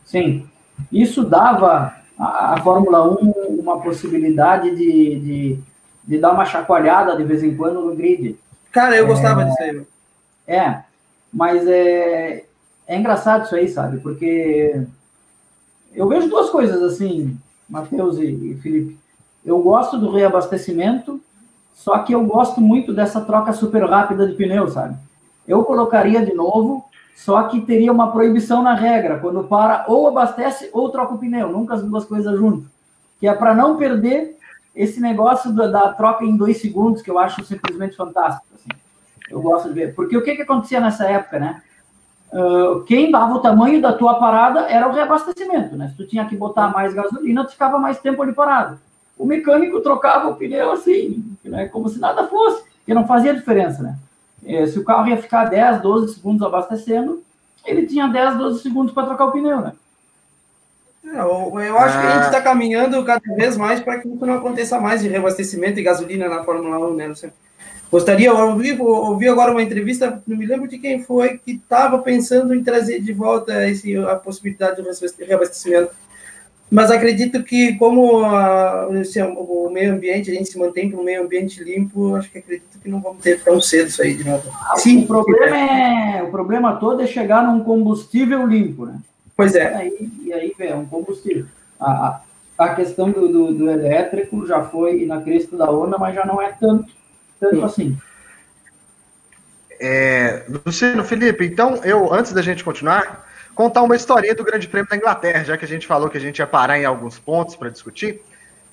Sim. 0.05 0.47
Isso 0.91 1.23
dava 1.23 1.95
à, 2.19 2.61
Fórmula 2.61 3.03
1 3.19 3.31
uma 3.59 3.81
possibilidade 3.81 4.75
de, 4.75 5.19
de, 5.19 5.59
de, 6.03 6.19
dar 6.19 6.33
uma 6.33 6.45
chacoalhada 6.45 7.17
de 7.17 7.23
vez 7.23 7.41
em 7.41 7.57
quando 7.57 7.81
no 7.81 7.95
grid. 7.95 8.37
Cara, 8.71 8.95
eu 8.95 9.05
é, 9.05 9.07
gostava 9.07 9.43
disso 9.43 9.63
aí. 9.63 9.81
É. 10.45 10.81
Mas 11.33 11.67
é, 11.67 12.43
é 12.87 12.95
engraçado 12.95 13.45
isso 13.45 13.55
aí, 13.55 13.67
sabe? 13.67 13.97
Porque 14.01 14.83
eu 15.95 16.07
vejo 16.07 16.29
duas 16.29 16.51
coisas 16.51 16.79
assim, 16.83 17.35
Matheus 17.69 18.17
e, 18.17 18.25
e 18.25 18.59
Felipe. 18.61 18.97
Eu 19.45 19.59
gosto 19.61 19.97
do 19.97 20.11
reabastecimento, 20.11 21.21
só 21.73 21.99
que 21.99 22.13
eu 22.13 22.25
gosto 22.25 22.59
muito 22.59 22.93
dessa 22.93 23.21
troca 23.21 23.53
super 23.53 23.83
rápida 23.87 24.27
de 24.27 24.35
pneu, 24.35 24.67
sabe? 24.67 24.97
Eu 25.47 25.63
colocaria 25.63 26.25
de 26.25 26.33
novo, 26.33 26.85
só 27.15 27.43
que 27.43 27.61
teria 27.61 27.91
uma 27.91 28.11
proibição 28.11 28.61
na 28.61 28.73
regra, 28.73 29.19
quando 29.19 29.43
para 29.43 29.85
ou 29.87 30.07
abastece 30.07 30.69
ou 30.73 30.89
troca 30.89 31.13
o 31.13 31.17
pneu, 31.17 31.49
nunca 31.49 31.75
as 31.75 31.83
duas 31.83 32.05
coisas 32.05 32.37
juntas. 32.37 32.69
Que 33.19 33.27
é 33.27 33.33
para 33.33 33.55
não 33.55 33.77
perder 33.77 34.37
esse 34.75 34.99
negócio 34.99 35.51
da, 35.51 35.67
da, 35.67 35.93
troca 35.93 36.23
em 36.23 36.37
dois 36.37 36.61
segundos, 36.61 37.01
que 37.01 37.09
eu 37.09 37.17
acho 37.17 37.43
simplesmente 37.43 37.95
fantástico. 37.95 38.45
Assim. 38.53 38.69
Eu 39.29 39.41
gosto 39.41 39.69
de 39.69 39.73
ver. 39.73 39.95
Porque 39.95 40.15
o 40.15 40.23
que, 40.23 40.35
que 40.35 40.43
acontecia 40.43 40.79
nessa 40.79 41.05
época, 41.09 41.39
né? 41.39 41.61
Uh, 42.31 42.81
quem 42.83 43.09
dava 43.09 43.35
o 43.35 43.39
tamanho 43.39 43.81
da 43.81 43.93
tua 43.93 44.15
parada 44.15 44.61
era 44.69 44.87
o 44.87 44.91
reabastecimento, 44.91 45.75
né? 45.77 45.89
Se 45.89 45.95
tu 45.95 46.05
tinha 46.05 46.25
que 46.25 46.35
botar 46.35 46.67
mais 46.69 46.93
gasolina, 46.93 47.45
tu 47.45 47.51
ficava 47.51 47.79
mais 47.79 47.99
tempo 47.99 48.21
ali 48.21 48.33
parado. 48.33 48.79
O 49.17 49.25
mecânico 49.25 49.79
trocava 49.79 50.27
o 50.29 50.35
pneu 50.35 50.71
assim, 50.71 51.23
né? 51.43 51.67
como 51.67 51.89
se 51.89 51.99
nada 51.99 52.27
fosse, 52.27 52.63
que 52.85 52.93
não 52.93 53.07
fazia 53.07 53.33
diferença, 53.33 53.81
né? 53.81 53.95
É, 54.45 54.67
se 54.67 54.77
o 54.77 54.83
carro 54.83 55.07
ia 55.07 55.17
ficar 55.17 55.45
10, 55.45 55.81
12 55.81 56.13
segundos 56.15 56.45
abastecendo, 56.45 57.23
ele 57.65 57.87
tinha 57.87 58.07
10, 58.07 58.37
12 58.37 58.61
segundos 58.61 58.93
para 58.93 59.07
trocar 59.07 59.25
o 59.25 59.31
pneu, 59.31 59.61
né? 59.61 59.73
É, 61.05 61.19
eu, 61.21 61.59
eu 61.59 61.77
acho 61.77 61.97
ah. 61.97 62.01
que 62.01 62.07
a 62.07 62.11
gente 62.15 62.25
está 62.25 62.41
caminhando 62.41 63.03
cada 63.03 63.35
vez 63.35 63.57
mais 63.57 63.79
para 63.79 63.99
que 63.99 64.07
não 64.07 64.33
aconteça 64.33 64.79
mais 64.79 65.01
de 65.01 65.07
reabastecimento 65.07 65.79
e 65.79 65.83
gasolina 65.83 66.27
na 66.27 66.43
Fórmula 66.43 66.77
1, 66.89 66.93
né? 66.95 67.13
Gostaria, 67.91 68.29
eu 68.29 68.37
ouvi, 68.37 68.79
ouvi 68.79 69.27
agora 69.27 69.51
uma 69.51 69.63
entrevista, 69.63 70.21
não 70.27 70.37
me 70.37 70.45
lembro 70.45 70.67
de 70.67 70.77
quem 70.77 71.03
foi, 71.03 71.37
que 71.37 71.51
estava 71.51 71.99
pensando 71.99 72.53
em 72.53 72.63
trazer 72.63 73.01
de 73.01 73.13
volta 73.13 73.67
esse, 73.69 73.95
a 73.97 74.15
possibilidade 74.15 74.81
de 74.81 75.23
reabastecimento. 75.23 75.91
Mas 76.69 76.91
acredito 76.91 77.41
que, 77.43 77.75
como 77.75 78.25
a, 78.25 78.89
o 78.89 79.69
meio 79.69 79.93
ambiente, 79.93 80.29
a 80.29 80.33
gente 80.33 80.49
se 80.49 80.59
mantém 80.59 80.89
para 80.89 80.99
um 80.99 81.03
meio 81.03 81.23
ambiente 81.23 81.63
limpo, 81.63 82.15
acho 82.15 82.29
que 82.29 82.39
acredito 82.39 82.77
que 82.83 82.89
não 82.89 82.99
vamos 82.99 83.23
ter 83.23 83.41
tão 83.41 83.61
cedo 83.61 83.87
isso 83.87 84.01
aí 84.01 84.13
de 84.15 84.25
novo. 84.25 84.43
Sim, 84.75 85.03
o 85.03 85.07
problema, 85.07 85.55
é, 85.55 86.23
o 86.23 86.29
problema 86.29 86.75
todo 86.75 87.01
é 87.01 87.07
chegar 87.07 87.41
num 87.41 87.63
combustível 87.63 88.45
limpo, 88.45 88.85
né? 88.85 88.99
Pois 89.35 89.55
é. 89.55 89.71
E 89.71 89.75
aí, 89.75 90.11
e 90.25 90.33
aí 90.33 90.55
é 90.59 90.75
um 90.75 90.85
combustível. 90.85 91.45
A, 91.79 92.19
a 92.57 92.69
questão 92.75 93.11
do, 93.11 93.29
do, 93.29 93.53
do, 93.53 93.69
elétrico 93.69 94.45
já 94.45 94.63
foi 94.63 95.05
na 95.05 95.21
crista 95.21 95.55
da 95.55 95.71
onda, 95.71 95.97
mas 95.97 96.15
já 96.15 96.25
não 96.25 96.41
é 96.41 96.51
tanto, 96.59 96.91
tanto 97.39 97.63
assim. 97.63 97.97
É, 99.79 100.43
Luciano, 100.65 101.03
Felipe, 101.03 101.45
então 101.45 101.75
eu, 101.83 102.11
antes 102.13 102.33
da 102.33 102.41
gente 102.41 102.63
continuar, 102.63 103.27
contar 103.53 103.83
uma 103.83 103.95
historinha 103.95 104.33
do 104.33 104.43
Grande 104.43 104.67
Prêmio 104.67 104.89
da 104.89 104.95
Inglaterra, 104.95 105.43
já 105.43 105.57
que 105.57 105.65
a 105.65 105.67
gente 105.67 105.85
falou 105.85 106.09
que 106.09 106.17
a 106.17 106.21
gente 106.21 106.39
ia 106.39 106.47
parar 106.47 106.79
em 106.79 106.85
alguns 106.85 107.19
pontos 107.19 107.55
para 107.55 107.69
discutir. 107.69 108.21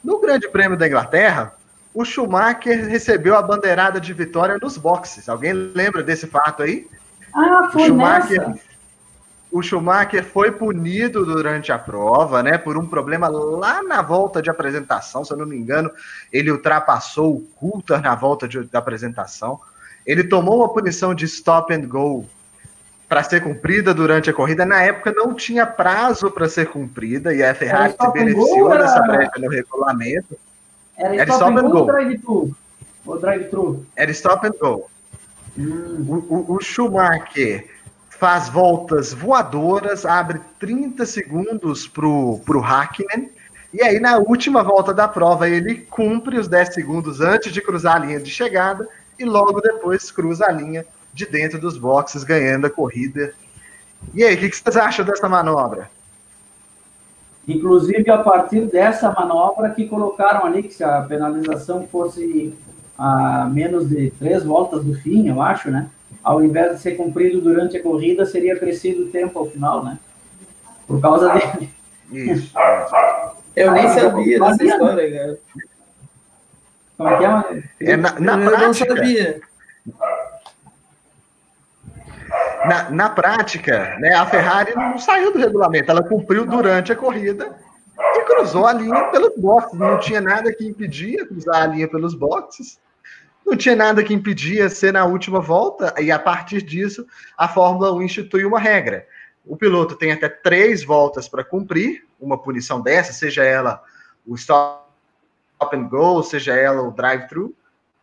No 0.03 0.21
Grande 0.21 0.49
Prêmio 0.49 0.77
da 0.77 0.87
Inglaterra, 0.87 1.55
o 1.95 2.05
Schumacher 2.05 2.89
recebeu 2.89 3.37
a 3.37 3.43
bandeirada 3.43 4.01
de 4.01 4.13
vitória 4.13 4.59
nos 4.61 4.77
boxes. 4.77 5.29
Alguém 5.29 5.53
lembra 5.53 6.03
desse 6.03 6.27
fato 6.27 6.63
aí? 6.63 6.87
Ah, 7.35 7.69
foi 7.73 7.83
o 7.83 7.87
Schumacher, 7.87 8.41
nessa 8.49 8.74
o 9.55 9.63
Schumacher 9.63 10.25
foi 10.25 10.51
punido 10.51 11.25
durante 11.25 11.71
a 11.71 11.79
prova, 11.79 12.43
né, 12.43 12.59
por 12.59 12.77
um 12.77 12.85
problema 12.85 13.29
lá 13.29 13.85
na 13.85 14.03
volta 14.03 14.43
de 14.43 14.51
apresentação, 14.51 15.25
se 15.25 15.33
eu 15.33 15.37
não 15.37 15.47
me 15.47 15.57
engano, 15.57 15.93
ele 16.33 16.51
ultrapassou 16.51 17.37
o 17.37 17.41
Coulter 17.55 18.03
na 18.03 18.17
volta 18.17 18.49
de, 18.49 18.65
da 18.65 18.81
apresentação. 18.81 19.61
Ele 20.05 20.25
tomou 20.25 20.57
uma 20.57 20.69
punição 20.69 21.15
de 21.15 21.25
stop 21.27 21.73
and 21.73 21.87
go 21.87 22.29
para 23.09 23.23
ser 23.23 23.45
cumprida 23.45 23.95
durante 23.95 24.29
a 24.29 24.33
corrida. 24.33 24.67
Na 24.67 24.83
época 24.83 25.13
não 25.13 25.33
tinha 25.33 25.65
prazo 25.65 26.33
para 26.33 26.49
ser 26.49 26.67
cumprida 26.67 27.33
e 27.33 27.41
a 27.41 27.55
Ferrari 27.55 27.93
se 27.93 28.13
beneficiou 28.13 28.73
era... 28.73 28.83
dessa 28.83 29.03
brecha 29.03 29.39
no 29.39 29.49
regulamento. 29.49 30.37
Era, 30.99 31.15
era 31.15 31.33
stop, 31.33 31.57
and 31.57 31.71
go 31.71 31.79
ou 31.79 31.87
drive-thru? 31.87 32.57
Drive 33.21 33.87
era 33.95 34.11
stop 34.11 34.45
and 34.49 34.55
go. 34.61 34.91
Hum. 35.57 36.05
O, 36.09 36.35
o, 36.35 36.57
o 36.57 36.61
Schumacher 36.61 37.74
faz 38.19 38.49
voltas 38.49 39.13
voadoras, 39.13 40.07
abre 40.07 40.41
30 40.59 41.05
segundos 41.05 41.87
pro, 41.87 42.41
pro 42.45 42.61
Hackman, 42.61 43.31
e 43.73 43.83
aí 43.83 43.99
na 43.99 44.19
última 44.19 44.63
volta 44.63 44.95
da 44.95 45.09
prova 45.09 45.49
ele 45.49 45.77
cumpre 45.77 46.39
os 46.39 46.47
10 46.47 46.75
segundos 46.75 47.21
antes 47.21 47.53
de 47.53 47.61
cruzar 47.61 47.97
a 47.97 47.99
linha 47.99 48.21
de 48.21 48.31
chegada 48.31 48.89
e 49.19 49.25
logo 49.25 49.61
depois 49.61 50.11
cruza 50.11 50.47
a 50.47 50.53
linha 50.53 50.87
de 51.13 51.27
dentro 51.27 51.61
dos 51.61 51.77
boxes, 51.77 52.25
ganhando 52.25 52.67
a 52.67 52.71
corrida. 52.71 53.33
E 54.13 54.23
aí, 54.23 54.35
o 54.35 54.39
que, 54.39 54.51
que 54.51 54.57
vocês 54.57 54.77
acham 54.77 55.05
dessa 55.05 55.29
manobra? 55.29 55.91
Inclusive, 57.47 58.11
a 58.11 58.19
partir 58.19 58.63
dessa 58.67 59.13
manobra 59.13 59.71
que 59.71 59.87
colocaram 59.87 60.47
ali 60.47 60.63
que 60.63 60.75
se 60.75 60.83
a 60.83 61.03
penalização 61.03 61.87
fosse 61.87 62.55
a 62.97 63.49
menos 63.53 63.89
de 63.89 64.11
três 64.13 64.45
voltas 64.45 64.85
do 64.85 64.95
fim, 64.95 65.29
eu 65.29 65.43
acho, 65.43 65.71
né? 65.71 65.89
Ao 66.25 66.43
invés 66.43 66.77
de 66.77 66.83
ser 66.83 66.93
cumprido 66.93 67.41
durante 67.41 67.77
a 67.77 67.83
corrida, 67.83 68.25
seria 68.25 68.59
crescido 68.59 69.05
o 69.05 69.09
tempo 69.11 69.39
ao 69.39 69.47
final, 69.47 69.85
né? 69.85 69.99
Por 70.87 71.01
causa 71.01 71.29
dele. 71.35 71.71
Isso. 72.11 72.53
Eu 73.55 73.73
nem 73.73 73.89
sabia 73.89 74.41
dessa 74.41 74.65
história, 74.65 75.13
cara. 75.13 75.39
Como 76.97 77.09
é 77.09 77.19
que 77.19 77.85
é? 77.85 77.93
é 77.93 77.97
na, 77.97 78.19
na 78.19 78.39
eu 78.39 78.51
prática, 78.51 78.67
não 78.67 78.97
sabia. 78.97 79.41
Na, 82.67 82.91
na 82.91 83.11
prática, 83.11 83.97
né, 83.99 84.15
a 84.15 84.25
Ferrari 84.25 84.75
não 84.75 84.99
saiu 84.99 85.33
do 85.33 85.39
regulamento, 85.39 85.91
ela 85.91 86.03
cumpriu 86.03 86.47
durante 86.47 86.91
a 86.93 86.97
corrida 86.97 87.55
e 87.99 88.21
cruzou 88.23 88.67
a 88.67 88.73
linha 88.73 89.05
pelos 89.11 89.37
boxes. 89.37 89.79
Não 89.79 89.99
tinha 89.99 90.21
nada 90.21 90.53
que 90.55 90.67
impedia 90.67 91.27
cruzar 91.27 91.63
a 91.63 91.67
linha 91.67 91.87
pelos 91.87 92.15
boxes 92.15 92.79
não 93.45 93.57
tinha 93.57 93.77
nada 93.77 94.03
que 94.03 94.15
impedia 94.15 94.69
ser 94.69 94.93
na 94.93 95.05
última 95.05 95.41
volta, 95.41 95.95
e 96.01 96.11
a 96.11 96.19
partir 96.19 96.63
disso, 96.63 97.07
a 97.37 97.47
Fórmula 97.47 97.93
1 97.93 98.03
institui 98.03 98.45
uma 98.45 98.59
regra. 98.59 99.07
O 99.45 99.57
piloto 99.57 99.95
tem 99.95 100.13
até 100.13 100.29
três 100.29 100.83
voltas 100.83 101.29
para 101.29 101.45
cumprir 101.45 102.07
uma 102.19 102.41
punição 102.41 102.81
dessa, 102.81 103.13
seja 103.13 103.45
ela 103.45 103.83
o 104.27 104.35
stop 104.35 104.83
and 105.73 105.89
go, 105.89 106.23
seja 106.23 106.55
ela 106.55 106.83
o 106.83 106.91
drive-thru. 106.91 107.55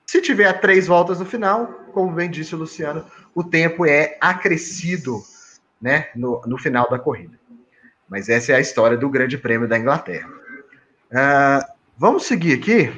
Se 0.05 0.21
tiver 0.21 0.51
três 0.59 0.87
voltas 0.87 1.19
no 1.19 1.25
final, 1.25 1.67
como 1.93 2.11
bem 2.11 2.29
disse 2.29 2.53
o 2.53 2.57
Luciano, 2.57 3.05
o 3.33 3.43
tempo 3.43 3.85
é 3.85 4.17
acrescido 4.21 5.23
né, 5.81 6.09
no, 6.15 6.41
no 6.45 6.57
final 6.57 6.89
da 6.89 6.99
corrida. 6.99 7.39
Mas 8.07 8.29
essa 8.29 8.51
é 8.51 8.55
a 8.55 8.59
história 8.59 8.97
do 8.97 9.09
Grande 9.09 9.37
Prêmio 9.37 9.67
da 9.67 9.79
Inglaterra. 9.79 10.29
Uh, 11.09 11.65
vamos 11.97 12.25
seguir 12.25 12.59
aqui 12.59 12.91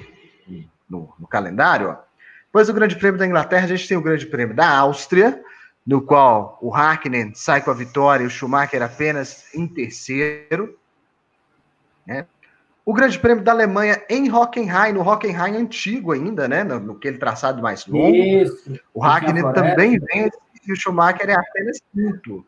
no, 0.89 1.13
no 1.19 1.27
calendário. 1.27 1.89
Ó. 1.89 2.12
Depois 2.53 2.67
do 2.67 2.73
Grande 2.75 2.95
Prêmio 2.95 3.17
da 3.17 3.25
Inglaterra, 3.25 3.63
a 3.63 3.67
gente 3.67 3.87
tem 3.87 3.97
o 3.97 4.01
Grande 4.01 4.27
Prêmio 4.27 4.55
da 4.55 4.69
Áustria, 4.77 5.43
no 5.83 6.03
qual 6.03 6.59
o 6.61 6.71
Hakkinen 6.71 7.33
sai 7.33 7.63
com 7.63 7.71
a 7.71 7.73
vitória 7.73 8.23
e 8.23 8.27
o 8.27 8.29
Schumacher 8.29 8.79
apenas 8.83 9.45
em 9.55 9.65
terceiro. 9.65 10.77
Né? 12.05 12.27
O 12.85 12.93
Grande 12.93 13.17
Prêmio 13.17 13.43
da 13.43 13.51
Alemanha 13.53 14.03
em 14.07 14.31
Hockenheim, 14.31 14.93
no 14.93 15.01
Hockenheim 15.01 15.57
antigo 15.57 16.11
ainda, 16.11 16.47
né? 16.47 16.63
No, 16.63 16.79
no 16.79 16.93
aquele 16.93 17.17
traçado 17.17 17.59
mais 17.59 17.87
longo. 17.87 18.15
Isso, 18.15 18.79
o 18.93 19.03
Hakkinen 19.03 19.51
também 19.51 19.97
vence 19.97 20.37
e 20.63 20.71
o 20.71 20.75
Schumacher 20.75 21.31
é 21.31 21.33
apenas 21.33 21.81
quinto. 21.91 22.45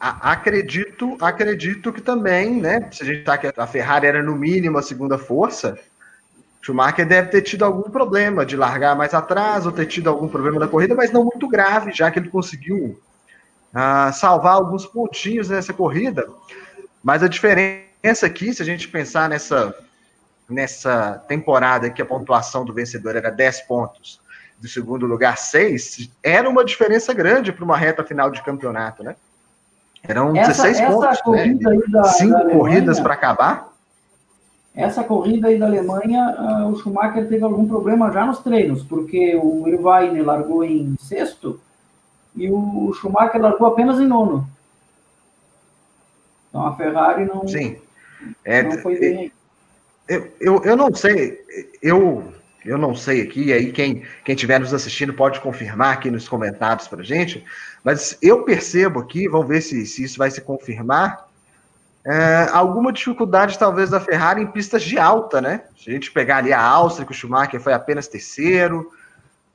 acredito, 0.00 1.16
acredito 1.20 1.92
que 1.92 2.02
também, 2.02 2.60
né? 2.60 2.90
Se 2.90 3.04
a 3.04 3.06
gente 3.06 3.22
tá 3.22 3.38
que 3.38 3.46
a 3.56 3.66
Ferrari 3.68 4.08
era 4.08 4.24
no 4.24 4.34
mínimo 4.34 4.76
a 4.76 4.82
segunda 4.82 5.16
força, 5.16 5.78
Schumacher 6.64 7.06
deve 7.06 7.28
ter 7.28 7.42
tido 7.42 7.62
algum 7.62 7.90
problema 7.90 8.46
de 8.46 8.56
largar 8.56 8.96
mais 8.96 9.12
atrás 9.12 9.66
ou 9.66 9.72
ter 9.72 9.84
tido 9.84 10.08
algum 10.08 10.26
problema 10.26 10.58
na 10.58 10.66
corrida, 10.66 10.94
mas 10.94 11.12
não 11.12 11.22
muito 11.22 11.46
grave, 11.46 11.92
já 11.92 12.10
que 12.10 12.18
ele 12.18 12.30
conseguiu 12.30 12.98
uh, 13.74 14.10
salvar 14.14 14.54
alguns 14.54 14.86
pontinhos 14.86 15.50
nessa 15.50 15.74
corrida. 15.74 16.26
Mas 17.02 17.22
a 17.22 17.28
diferença 17.28 18.24
aqui, 18.24 18.54
se 18.54 18.62
a 18.62 18.64
gente 18.64 18.88
pensar 18.88 19.28
nessa, 19.28 19.74
nessa 20.48 21.22
temporada 21.28 21.90
que 21.90 22.00
a 22.00 22.06
pontuação 22.06 22.64
do 22.64 22.72
vencedor 22.72 23.14
era 23.14 23.30
10 23.30 23.60
pontos, 23.62 24.18
do 24.58 24.66
segundo 24.66 25.04
lugar 25.04 25.36
6, 25.36 26.08
era 26.22 26.48
uma 26.48 26.64
diferença 26.64 27.12
grande 27.12 27.52
para 27.52 27.64
uma 27.64 27.76
reta 27.76 28.02
final 28.02 28.30
de 28.30 28.42
campeonato, 28.42 29.04
né? 29.04 29.16
Eram 30.02 30.34
essa, 30.34 30.62
16 30.62 30.80
essa 30.80 30.90
pontos, 30.90 31.20
né? 31.26 31.80
Da, 31.88 32.04
Cinco 32.04 32.32
da 32.32 32.50
corridas 32.50 32.98
para 33.00 33.12
acabar. 33.12 33.73
Essa 34.74 35.04
corrida 35.04 35.46
aí 35.48 35.58
da 35.58 35.66
Alemanha, 35.66 36.34
uh, 36.36 36.68
o 36.68 36.76
Schumacher 36.76 37.28
teve 37.28 37.44
algum 37.44 37.66
problema 37.66 38.10
já 38.10 38.26
nos 38.26 38.40
treinos, 38.40 38.82
porque 38.82 39.36
o 39.36 39.68
Irvine 39.68 40.20
largou 40.20 40.64
em 40.64 40.96
sexto 40.98 41.60
e 42.34 42.50
o 42.50 42.92
Schumacher 42.94 43.40
largou 43.40 43.68
apenas 43.68 44.00
em 44.00 44.06
nono. 44.06 44.48
Então 46.48 46.66
a 46.66 46.74
Ferrari 46.74 47.24
não, 47.24 47.46
Sim. 47.46 47.76
É, 48.44 48.64
não 48.64 48.78
foi 48.78 48.98
bem. 48.98 49.32
Eu, 50.08 50.32
eu, 50.40 50.64
eu 50.64 50.76
não 50.76 50.92
sei, 50.92 51.40
eu, 51.80 52.32
eu 52.64 52.76
não 52.76 52.96
sei 52.96 53.22
aqui, 53.22 53.52
aí 53.52 53.72
quem 53.72 54.02
quem 54.24 54.34
estiver 54.34 54.58
nos 54.58 54.74
assistindo 54.74 55.14
pode 55.14 55.40
confirmar 55.40 55.94
aqui 55.94 56.10
nos 56.10 56.28
comentários 56.28 56.88
para 56.88 57.02
gente, 57.02 57.44
mas 57.82 58.18
eu 58.20 58.42
percebo 58.42 59.00
aqui, 59.00 59.28
vamos 59.28 59.48
ver 59.48 59.60
se, 59.60 59.86
se 59.86 60.02
isso 60.02 60.18
vai 60.18 60.30
se 60.30 60.40
confirmar, 60.40 61.28
é, 62.06 62.48
alguma 62.52 62.92
dificuldade 62.92 63.58
talvez 63.58 63.90
da 63.90 63.98
Ferrari 63.98 64.42
em 64.42 64.46
pistas 64.46 64.82
de 64.82 64.98
alta, 64.98 65.40
né? 65.40 65.62
Se 65.76 65.88
a 65.88 65.92
gente 65.92 66.12
pegar 66.12 66.38
ali 66.38 66.52
a 66.52 66.60
Áustria, 66.60 67.06
que 67.06 67.12
o 67.12 67.14
Schumacher 67.14 67.60
foi 67.60 67.72
apenas 67.72 68.06
terceiro, 68.06 68.90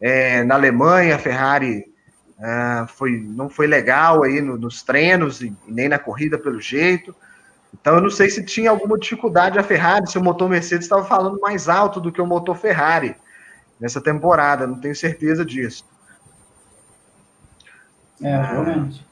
é, 0.01 0.43
na 0.43 0.55
Alemanha 0.55 1.15
a 1.15 1.19
Ferrari 1.19 1.85
é, 2.39 2.85
foi, 2.87 3.11
não 3.11 3.49
foi 3.49 3.67
legal 3.67 4.23
aí 4.23 4.41
no, 4.41 4.57
nos 4.57 4.81
treinos 4.81 5.41
e 5.41 5.55
nem 5.67 5.87
na 5.87 5.99
corrida 5.99 6.39
pelo 6.39 6.59
jeito. 6.59 7.15
Então 7.71 7.95
eu 7.95 8.01
não 8.01 8.09
sei 8.09 8.31
se 8.31 8.43
tinha 8.43 8.71
alguma 8.71 8.97
dificuldade 8.97 9.59
a 9.59 9.63
Ferrari, 9.63 10.09
se 10.09 10.17
o 10.17 10.23
motor 10.23 10.49
Mercedes 10.49 10.85
estava 10.85 11.03
falando 11.03 11.39
mais 11.39 11.69
alto 11.69 12.01
do 12.01 12.11
que 12.11 12.21
o 12.21 12.25
motor 12.25 12.57
Ferrari 12.57 13.15
nessa 13.79 14.01
temporada, 14.01 14.65
não 14.65 14.79
tenho 14.79 14.95
certeza 14.95 15.45
disso. 15.45 15.85
É, 18.21 18.35
realmente. 18.41 19.07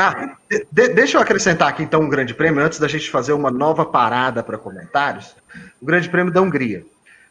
Ah, 0.00 0.36
de, 0.70 0.90
deixa 0.90 1.16
eu 1.16 1.20
acrescentar 1.20 1.66
aqui 1.66 1.82
então 1.82 2.02
um 2.02 2.08
grande 2.08 2.32
prêmio, 2.32 2.62
antes 2.62 2.78
da 2.78 2.86
gente 2.86 3.10
fazer 3.10 3.32
uma 3.32 3.50
nova 3.50 3.84
parada 3.84 4.44
para 4.44 4.56
comentários. 4.56 5.34
O 5.82 5.84
grande 5.84 6.08
prêmio 6.08 6.32
da 6.32 6.40
Hungria. 6.40 6.86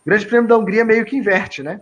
O 0.05 0.09
grande 0.09 0.25
prêmio 0.25 0.49
da 0.49 0.57
Hungria 0.57 0.83
meio 0.83 1.05
que 1.05 1.15
inverte, 1.15 1.63
né? 1.63 1.79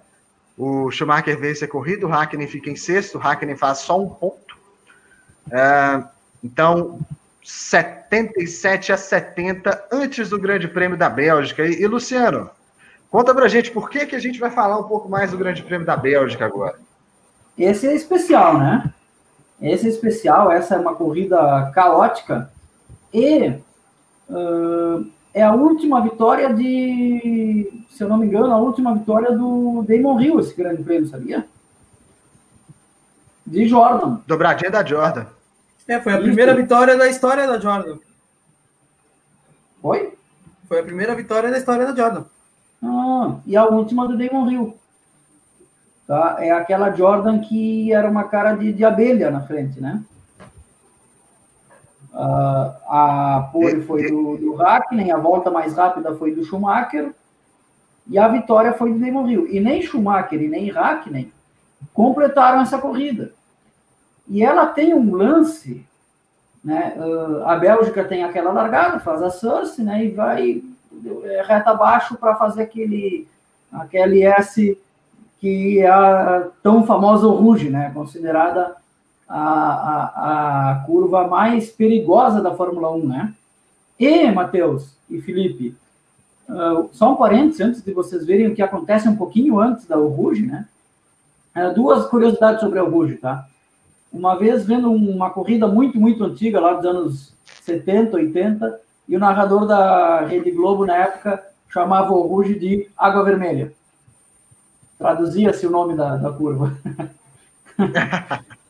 O 0.56 0.92
Schumacher 0.92 1.40
vence 1.40 1.66
a 1.66 1.68
corrida, 1.68 2.06
o 2.06 2.14
Hakkinen 2.14 2.48
fica 2.48 2.70
em 2.70 2.76
sexto, 2.76 3.18
o 3.18 3.22
Hakkinen 3.22 3.56
faz 3.56 3.80
só 3.80 4.00
um 4.00 4.08
ponto. 4.08 4.56
É, 5.52 6.04
então, 6.44 7.00
77 7.44 8.94
a 8.94 8.98
70 8.98 9.88
antes 9.92 10.30
do 10.30 10.40
Grande 10.40 10.68
Prêmio 10.68 10.96
da 10.96 11.10
Bélgica. 11.10 11.66
E, 11.66 11.82
e, 11.82 11.88
Luciano, 11.88 12.48
conta 13.10 13.34
pra 13.34 13.48
gente 13.48 13.72
por 13.72 13.90
que, 13.90 14.06
que 14.06 14.16
a 14.16 14.20
gente 14.20 14.40
vai 14.40 14.52
falar 14.52 14.78
um 14.78 14.88
pouco 14.88 15.10
mais 15.10 15.32
do 15.32 15.38
Grande 15.40 15.64
Prêmio 15.64 15.88
da 15.88 15.98
Bélgica 15.98 16.46
agora. 16.46 16.78
Esse 17.58 17.88
é 17.88 17.96
especial, 17.96 18.60
né? 18.60 18.94
Esse 19.62 19.88
é 19.88 19.90
especial, 19.90 20.52
essa 20.52 20.76
é 20.76 20.80
uma 20.80 20.96
corrida 20.96 21.72
caótica 21.74 22.52
e 23.14 23.54
uh, 24.30 25.08
é 25.34 25.44
a 25.44 25.54
última 25.54 26.02
vitória 26.02 26.54
de, 26.54 27.84
se 27.90 28.04
eu 28.04 28.10
não 28.10 28.18
me 28.18 28.26
engano, 28.26 28.52
a 28.52 28.58
última 28.58 28.94
vitória 28.94 29.32
do 29.32 29.84
Damon 29.88 30.20
Hill, 30.20 30.40
esse 30.40 30.56
grande 30.56 30.84
prêmio, 30.84 31.08
sabia? 31.08 31.46
De 33.46 33.68
Jordan. 33.68 34.20
Dobradinha 34.28 34.72
da 34.72 34.84
Jordan. 34.84 35.26
É, 35.88 36.00
foi 36.00 36.14
a 36.14 36.16
Isso. 36.16 36.26
primeira 36.26 36.56
vitória 36.56 36.98
da 36.98 37.08
história 37.08 37.48
da 37.48 37.60
Jordan. 37.60 37.98
Foi? 39.82 40.18
Foi 40.68 40.80
a 40.80 40.84
primeira 40.84 41.14
vitória 41.14 41.52
da 41.52 41.58
história 41.58 41.86
da 41.86 41.96
Jordan. 41.96 42.24
Ah, 42.84 43.36
e 43.46 43.56
a 43.56 43.66
última 43.66 44.08
do 44.08 44.18
Damon 44.18 44.50
Hill. 44.50 44.78
Tá? 46.08 46.38
É 46.40 46.52
aquela 46.52 46.92
Jordan 46.92 47.40
que 47.40 47.92
era 47.92 48.10
uma 48.10 48.26
cara 48.26 48.54
de, 48.54 48.72
de 48.72 48.86
abelha 48.86 49.32
na 49.32 49.42
frente, 49.42 49.82
né? 49.82 50.04
Uh, 52.14 52.72
a 52.88 53.50
pole 53.52 53.82
foi 53.82 54.10
do, 54.10 54.38
do 54.38 54.54
Hackney, 54.54 55.12
a 55.12 55.18
volta 55.18 55.52
mais 55.52 55.76
rápida 55.76 56.16
foi 56.16 56.34
do 56.34 56.46
Schumacher 56.46 57.14
e 58.08 58.18
a 58.18 58.28
vitória 58.28 58.72
foi 58.72 58.94
do 58.94 59.00
Damon 59.00 59.28
Hill. 59.28 59.48
E 59.50 59.60
nem 59.60 59.82
Schumacher 59.82 60.42
e 60.42 60.48
nem 60.48 60.70
Hackney 60.70 61.34
completaram 61.94 62.62
essa 62.62 62.78
corrida. 62.78 63.34
E 64.28 64.44
ela 64.44 64.68
tem 64.68 64.94
um 64.94 65.14
lance, 65.14 65.86
né? 66.64 66.94
Uh, 66.96 67.44
a 67.46 67.58
Bélgica 67.58 68.04
tem 68.06 68.24
aquela 68.24 68.52
largada, 68.52 69.00
faz 69.00 69.22
a 69.22 69.30
surf, 69.30 69.82
né? 69.82 70.06
E 70.06 70.12
vai 70.12 70.64
é, 71.24 71.44
reta 71.46 71.72
abaixo 71.72 72.16
para 72.16 72.36
fazer 72.36 72.64
aquele 72.64 73.28
aquele 73.72 74.24
S 74.24 74.78
que 75.46 75.78
é 75.78 75.88
a 75.88 76.50
tão 76.64 76.88
famosa 76.88 77.28
Rouge, 77.28 77.70
né? 77.70 77.92
Considerada 77.94 78.76
a, 79.30 79.44
a, 79.44 80.72
a 80.72 80.76
curva 80.88 81.28
mais 81.28 81.70
perigosa 81.70 82.42
da 82.42 82.56
Fórmula 82.56 82.92
1, 82.92 83.06
né? 83.06 83.32
E, 84.00 84.32
Matheus 84.32 84.98
e 85.08 85.22
Felipe, 85.22 85.78
uh, 86.50 86.90
só 86.92 87.14
um 87.14 87.16
parênteses 87.16 87.62
antes 87.62 87.84
de 87.84 87.94
vocês 87.94 88.26
verem 88.26 88.48
o 88.48 88.56
que 88.56 88.62
acontece 88.64 89.08
um 89.08 89.16
pouquinho 89.16 89.60
antes 89.60 89.86
da 89.86 89.98
Rouge, 89.98 90.48
né? 90.48 90.66
Uh, 91.56 91.76
duas 91.76 92.08
curiosidades 92.08 92.62
sobre 92.62 92.80
a 92.80 92.84
Rouge, 92.84 93.18
tá? 93.18 93.46
Uma 94.12 94.34
vez 94.34 94.66
vendo 94.66 94.92
uma 94.92 95.30
corrida 95.30 95.68
muito, 95.68 96.00
muito 96.00 96.24
antiga, 96.24 96.60
lá 96.60 96.74
dos 96.74 96.86
anos 96.86 97.34
70, 97.62 98.18
80, 98.18 98.82
e 99.08 99.16
o 99.16 99.20
narrador 99.20 99.68
da 99.68 100.22
Rede 100.22 100.50
Globo, 100.50 100.88
na 100.88 100.96
época, 100.96 101.44
chamava 101.70 102.14
o 102.14 102.26
Rouge 102.26 102.58
de 102.58 102.90
Água 102.98 103.24
Vermelha. 103.24 103.72
Traduzia-se 104.98 105.68
o 105.68 105.72
nome 105.72 105.96
da, 105.96 106.16
da 106.16 106.32
curva. 106.32 106.78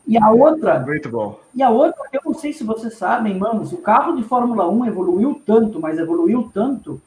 E 0.06 0.16
a 0.16 0.30
outra. 0.30 0.78
Muito 0.80 1.08
bom. 1.08 1.40
E 1.52 1.62
a 1.62 1.68
outra, 1.68 2.04
eu 2.12 2.20
não 2.24 2.34
sei 2.34 2.52
se 2.52 2.62
vocês 2.62 2.94
sabem, 2.94 3.36
manos, 3.36 3.72
o 3.72 3.78
carro 3.78 4.14
de 4.14 4.22
Fórmula 4.22 4.68
1 4.68 4.86
evoluiu 4.86 5.42
tanto, 5.44 5.80
mas 5.80 5.98
evoluiu 5.98 6.48
tanto, 6.54 7.02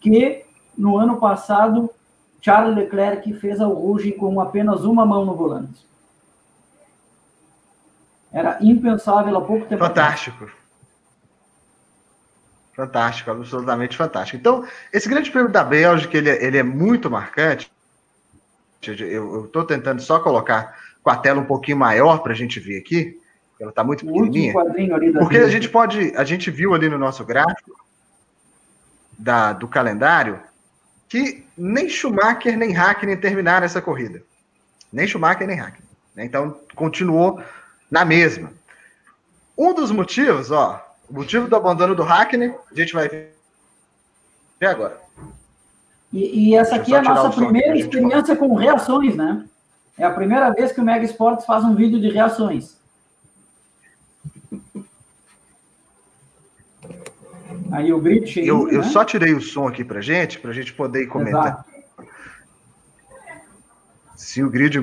que 0.00 0.44
no 0.78 0.96
ano 0.96 1.16
passado, 1.16 1.90
Charles 2.40 2.76
Leclerc 2.76 3.32
fez 3.34 3.60
a 3.60 3.66
Rouge 3.66 4.12
com 4.12 4.40
apenas 4.40 4.84
uma 4.84 5.04
mão 5.04 5.24
no 5.24 5.34
volante. 5.34 5.84
Era 8.32 8.58
impensável 8.60 9.36
há 9.36 9.40
pouco 9.40 9.66
tempo. 9.66 9.84
Fantástico. 9.84 10.48
Fantástico, 12.74 13.30
absolutamente 13.30 13.96
fantástico. 13.96 14.36
Então, 14.36 14.64
esse 14.92 15.08
grande 15.08 15.30
prêmio 15.30 15.50
da 15.50 15.64
Bélgica, 15.64 16.16
ele, 16.18 16.28
é, 16.28 16.44
ele 16.44 16.58
é 16.58 16.62
muito 16.62 17.10
marcante. 17.10 17.72
Eu 18.82 19.46
estou 19.46 19.64
tentando 19.64 20.00
só 20.00 20.20
colocar 20.20 20.76
com 21.02 21.10
a 21.10 21.16
tela 21.16 21.40
um 21.40 21.44
pouquinho 21.44 21.76
maior 21.76 22.18
para 22.18 22.32
a 22.32 22.36
gente 22.36 22.60
ver 22.60 22.78
aqui. 22.78 23.20
Ela 23.60 23.70
está 23.70 23.82
muito 23.82 24.04
pequenininha. 24.04 24.52
Porque 25.18 25.38
a 25.38 25.48
gente 25.48 25.68
pode, 25.68 26.12
a 26.16 26.24
gente 26.24 26.50
viu 26.50 26.74
ali 26.74 26.88
no 26.88 26.98
nosso 26.98 27.24
gráfico 27.24 27.84
da, 29.18 29.52
do 29.52 29.66
calendário 29.66 30.40
que 31.08 31.46
nem 31.56 31.88
Schumacher 31.88 32.56
nem 32.56 32.72
Hackney 32.72 33.16
terminaram 33.16 33.64
essa 33.64 33.80
corrida. 33.80 34.22
Nem 34.92 35.06
Schumacher 35.06 35.46
nem 35.46 35.56
Hackney. 35.56 35.86
Né? 36.14 36.24
Então 36.24 36.60
continuou 36.74 37.42
na 37.90 38.04
mesma. 38.04 38.52
Um 39.56 39.72
dos 39.72 39.90
motivos, 39.90 40.50
ó, 40.50 40.84
o 41.08 41.14
motivo 41.14 41.48
do 41.48 41.56
abandono 41.56 41.94
do 41.94 42.02
Hackney, 42.02 42.52
a 42.70 42.74
gente 42.74 42.92
vai 42.92 43.08
ver 43.08 43.32
agora. 44.66 45.05
E, 46.12 46.50
e 46.50 46.54
essa 46.54 46.76
aqui 46.76 46.94
é 46.94 46.98
a 46.98 47.02
nossa 47.02 47.30
primeira 47.30 47.76
experiência 47.76 48.36
com 48.36 48.54
reações, 48.54 49.16
né? 49.16 49.44
É 49.98 50.04
a 50.04 50.10
primeira 50.10 50.50
vez 50.50 50.72
que 50.72 50.80
o 50.80 50.84
Mega 50.84 51.04
Esportes 51.04 51.46
faz 51.46 51.64
um 51.64 51.74
vídeo 51.74 52.00
de 52.00 52.10
reações. 52.10 52.76
Aí 57.72 57.92
o 57.92 58.00
grid 58.00 58.26
cheio. 58.26 58.46
Eu, 58.46 58.70
eu 58.70 58.82
né? 58.82 58.88
só 58.88 59.04
tirei 59.04 59.34
o 59.34 59.40
som 59.40 59.66
aqui 59.66 59.84
pra 59.84 60.00
gente, 60.00 60.38
pra 60.38 60.52
gente 60.52 60.72
poder 60.72 61.02
ir 61.02 61.06
comentar. 61.06 61.46
Exato. 61.46 62.12
Se 64.14 64.42
o 64.42 64.50
grid. 64.50 64.78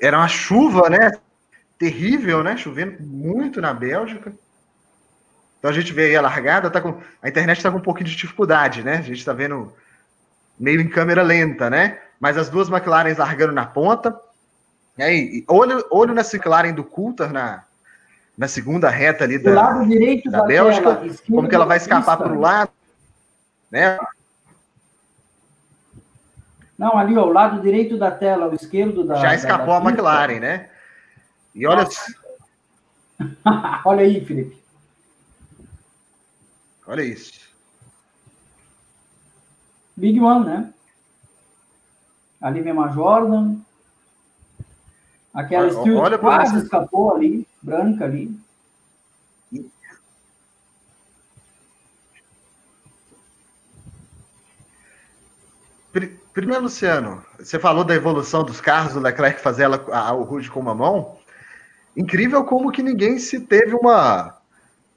Era 0.00 0.18
uma 0.18 0.28
chuva, 0.28 0.88
né? 0.88 1.10
Terrível, 1.78 2.42
né? 2.42 2.56
Chovendo 2.56 3.02
muito 3.02 3.60
na 3.60 3.74
Bélgica. 3.74 4.32
Então 5.58 5.70
a 5.70 5.74
gente 5.74 5.92
vê 5.92 6.06
aí 6.06 6.16
a 6.16 6.22
largada, 6.22 6.70
tá 6.70 6.80
com. 6.80 7.00
A 7.22 7.28
internet 7.28 7.58
está 7.58 7.70
com 7.70 7.78
um 7.78 7.82
pouquinho 7.82 8.08
de 8.08 8.16
dificuldade, 8.16 8.82
né? 8.82 8.96
A 8.96 9.02
gente 9.02 9.18
está 9.18 9.32
vendo 9.32 9.72
meio 10.60 10.80
em 10.82 10.88
câmera 10.88 11.22
lenta, 11.22 11.70
né? 11.70 11.98
Mas 12.20 12.36
as 12.36 12.50
duas 12.50 12.68
McLaren 12.68 13.14
largando 13.16 13.54
na 13.54 13.64
ponta. 13.64 14.20
E 14.98 15.02
aí, 15.02 15.44
olho, 15.48 15.82
olho 15.90 16.12
na 16.12 16.20
McLaren 16.20 16.74
do 16.74 16.84
Coulter 16.84 17.32
na, 17.32 17.64
na 18.36 18.46
segunda 18.46 18.90
reta 18.90 19.24
ali 19.24 19.38
da, 19.38 19.54
lado 19.54 19.88
direito 19.88 20.30
da, 20.30 20.40
da 20.40 20.44
Bélgica. 20.44 20.96
Tela, 20.96 21.14
como 21.26 21.48
que 21.48 21.54
ela 21.54 21.64
vai 21.64 21.78
escapar 21.78 22.18
para 22.18 22.32
o 22.32 22.38
lado, 22.38 22.70
né? 23.70 23.98
Não, 26.76 26.96
ali, 26.96 27.16
ó, 27.16 27.24
o 27.24 27.32
lado 27.32 27.62
direito 27.62 27.96
da 27.96 28.10
tela, 28.10 28.48
o 28.48 28.54
esquerdo 28.54 29.02
da. 29.02 29.14
Já 29.16 29.34
escapou 29.34 29.66
da, 29.66 29.78
da 29.80 29.86
a 29.86 29.90
McLaren, 29.90 30.40
né? 30.40 30.70
E 31.54 31.66
olha. 31.66 31.88
olha 33.84 34.02
aí, 34.02 34.22
Felipe. 34.24 34.60
Olha 36.86 37.02
isso. 37.02 37.49
Big 40.00 40.18
One, 40.18 40.46
né? 40.46 40.72
Ali 42.40 42.62
vem 42.62 42.72
uma 42.72 42.88
Jordan. 42.88 43.56
Aquela 45.32 45.70
olha 46.00 46.18
quase 46.18 46.56
essa... 46.56 46.64
escapou 46.64 47.14
ali, 47.14 47.46
branca 47.62 48.06
ali. 48.06 48.34
Primeiro, 56.32 56.62
Luciano, 56.62 57.22
você 57.38 57.58
falou 57.58 57.84
da 57.84 57.94
evolução 57.94 58.44
dos 58.44 58.60
carros, 58.60 58.94
do 58.94 59.00
Leclerc 59.00 59.40
fazer 59.40 59.64
ela, 59.64 59.84
a, 59.92 60.12
o 60.14 60.22
Rude 60.22 60.50
com 60.50 60.60
uma 60.60 60.74
mão. 60.74 61.18
Incrível 61.94 62.44
como 62.44 62.70
que 62.72 62.82
ninguém 62.82 63.18
se 63.18 63.40
teve 63.40 63.74
uma 63.74 64.39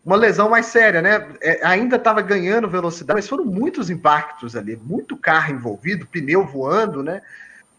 uma 0.05 0.17
lesão 0.17 0.49
mais 0.49 0.65
séria, 0.65 1.01
né? 1.01 1.29
É, 1.41 1.65
ainda 1.65 1.95
estava 1.95 2.21
ganhando 2.21 2.67
velocidade, 2.67 3.17
mas 3.17 3.27
foram 3.27 3.45
muitos 3.45 3.89
impactos 3.89 4.55
ali, 4.55 4.75
muito 4.75 5.15
carro 5.15 5.53
envolvido, 5.53 6.05
pneu 6.05 6.45
voando, 6.45 7.01
né? 7.01 7.21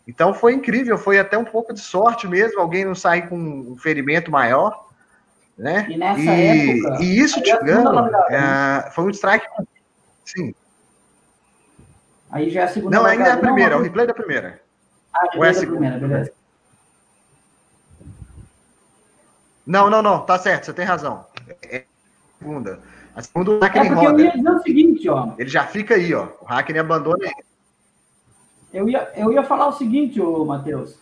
Então 0.08 0.32
foi 0.32 0.54
incrível, 0.54 0.96
foi 0.96 1.18
até 1.18 1.36
um 1.36 1.44
pouco 1.44 1.72
de 1.72 1.80
sorte 1.80 2.26
mesmo, 2.26 2.60
alguém 2.60 2.84
não 2.84 2.94
sair 2.94 3.28
com 3.28 3.36
um 3.36 3.76
ferimento 3.76 4.30
maior, 4.30 4.88
né? 5.56 5.86
E 5.88 5.96
nessa 5.96 6.20
e, 6.20 6.80
época. 6.80 7.04
E 7.04 7.18
isso, 7.18 7.42
te 7.42 7.50
engano, 7.50 8.10
é, 8.30 8.90
foi 8.90 9.04
um 9.04 9.10
strike. 9.10 9.46
Sim. 10.24 10.54
Aí 12.30 12.48
já 12.48 12.62
é 12.62 12.64
a 12.64 12.68
segunda. 12.68 12.96
Não, 12.96 13.04
ainda 13.04 13.24
é 13.24 13.32
a 13.32 13.36
primeira, 13.36 13.70
não, 13.70 13.78
é 13.78 13.80
o 13.80 13.84
replay 13.84 14.06
da 14.06 14.14
primeira. 14.14 14.60
Ah, 15.14 15.28
Ou 15.36 15.44
é 15.44 15.50
a 15.50 15.54
segunda? 15.54 15.78
Primeira, 15.78 15.98
beleza. 15.98 16.32
Não, 19.66 19.88
não, 19.88 20.02
não, 20.02 20.20
tá 20.24 20.38
certo, 20.38 20.66
você 20.66 20.72
tem 20.72 20.84
razão. 20.84 21.26
É 21.62 21.84
segunda. 22.44 22.78
A 23.16 23.22
segunda 23.22 23.50
o 23.52 23.60
Hackney 23.60 23.88
é 23.88 23.92
roda. 23.92 24.20
Eu 24.20 24.24
ia 24.26 24.32
dizer 24.32 24.50
o 24.50 24.62
seguinte, 24.62 25.08
ó. 25.08 25.32
Ele 25.38 25.48
já 25.48 25.64
fica 25.64 25.94
aí, 25.94 26.14
ó. 26.14 26.28
O 26.42 26.44
Hackney 26.44 26.78
abandona 26.78 27.24
ele. 27.24 27.44
Eu 28.72 28.88
ia, 28.88 29.08
eu 29.16 29.32
ia 29.32 29.42
falar 29.44 29.68
o 29.68 29.72
seguinte, 29.72 30.20
ô, 30.20 30.44
Matheus. 30.44 30.98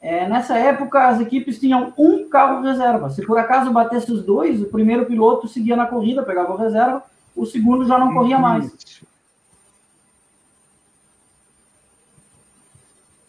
É, 0.00 0.28
nessa 0.28 0.58
época, 0.58 1.08
as 1.08 1.20
equipes 1.20 1.60
tinham 1.60 1.94
um 1.96 2.28
carro 2.28 2.62
reserva. 2.62 3.08
Se 3.08 3.24
por 3.24 3.38
acaso 3.38 3.72
batesse 3.72 4.10
os 4.12 4.24
dois, 4.24 4.60
o 4.60 4.66
primeiro 4.66 5.06
piloto 5.06 5.46
seguia 5.46 5.76
na 5.76 5.86
corrida, 5.86 6.24
pegava 6.24 6.52
o 6.52 6.56
reserva, 6.56 7.04
o 7.36 7.46
segundo 7.46 7.86
já 7.86 7.96
não 7.98 8.12
corria 8.12 8.38
mais. 8.38 9.00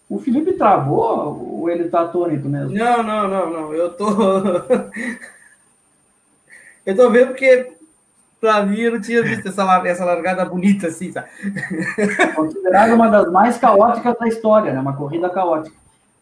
O 0.09 0.19
Felipe 0.19 0.53
travou 0.53 1.59
ou 1.59 1.69
ele 1.69 1.89
tá 1.89 2.01
atônito 2.01 2.49
mesmo? 2.49 2.75
Não, 2.75 3.03
não, 3.03 3.27
não, 3.27 3.49
não. 3.51 3.73
Eu 3.73 3.93
tô. 3.93 4.07
eu 6.85 6.95
tô 6.95 7.09
vendo 7.09 7.27
porque 7.29 7.73
Pra 8.43 8.61
mim, 8.61 8.77
eu 8.77 8.91
não 8.91 8.99
tinha 8.99 9.23
visto 9.23 9.47
essa, 9.47 9.63
essa 9.87 10.03
largada 10.03 10.43
bonita 10.43 10.87
assim, 10.87 11.13
sabe? 11.13 11.29
Considerada 12.35 12.93
uma 12.93 13.07
das 13.07 13.31
mais 13.31 13.57
caóticas 13.57 14.19
da 14.19 14.27
história, 14.27 14.73
né? 14.73 14.81
Uma 14.81 14.97
corrida 14.97 15.29
caótica. 15.29 15.73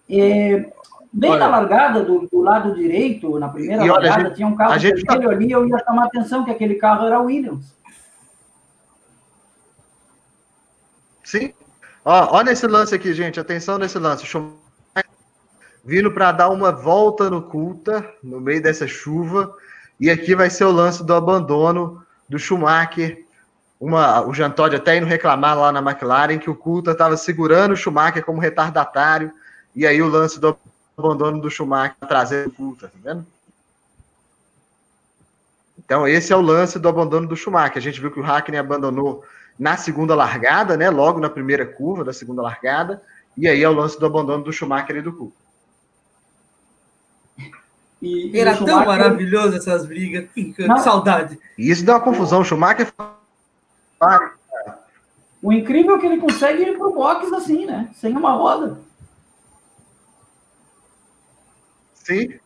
E, 0.07 0.67
bem 1.11 1.31
olha, 1.31 1.39
na 1.39 1.47
largada, 1.47 2.03
do, 2.03 2.27
do, 2.31 2.39
lado 2.39 2.75
direito, 2.75 3.39
na 3.39 3.49
primeira 3.49 3.81
olha, 3.81 3.93
largada, 3.93 4.21
gente, 4.25 4.35
tinha 4.35 4.47
um 4.47 4.55
carro 4.55 4.79
vermelho 4.79 5.03
tá... 5.03 5.29
ali, 5.31 5.51
eu 5.51 5.67
ia 5.67 5.79
chamar 5.79 6.03
a 6.03 6.05
atenção 6.05 6.45
que 6.45 6.51
aquele 6.51 6.75
carro 6.75 7.07
era 7.07 7.19
Williams. 7.19 7.75
Sim. 11.23 11.55
Ó, 12.05 12.37
olha 12.37 12.51
esse 12.51 12.67
lance 12.67 12.93
aqui, 12.93 13.15
gente. 13.15 13.39
Atenção 13.39 13.79
nesse 13.79 13.97
lance. 13.97 14.27
Vindo 15.83 16.11
para 16.11 16.31
dar 16.31 16.49
uma 16.49 16.71
volta 16.71 17.31
no 17.31 17.41
culta, 17.41 18.07
no 18.23 18.39
meio 18.39 18.61
dessa 18.61 18.85
chuva. 18.85 19.55
E 20.01 20.09
aqui 20.09 20.33
vai 20.33 20.49
ser 20.49 20.65
o 20.65 20.71
lance 20.71 21.03
do 21.03 21.13
abandono 21.13 22.03
do 22.27 22.39
Schumacher. 22.39 23.23
Uma, 23.79 24.25
o 24.25 24.33
Jean 24.33 24.49
Todt 24.49 24.75
até 24.75 24.97
indo 24.97 25.05
reclamar 25.05 25.55
lá 25.55 25.71
na 25.71 25.79
McLaren 25.79 26.39
que 26.39 26.49
o 26.49 26.55
Coulter 26.55 26.93
estava 26.93 27.15
segurando 27.15 27.73
o 27.73 27.77
Schumacher 27.77 28.25
como 28.25 28.41
retardatário, 28.41 29.31
e 29.75 29.85
aí 29.85 30.01
o 30.01 30.07
lance 30.07 30.39
do 30.39 30.57
abandono 30.97 31.39
do 31.39 31.51
Schumacher 31.51 31.95
trazendo 32.07 32.49
o 32.49 32.51
Coulter, 32.51 32.89
tá 32.89 32.97
vendo? 33.03 33.25
Então, 35.77 36.07
esse 36.07 36.33
é 36.33 36.35
o 36.35 36.41
lance 36.41 36.79
do 36.79 36.89
abandono 36.89 37.27
do 37.27 37.35
Schumacher. 37.35 37.77
A 37.77 37.81
gente 37.81 38.01
viu 38.01 38.09
que 38.09 38.19
o 38.19 38.23
Hackney 38.23 38.57
abandonou 38.57 39.23
na 39.59 39.77
segunda 39.77 40.15
largada, 40.15 40.75
né? 40.75 40.89
Logo 40.89 41.19
na 41.19 41.29
primeira 41.29 41.65
curva 41.65 42.03
da 42.03 42.13
segunda 42.13 42.41
largada. 42.41 43.03
E 43.37 43.47
aí 43.47 43.61
é 43.61 43.69
o 43.69 43.73
lance 43.73 43.99
do 43.99 44.05
abandono 44.07 44.43
do 44.43 44.53
Schumacher 44.53 44.95
e 44.95 45.01
do 45.01 45.13
Coulter. 45.13 45.40
E, 48.01 48.37
Era 48.37 48.55
Schumacher... 48.55 48.77
tão 48.77 48.85
maravilhoso 48.85 49.57
essas 49.57 49.85
brigas. 49.85 50.27
Que, 50.33 50.53
que 50.53 50.79
saudade. 50.79 51.39
E 51.57 51.69
isso 51.69 51.85
deu 51.85 51.93
uma 51.93 52.01
confusão. 52.01 52.41
O 52.41 52.43
Schumacher. 52.43 52.91
O 55.41 55.53
incrível 55.53 55.95
é 55.95 55.99
que 55.99 56.05
ele 56.07 56.17
consegue 56.17 56.63
ir 56.63 56.77
pro 56.77 56.93
box 56.93 57.31
assim, 57.33 57.65
né? 57.65 57.89
Sem 57.93 58.15
uma 58.15 58.31
roda. 58.33 58.79
Sim. 61.93 62.39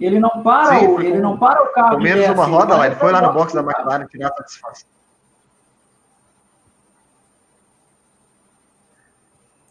Ele 0.00 0.18
não 0.18 0.42
para, 0.42 0.80
Sim, 0.80 0.86
o, 0.88 1.00
ele 1.00 1.20
não 1.20 1.38
para 1.38 1.62
o 1.62 1.72
carro. 1.72 2.00
menos 2.00 2.24
uma 2.28 2.42
assim, 2.42 2.52
roda 2.52 2.76
lá, 2.76 2.86
ele 2.86 2.96
foi 2.96 3.12
lá 3.12 3.22
no 3.22 3.32
box 3.32 3.54
da 3.54 3.60
McLaren 3.60 4.06
tirar 4.06 4.28
a 4.28 4.36
satisfação. 4.36 4.88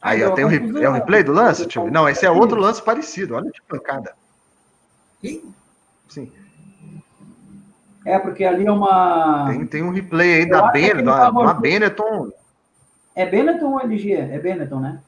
Aí, 0.01 0.24
ó, 0.24 0.32
tem 0.32 0.45
o, 0.45 0.47
replay, 0.47 0.84
é 0.86 0.89
o 0.89 0.93
replay 0.93 1.24
do 1.24 1.34
lance, 1.34 1.67
tio? 1.67 1.91
Não, 1.91 2.07
esse 2.07 2.26
é 2.26 2.32
outro 2.32 2.59
lance 2.59 2.82
parecido. 2.82 3.36
Olha 3.36 3.51
que 3.51 3.61
pancada. 3.63 4.15
Sim. 6.09 6.32
É, 8.05 8.17
porque 8.17 8.43
ali 8.43 8.65
é 8.65 8.72
uma. 8.72 9.47
Tem, 9.49 9.65
tem 9.65 9.84
um 9.84 9.91
replay 9.91 10.36
aí 10.36 10.49
da 10.49 10.72
Benetton, 10.72 11.03
uma, 11.03 11.30
uma 11.30 11.53
Benetton. 11.53 12.32
É 13.15 13.26
Benetton 13.26 13.74
ou 13.74 13.82
LG? 13.82 14.13
É 14.13 14.39
Benetton, 14.39 14.80
né? 14.80 15.01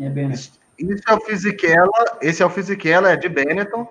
É 0.00 0.08
Benetton. 0.08 0.52
Isso 0.78 1.02
é 1.06 1.14
o 1.14 1.20
Fisichella, 1.20 2.18
esse 2.20 2.42
é 2.42 2.46
o 2.46 2.50
Fisichella, 2.50 3.10
é 3.10 3.16
de 3.16 3.28
Benetton. 3.28 3.88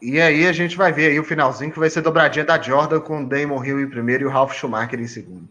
E 0.00 0.20
aí 0.20 0.46
a 0.46 0.52
gente 0.52 0.76
vai 0.76 0.92
ver 0.92 1.10
aí 1.10 1.18
o 1.18 1.24
finalzinho 1.24 1.72
que 1.72 1.78
vai 1.78 1.88
ser 1.88 2.02
dobradinha 2.02 2.44
da 2.44 2.60
Jordan 2.60 3.00
com 3.00 3.22
o 3.22 3.26
Damon 3.26 3.64
Hill 3.64 3.80
em 3.80 3.88
primeiro 3.88 4.24
e 4.24 4.26
o 4.26 4.30
Ralph 4.30 4.52
Schumacher 4.52 5.00
em 5.00 5.06
segundo. 5.06 5.48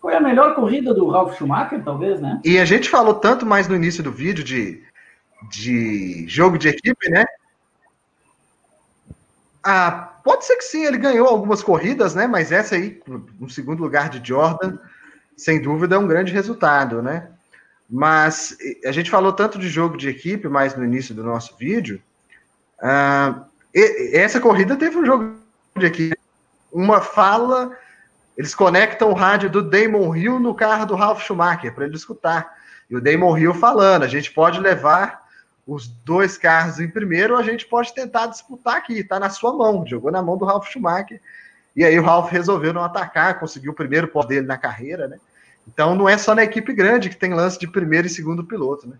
Foi 0.00 0.14
a 0.14 0.20
melhor 0.20 0.54
corrida 0.54 0.94
do 0.94 1.08
Ralf 1.08 1.36
Schumacher, 1.36 1.82
talvez, 1.82 2.20
né? 2.20 2.40
E 2.44 2.58
a 2.58 2.64
gente 2.64 2.88
falou 2.88 3.14
tanto 3.14 3.44
mais 3.44 3.66
no 3.66 3.74
início 3.74 4.02
do 4.02 4.12
vídeo 4.12 4.44
de, 4.44 4.82
de 5.50 6.26
jogo 6.28 6.56
de 6.56 6.68
equipe, 6.68 7.10
né? 7.10 7.24
Ah, 9.62 9.90
pode 10.22 10.44
ser 10.44 10.56
que 10.56 10.62
sim, 10.62 10.84
ele 10.84 10.98
ganhou 10.98 11.26
algumas 11.26 11.62
corridas, 11.62 12.14
né? 12.14 12.26
Mas 12.26 12.52
essa 12.52 12.76
aí, 12.76 13.00
no 13.40 13.50
segundo 13.50 13.82
lugar 13.82 14.08
de 14.08 14.26
Jordan, 14.26 14.78
sem 15.36 15.60
dúvida 15.60 15.96
é 15.96 15.98
um 15.98 16.06
grande 16.06 16.32
resultado, 16.32 17.02
né? 17.02 17.28
Mas 17.90 18.56
a 18.84 18.92
gente 18.92 19.10
falou 19.10 19.32
tanto 19.32 19.58
de 19.58 19.68
jogo 19.68 19.96
de 19.96 20.08
equipe 20.08 20.48
mais 20.48 20.76
no 20.76 20.84
início 20.84 21.14
do 21.14 21.24
nosso 21.24 21.56
vídeo. 21.56 22.00
Ah, 22.80 23.44
essa 23.74 24.40
corrida 24.40 24.76
teve 24.76 24.96
um 24.96 25.04
jogo 25.04 25.36
de 25.76 25.86
equipe, 25.86 26.18
uma 26.72 27.00
fala 27.00 27.76
eles 28.38 28.54
conectam 28.54 29.10
o 29.10 29.14
rádio 29.14 29.50
do 29.50 29.60
Damon 29.60 30.14
Hill 30.14 30.38
no 30.38 30.54
carro 30.54 30.86
do 30.86 30.94
Ralf 30.94 31.24
Schumacher 31.24 31.74
para 31.74 31.86
ele 31.86 31.96
escutar. 31.96 32.56
E 32.88 32.94
o 32.94 33.00
Damon 33.00 33.36
Hill 33.36 33.52
falando: 33.52 34.04
a 34.04 34.08
gente 34.08 34.30
pode 34.30 34.60
levar 34.60 35.26
os 35.66 35.88
dois 35.88 36.38
carros 36.38 36.78
em 36.78 36.88
primeiro, 36.88 37.36
a 37.36 37.42
gente 37.42 37.66
pode 37.66 37.92
tentar 37.92 38.28
disputar 38.28 38.76
aqui, 38.76 39.00
está 39.00 39.18
na 39.18 39.28
sua 39.28 39.52
mão. 39.52 39.84
Jogou 39.84 40.12
na 40.12 40.22
mão 40.22 40.38
do 40.38 40.44
Ralf 40.44 40.70
Schumacher. 40.70 41.20
E 41.74 41.84
aí 41.84 41.98
o 41.98 42.02
Ralf 42.02 42.30
resolveu 42.30 42.72
não 42.72 42.84
atacar, 42.84 43.40
conseguiu 43.40 43.72
o 43.72 43.74
primeiro 43.74 44.06
pó 44.06 44.24
dele 44.24 44.46
na 44.46 44.56
carreira, 44.56 45.08
né? 45.08 45.18
Então 45.66 45.96
não 45.96 46.08
é 46.08 46.16
só 46.16 46.32
na 46.32 46.44
equipe 46.44 46.72
grande 46.72 47.10
que 47.10 47.16
tem 47.16 47.34
lance 47.34 47.58
de 47.58 47.66
primeiro 47.66 48.06
e 48.06 48.10
segundo 48.10 48.44
piloto, 48.44 48.88
né? 48.88 48.96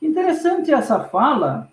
Interessante 0.00 0.72
essa 0.72 1.00
fala, 1.00 1.68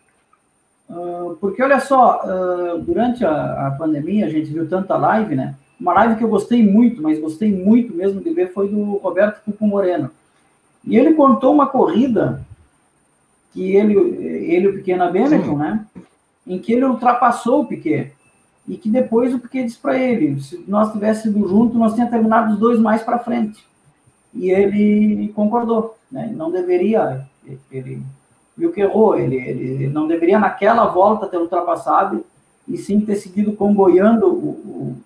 ah, 0.89 1.35
porque 1.39 1.63
olha 1.63 1.79
só, 1.79 2.21
ah, 2.23 2.77
durante 2.79 3.23
a 3.23 3.73
pandemia 3.77 4.25
a 4.25 4.29
gente 4.29 4.51
viu 4.51 4.67
tanta 4.67 4.97
live, 4.97 5.35
né? 5.35 5.55
Uma 5.79 5.93
live 5.93 6.15
que 6.15 6.23
eu 6.23 6.29
gostei 6.29 6.65
muito, 6.65 7.01
mas 7.01 7.19
gostei 7.19 7.51
muito 7.51 7.93
mesmo 7.93 8.19
de 8.19 8.29
ver, 8.31 8.51
foi 8.51 8.67
do 8.67 8.97
Roberto 8.97 9.43
Cuco 9.43 9.67
Moreno. 9.67 10.09
E 10.83 10.97
ele 10.97 11.13
contou 11.13 11.53
uma 11.53 11.67
corrida 11.67 12.45
que 13.53 13.75
ele, 13.75 13.95
ele 13.95 14.67
o 14.69 14.73
Pequena 14.73 15.09
Benetton, 15.09 15.57
né? 15.57 15.85
Em 16.45 16.57
que 16.57 16.73
ele 16.73 16.85
ultrapassou 16.85 17.61
o 17.61 17.65
Piquet. 17.65 18.13
E 18.67 18.77
que 18.77 18.89
depois 18.89 19.33
o 19.33 19.39
Piquet 19.39 19.65
disse 19.65 19.77
para 19.77 19.97
ele: 19.97 20.39
se 20.41 20.63
nós 20.67 20.91
tivéssemos 20.91 21.37
ido 21.37 21.47
junto, 21.47 21.77
nós 21.77 21.93
tínhamos 21.93 22.11
terminado 22.11 22.53
os 22.53 22.59
dois 22.59 22.79
mais 22.79 23.03
para 23.03 23.19
frente. 23.19 23.63
E 24.33 24.49
ele 24.49 25.29
concordou, 25.35 25.97
né? 26.11 26.31
Não 26.35 26.51
deveria, 26.51 27.25
ele 27.71 28.01
viu 28.55 28.71
que 28.71 28.81
errou, 28.81 29.17
ele, 29.17 29.35
ele 29.35 29.87
não 29.87 30.07
deveria 30.07 30.39
naquela 30.39 30.85
volta 30.85 31.27
ter 31.27 31.37
ultrapassado 31.37 32.25
e 32.67 32.77
sim 32.77 32.99
ter 32.99 33.15
seguido 33.15 33.53
comboiando 33.53 34.27
o, 34.27 34.49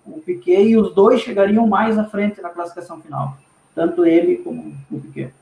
o, 0.06 0.16
o 0.16 0.20
Piquet 0.20 0.62
e 0.62 0.76
os 0.76 0.94
dois 0.94 1.20
chegariam 1.20 1.66
mais 1.66 1.96
à 1.96 2.04
frente 2.04 2.40
na 2.40 2.48
classificação 2.48 3.00
final, 3.00 3.38
tanto 3.74 4.04
ele 4.04 4.38
como 4.38 4.76
o 4.90 5.00
Piquet. 5.00 5.32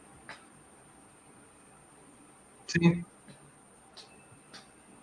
Sim. 2.66 3.04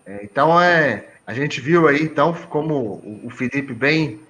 É, 0.06 0.24
então 0.24 0.60
é, 0.60 1.08
a 1.26 1.34
gente 1.34 1.60
viu 1.60 1.86
aí 1.86 2.02
então 2.02 2.32
como 2.48 3.20
o 3.24 3.28
Felipe 3.30 3.74
bem 3.74 4.20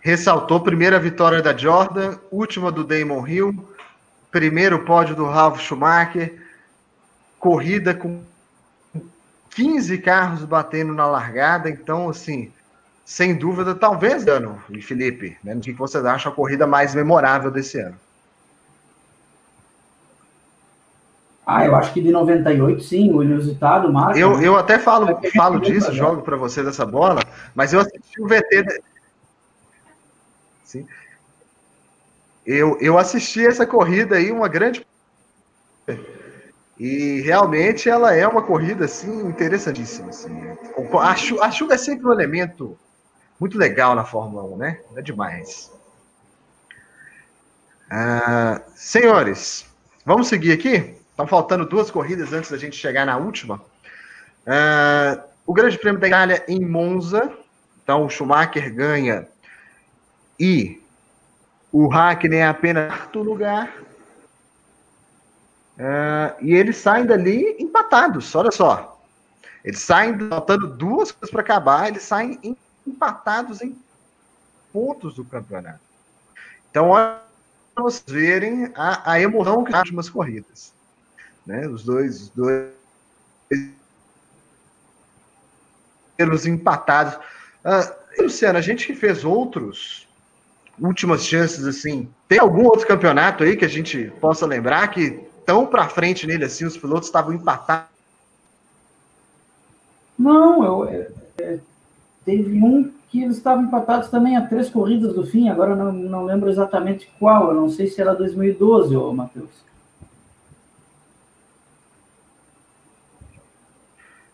ressaltou, 0.00 0.60
primeira 0.60 1.00
vitória 1.00 1.40
da 1.40 1.56
Jordan, 1.56 2.18
última 2.30 2.70
do 2.70 2.84
Damon 2.84 3.26
Hill, 3.26 3.66
primeiro 4.30 4.84
pódio 4.84 5.16
do 5.16 5.24
Ralf 5.24 5.60
Schumacher, 5.60 6.40
corrida 7.40 7.94
com 7.94 8.22
15 9.56 9.96
carros 9.98 10.44
batendo 10.44 10.92
na 10.92 11.06
largada, 11.06 11.70
então, 11.70 12.10
assim, 12.10 12.52
sem 13.06 13.34
dúvida, 13.34 13.74
talvez, 13.74 14.22
Dano 14.22 14.62
e 14.68 14.82
Felipe, 14.82 15.38
né, 15.42 15.54
o 15.54 15.60
que 15.60 15.72
vocês 15.72 16.04
acham 16.04 16.30
a 16.30 16.34
corrida 16.34 16.66
mais 16.66 16.94
memorável 16.94 17.50
desse 17.50 17.80
ano? 17.80 17.96
Ah, 21.46 21.64
eu 21.64 21.74
acho 21.74 21.94
que 21.94 22.02
de 22.02 22.10
98, 22.10 22.82
sim, 22.82 23.10
o 23.14 23.22
inusitado 23.22 23.90
marca. 23.90 24.18
Eu, 24.18 24.42
eu 24.42 24.56
até 24.56 24.78
falo, 24.78 25.18
falo 25.34 25.58
disso, 25.60 25.90
jogo 25.92 26.20
para 26.20 26.36
você 26.36 26.62
dessa 26.62 26.84
bola, 26.84 27.22
mas 27.54 27.72
eu 27.72 27.80
assisti 27.80 28.20
o 28.20 28.26
VT. 28.26 28.82
Sim. 30.64 30.86
Eu, 32.44 32.76
eu 32.80 32.98
assisti 32.98 33.46
essa 33.46 33.64
corrida 33.64 34.16
aí, 34.16 34.30
uma 34.30 34.48
grande. 34.48 34.84
E 36.78 37.20
realmente 37.22 37.88
ela 37.88 38.14
é 38.14 38.26
uma 38.28 38.42
corrida 38.42 38.84
assim 38.84 39.26
interessantíssima. 39.26 40.10
Assim. 40.10 40.30
A, 41.00 41.16
chuva, 41.16 41.44
a 41.44 41.50
chuva 41.50 41.74
é 41.74 41.78
sempre 41.78 42.06
um 42.06 42.12
elemento 42.12 42.78
muito 43.40 43.56
legal 43.56 43.94
na 43.94 44.04
Fórmula 44.04 44.44
1, 44.44 44.56
né? 44.56 44.80
É 44.94 45.02
demais. 45.02 45.72
Ah, 47.90 48.60
senhores, 48.74 49.64
vamos 50.04 50.28
seguir 50.28 50.52
aqui? 50.52 50.96
Estão 51.10 51.26
faltando 51.26 51.64
duas 51.66 51.90
corridas 51.90 52.32
antes 52.32 52.50
da 52.50 52.58
gente 52.58 52.76
chegar 52.76 53.06
na 53.06 53.16
última. 53.16 53.56
Uh, 54.46 55.22
o 55.46 55.54
Grande 55.54 55.78
Prêmio 55.78 56.00
da 56.00 56.06
Itália 56.06 56.44
em 56.46 56.60
Monza. 56.64 57.32
Então, 57.82 58.04
o 58.04 58.10
Schumacher 58.10 58.74
ganha 58.74 59.26
e 60.38 60.82
o 61.72 61.86
Hackney 61.86 62.38
é 62.38 62.46
apenas 62.46 62.88
quarto 62.88 63.22
lugar. 63.22 63.72
Uh, 65.78 66.34
e 66.40 66.54
eles 66.54 66.76
saem 66.76 67.04
dali 67.04 67.56
empatados, 67.58 68.34
olha 68.34 68.50
só. 68.50 69.00
Eles 69.64 69.80
saem 69.80 70.18
faltando 70.28 70.68
duas 70.68 71.12
coisas 71.12 71.30
para 71.30 71.42
acabar, 71.42 71.88
eles 71.88 72.02
saem 72.02 72.56
empatados 72.86 73.60
em 73.60 73.76
pontos 74.72 75.14
do 75.14 75.24
campeonato. 75.24 75.80
Então, 76.70 76.90
olha 76.90 77.20
para 77.74 77.84
vocês 77.84 78.04
verem 78.06 78.72
a, 78.74 79.12
a 79.12 79.20
emoção 79.20 79.64
que 79.64 79.72
nas 79.72 79.80
últimas 79.80 80.08
corridas 80.08 80.76
né? 81.46 81.68
Os 81.68 81.84
dois, 81.84 82.22
os 82.22 82.30
dois 82.30 82.72
empatados. 86.46 87.18
Ah, 87.64 87.94
Luciano, 88.18 88.58
a 88.58 88.62
gente 88.62 88.86
que 88.86 88.94
fez 88.94 89.24
outros 89.24 90.08
últimas 90.78 91.24
chances 91.24 91.64
assim, 91.64 92.06
tem 92.28 92.38
algum 92.38 92.64
outro 92.64 92.86
campeonato 92.86 93.44
aí 93.44 93.56
que 93.56 93.64
a 93.64 93.68
gente 93.68 94.12
possa 94.20 94.44
lembrar 94.44 94.88
que 94.88 95.26
tão 95.46 95.64
para 95.64 95.88
frente 95.88 96.26
nele 96.26 96.44
assim, 96.44 96.66
os 96.66 96.76
pilotos 96.76 97.08
estavam 97.08 97.32
empatados? 97.32 97.88
Não, 100.18 100.64
eu, 100.64 100.88
é, 100.88 101.10
é, 101.40 101.58
teve 102.24 102.60
um 102.62 102.90
que 103.08 103.22
eles 103.22 103.36
estavam 103.36 103.64
empatados 103.64 104.08
também 104.08 104.36
a 104.36 104.46
três 104.46 104.68
corridas 104.68 105.14
do 105.14 105.24
fim, 105.24 105.48
agora 105.48 105.76
não, 105.76 105.92
não 105.92 106.24
lembro 106.24 106.50
exatamente 106.50 107.08
qual, 107.18 107.48
eu 107.48 107.54
não 107.54 107.70
sei 107.70 107.86
se 107.86 108.00
era 108.00 108.14
2012, 108.14 108.96
ô 108.96 109.12
Matheus. 109.12 109.64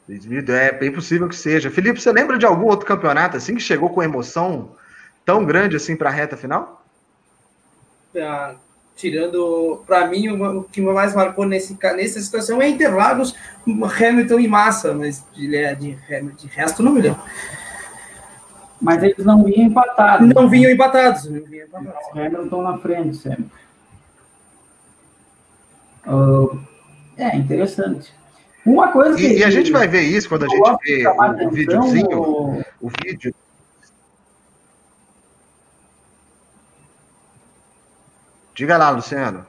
2000, 0.08 0.54
é 0.54 0.72
bem 0.72 0.92
possível 0.92 1.28
que 1.28 1.36
seja. 1.36 1.70
Felipe, 1.70 2.00
você 2.00 2.12
lembra 2.12 2.38
de 2.38 2.44
algum 2.44 2.66
outro 2.66 2.86
campeonato 2.86 3.36
assim 3.36 3.54
que 3.54 3.60
chegou 3.60 3.90
com 3.90 4.02
emoção 4.02 4.70
tão 5.24 5.44
grande 5.44 5.76
assim 5.76 5.96
para 5.96 6.10
a 6.10 6.12
reta 6.12 6.36
final? 6.36 6.84
Ah, 8.16 8.56
tirando, 9.02 9.82
para 9.84 10.06
mim, 10.06 10.28
o 10.28 10.62
que 10.62 10.80
mais 10.80 11.12
marcou 11.12 11.44
nesse, 11.44 11.76
nessa 11.96 12.20
situação 12.20 12.62
é 12.62 12.68
Interlagos, 12.68 13.34
Hamilton 13.66 14.38
e 14.38 14.46
Massa, 14.46 14.94
mas 14.94 15.26
de, 15.34 15.48
de, 15.74 15.96
de 16.38 16.46
resto 16.46 16.84
não 16.84 16.92
me 16.92 17.00
lembro. 17.00 17.20
Mas 18.80 19.02
eles 19.02 19.24
não 19.24 19.42
vinham 19.42 19.66
empatados. 19.66 20.28
Não 20.32 20.48
vinham 20.48 20.70
empatados. 20.70 21.24
Não 21.24 21.40
vinham 21.42 21.66
empatados. 21.66 22.16
Hamilton 22.16 22.62
na 22.62 22.78
frente 22.78 23.16
sempre. 23.16 23.50
Uh, 26.06 26.60
é 27.16 27.36
interessante. 27.36 28.12
Uma 28.64 28.92
coisa 28.92 29.16
que. 29.16 29.26
E, 29.26 29.38
e 29.38 29.44
a 29.44 29.50
gente 29.50 29.72
vai 29.72 29.88
ver 29.88 30.02
isso 30.02 30.28
quando 30.28 30.44
a 30.44 30.48
gente 30.48 30.70
vê 30.84 31.08
o, 31.08 31.48
o 31.48 31.50
videozinho, 31.50 32.20
o... 32.20 32.64
o 32.80 32.90
vídeo. 33.04 33.34
Diga 38.54 38.76
lá, 38.76 38.90
Luciano. 38.90 39.46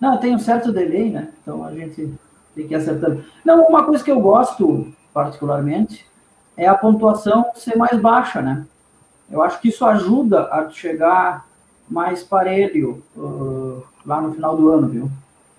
Não, 0.00 0.18
tem 0.18 0.34
um 0.34 0.38
certo 0.38 0.72
delay, 0.72 1.10
né? 1.10 1.28
Então 1.40 1.64
a 1.64 1.72
gente 1.72 2.12
tem 2.54 2.68
que 2.68 2.74
acertar. 2.74 3.16
Não, 3.44 3.66
uma 3.66 3.84
coisa 3.84 4.04
que 4.04 4.10
eu 4.10 4.20
gosto 4.20 4.92
particularmente 5.12 6.06
é 6.56 6.66
a 6.66 6.74
pontuação 6.74 7.46
ser 7.54 7.76
mais 7.76 7.98
baixa, 7.98 8.42
né? 8.42 8.66
Eu 9.30 9.42
acho 9.42 9.60
que 9.60 9.68
isso 9.68 9.84
ajuda 9.84 10.48
a 10.52 10.68
chegar 10.70 11.46
mais 11.88 12.22
parelho 12.22 13.02
uh, 13.16 13.82
lá 14.04 14.20
no 14.20 14.32
final 14.32 14.56
do 14.56 14.70
ano, 14.70 14.88
viu? 14.88 15.10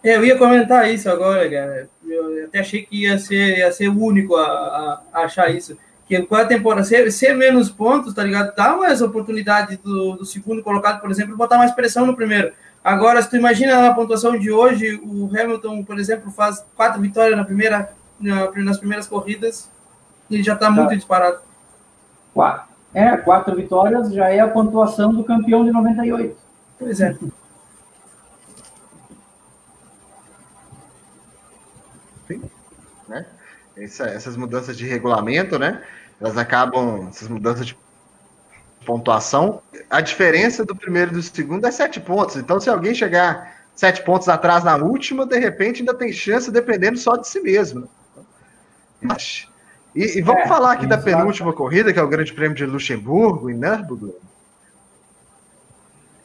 É, 0.03 0.15
eu 0.15 0.25
ia 0.25 0.37
comentar 0.37 0.89
isso 0.89 1.09
agora, 1.09 1.49
cara. 1.49 1.89
Eu 2.05 2.45
até 2.45 2.59
achei 2.59 2.85
que 2.85 3.03
ia 3.03 3.17
ser, 3.17 3.57
ia 3.57 3.71
ser 3.71 3.89
o 3.89 4.01
único 4.01 4.35
a, 4.35 5.01
a 5.11 5.21
achar 5.21 5.49
isso. 5.53 5.77
Que 6.07 6.21
com 6.21 6.35
a 6.35 6.45
temporada 6.45 6.83
ser, 6.83 7.11
ser, 7.11 7.33
menos 7.33 7.69
pontos, 7.69 8.13
tá 8.13 8.23
ligado? 8.23 8.55
Dá 8.55 8.75
mais 8.77 9.01
oportunidade 9.01 9.77
do, 9.77 10.13
do, 10.13 10.25
segundo 10.25 10.63
colocado, 10.63 11.01
por 11.01 11.11
exemplo, 11.11 11.35
botar 11.35 11.57
mais 11.57 11.71
pressão 11.71 12.05
no 12.05 12.15
primeiro. 12.15 12.53
Agora, 12.83 13.21
se 13.21 13.29
tu 13.29 13.35
imagina 13.35 13.81
na 13.81 13.93
pontuação 13.93 14.37
de 14.37 14.49
hoje, 14.49 14.99
o 15.03 15.29
Hamilton, 15.37 15.83
por 15.83 15.99
exemplo, 15.99 16.31
faz 16.31 16.63
quatro 16.75 17.01
vitórias 17.01 17.37
na 17.37 17.43
primeira, 17.43 17.91
na, 18.19 18.49
nas 18.51 18.77
primeiras 18.77 19.07
corridas, 19.07 19.69
e 20.29 20.41
já 20.41 20.55
tá, 20.55 20.67
tá. 20.67 20.71
muito 20.71 20.95
disparado. 20.95 21.39
Quatro. 22.33 22.67
É, 22.93 23.17
quatro 23.17 23.55
vitórias 23.55 24.13
já 24.13 24.29
é 24.29 24.39
a 24.39 24.47
pontuação 24.47 25.13
do 25.13 25.23
campeão 25.23 25.65
de 25.65 25.71
98. 25.71 26.37
Pois 26.79 27.01
é. 27.01 27.17
né? 33.07 33.25
Essa, 33.77 34.05
essas 34.05 34.35
mudanças 34.35 34.77
de 34.77 34.85
regulamento, 34.85 35.59
né? 35.59 35.83
Elas 36.19 36.37
acabam, 36.37 37.07
essas 37.09 37.27
mudanças 37.27 37.65
de 37.65 37.77
pontuação. 38.85 39.61
A 39.89 40.01
diferença 40.01 40.65
do 40.65 40.75
primeiro 40.75 41.11
e 41.11 41.13
do 41.15 41.21
segundo 41.21 41.65
é 41.67 41.71
sete 41.71 41.99
pontos. 41.99 42.37
Então, 42.37 42.59
se 42.59 42.69
alguém 42.69 42.95
chegar 42.95 43.55
sete 43.75 44.01
pontos 44.03 44.27
atrás 44.27 44.63
na 44.63 44.75
última, 44.77 45.25
de 45.25 45.37
repente 45.37 45.81
ainda 45.81 45.93
tem 45.93 46.11
chance, 46.11 46.51
dependendo 46.51 46.97
só 46.97 47.15
de 47.15 47.27
si 47.27 47.39
mesmo. 47.39 47.87
E, 49.95 50.17
e 50.17 50.21
vamos 50.21 50.43
é, 50.43 50.47
falar 50.47 50.73
aqui 50.73 50.87
da 50.87 50.97
penúltima 50.97 51.53
corrida, 51.53 51.93
que 51.93 51.99
é 51.99 52.03
o 52.03 52.07
Grande 52.07 52.33
Prêmio 52.33 52.55
de 52.55 52.65
Luxemburgo, 52.65 53.49
em 53.49 53.53
Nürburgring. 53.53 54.15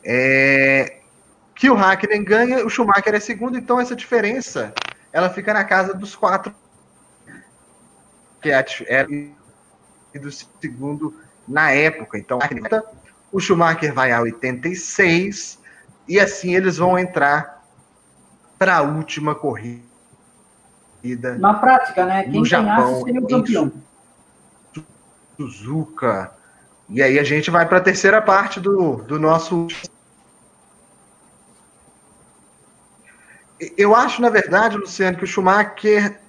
É, 0.04 0.98
que 1.54 1.70
o 1.70 1.76
Hakkinen 1.76 2.24
ganha, 2.24 2.64
o 2.64 2.70
Schumacher 2.70 3.14
é 3.14 3.20
segundo, 3.20 3.56
então 3.56 3.78
essa 3.78 3.94
diferença 3.94 4.72
ela 5.12 5.28
fica 5.28 5.52
na 5.52 5.64
casa 5.64 5.94
dos 5.94 6.16
quatro 6.16 6.52
que 8.42 8.50
era 8.50 9.08
do 10.20 10.30
segundo 10.30 11.14
na 11.46 11.70
época. 11.70 12.18
Então, 12.18 12.38
o 13.30 13.40
Schumacher 13.40 13.94
vai 13.94 14.12
a 14.12 14.20
86 14.20 15.58
e 16.08 16.18
assim 16.18 16.54
eles 16.54 16.76
vão 16.76 16.98
entrar 16.98 17.64
para 18.58 18.78
a 18.78 18.82
última 18.82 19.34
corrida. 19.34 19.82
Na 21.38 21.54
prática, 21.54 22.04
né? 22.04 22.24
Quem 22.24 22.32
no 22.32 22.44
Japão, 22.44 23.02
seria 23.04 23.20
o 23.20 23.28
campeão. 23.28 23.72
Suzuka. 25.36 26.32
E 26.88 27.02
aí 27.02 27.18
a 27.18 27.24
gente 27.24 27.50
vai 27.50 27.66
para 27.66 27.78
a 27.78 27.80
terceira 27.80 28.20
parte 28.20 28.60
do, 28.60 28.96
do 28.96 29.18
nosso. 29.18 29.66
Eu 33.76 33.94
acho, 33.94 34.20
na 34.20 34.28
verdade, 34.28 34.76
Luciano, 34.76 35.16
que 35.16 35.24
o 35.24 35.26
Schumacher 35.26 36.21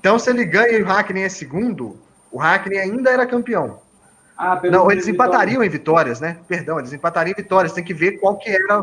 então, 0.00 0.18
se 0.18 0.30
ele 0.30 0.46
ganha 0.46 0.78
e 0.78 0.82
o 0.82 0.86
Hackney 0.86 1.24
é 1.24 1.28
segundo, 1.28 1.98
o 2.32 2.38
Hackney 2.38 2.78
ainda 2.78 3.10
era 3.10 3.26
campeão. 3.26 3.82
Ah, 4.34 4.58
não, 4.64 4.90
eles 4.90 5.06
empatariam 5.06 5.62
em 5.62 5.68
vitórias, 5.68 6.20
né? 6.20 6.38
Perdão, 6.48 6.78
eles 6.78 6.90
empatariam 6.90 7.34
em 7.34 7.42
vitórias. 7.42 7.74
Tem 7.74 7.84
que 7.84 7.92
ver 7.92 8.12
qual 8.12 8.38
que 8.38 8.48
era, 8.48 8.82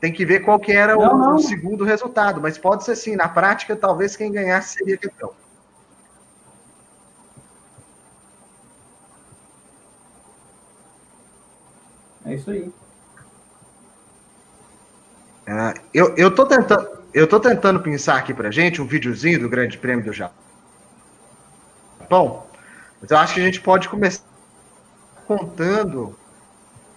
tem 0.00 0.12
que 0.12 0.26
ver 0.26 0.40
qual 0.40 0.58
que 0.58 0.72
era 0.72 0.96
não, 0.96 1.14
o, 1.14 1.16
não. 1.16 1.36
o, 1.36 1.38
segundo 1.38 1.84
resultado. 1.84 2.40
Mas 2.40 2.58
pode 2.58 2.82
ser 2.82 2.96
sim. 2.96 3.14
Na 3.14 3.28
prática, 3.28 3.76
talvez 3.76 4.16
quem 4.16 4.32
ganhasse 4.32 4.78
seria 4.78 4.98
campeão. 4.98 5.32
É 12.26 12.34
isso 12.34 12.50
aí. 12.50 12.62
Uh, 15.46 15.80
eu, 15.94 16.16
eu 16.16 16.34
tô 16.34 16.44
tentando 16.46 17.01
eu 17.14 17.24
estou 17.24 17.38
tentando 17.38 17.80
pensar 17.80 18.16
aqui 18.16 18.32
para 18.32 18.50
gente 18.50 18.80
um 18.80 18.86
videozinho 18.86 19.40
do 19.40 19.48
Grande 19.48 19.76
Prêmio 19.76 20.04
do 20.04 20.12
Japão. 20.12 20.32
Mas 23.00 23.10
eu 23.10 23.18
acho 23.18 23.34
que 23.34 23.40
a 23.40 23.44
gente 23.44 23.60
pode 23.60 23.88
começar 23.88 24.24
contando 25.26 26.16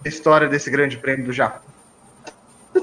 a 0.04 0.08
história 0.08 0.48
desse 0.48 0.70
Grande 0.70 0.96
Prêmio 0.96 1.26
do 1.26 1.32
Japão. 1.32 1.66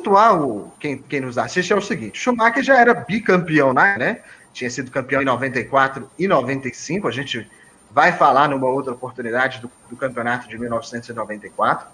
O, 0.06 0.72
quem, 0.80 0.98
quem 0.98 1.22
nos 1.22 1.38
assiste 1.38 1.72
é 1.72 1.76
o 1.76 1.82
seguinte: 1.82 2.20
Schumacher 2.20 2.62
já 2.62 2.80
era 2.80 2.94
bicampeão, 2.94 3.74
né? 3.74 4.22
Tinha 4.52 4.70
sido 4.70 4.92
campeão 4.92 5.22
em 5.22 5.26
94 5.26 6.10
e 6.20 6.28
95. 6.28 7.08
A 7.08 7.12
gente 7.12 7.50
vai 7.90 8.12
falar 8.12 8.50
numa 8.50 8.68
outra 8.68 8.92
oportunidade 8.92 9.62
do, 9.62 9.72
do 9.90 9.96
campeonato 9.96 10.50
de 10.50 10.58
1994. 10.58 11.88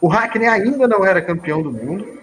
O 0.00 0.08
Hackney 0.08 0.46
ainda 0.46 0.86
não 0.86 1.04
era 1.04 1.22
campeão 1.22 1.62
do 1.62 1.72
mundo. 1.72 2.20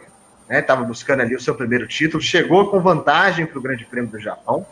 Estava 0.49 0.81
né, 0.81 0.87
buscando 0.87 1.21
ali 1.21 1.35
o 1.35 1.41
seu 1.41 1.55
primeiro 1.55 1.87
título, 1.87 2.21
chegou 2.21 2.69
com 2.69 2.79
vantagem 2.81 3.45
para 3.45 3.57
o 3.57 3.61
Grande 3.61 3.85
Prêmio 3.85 4.11
do 4.11 4.19
Japão. 4.19 4.65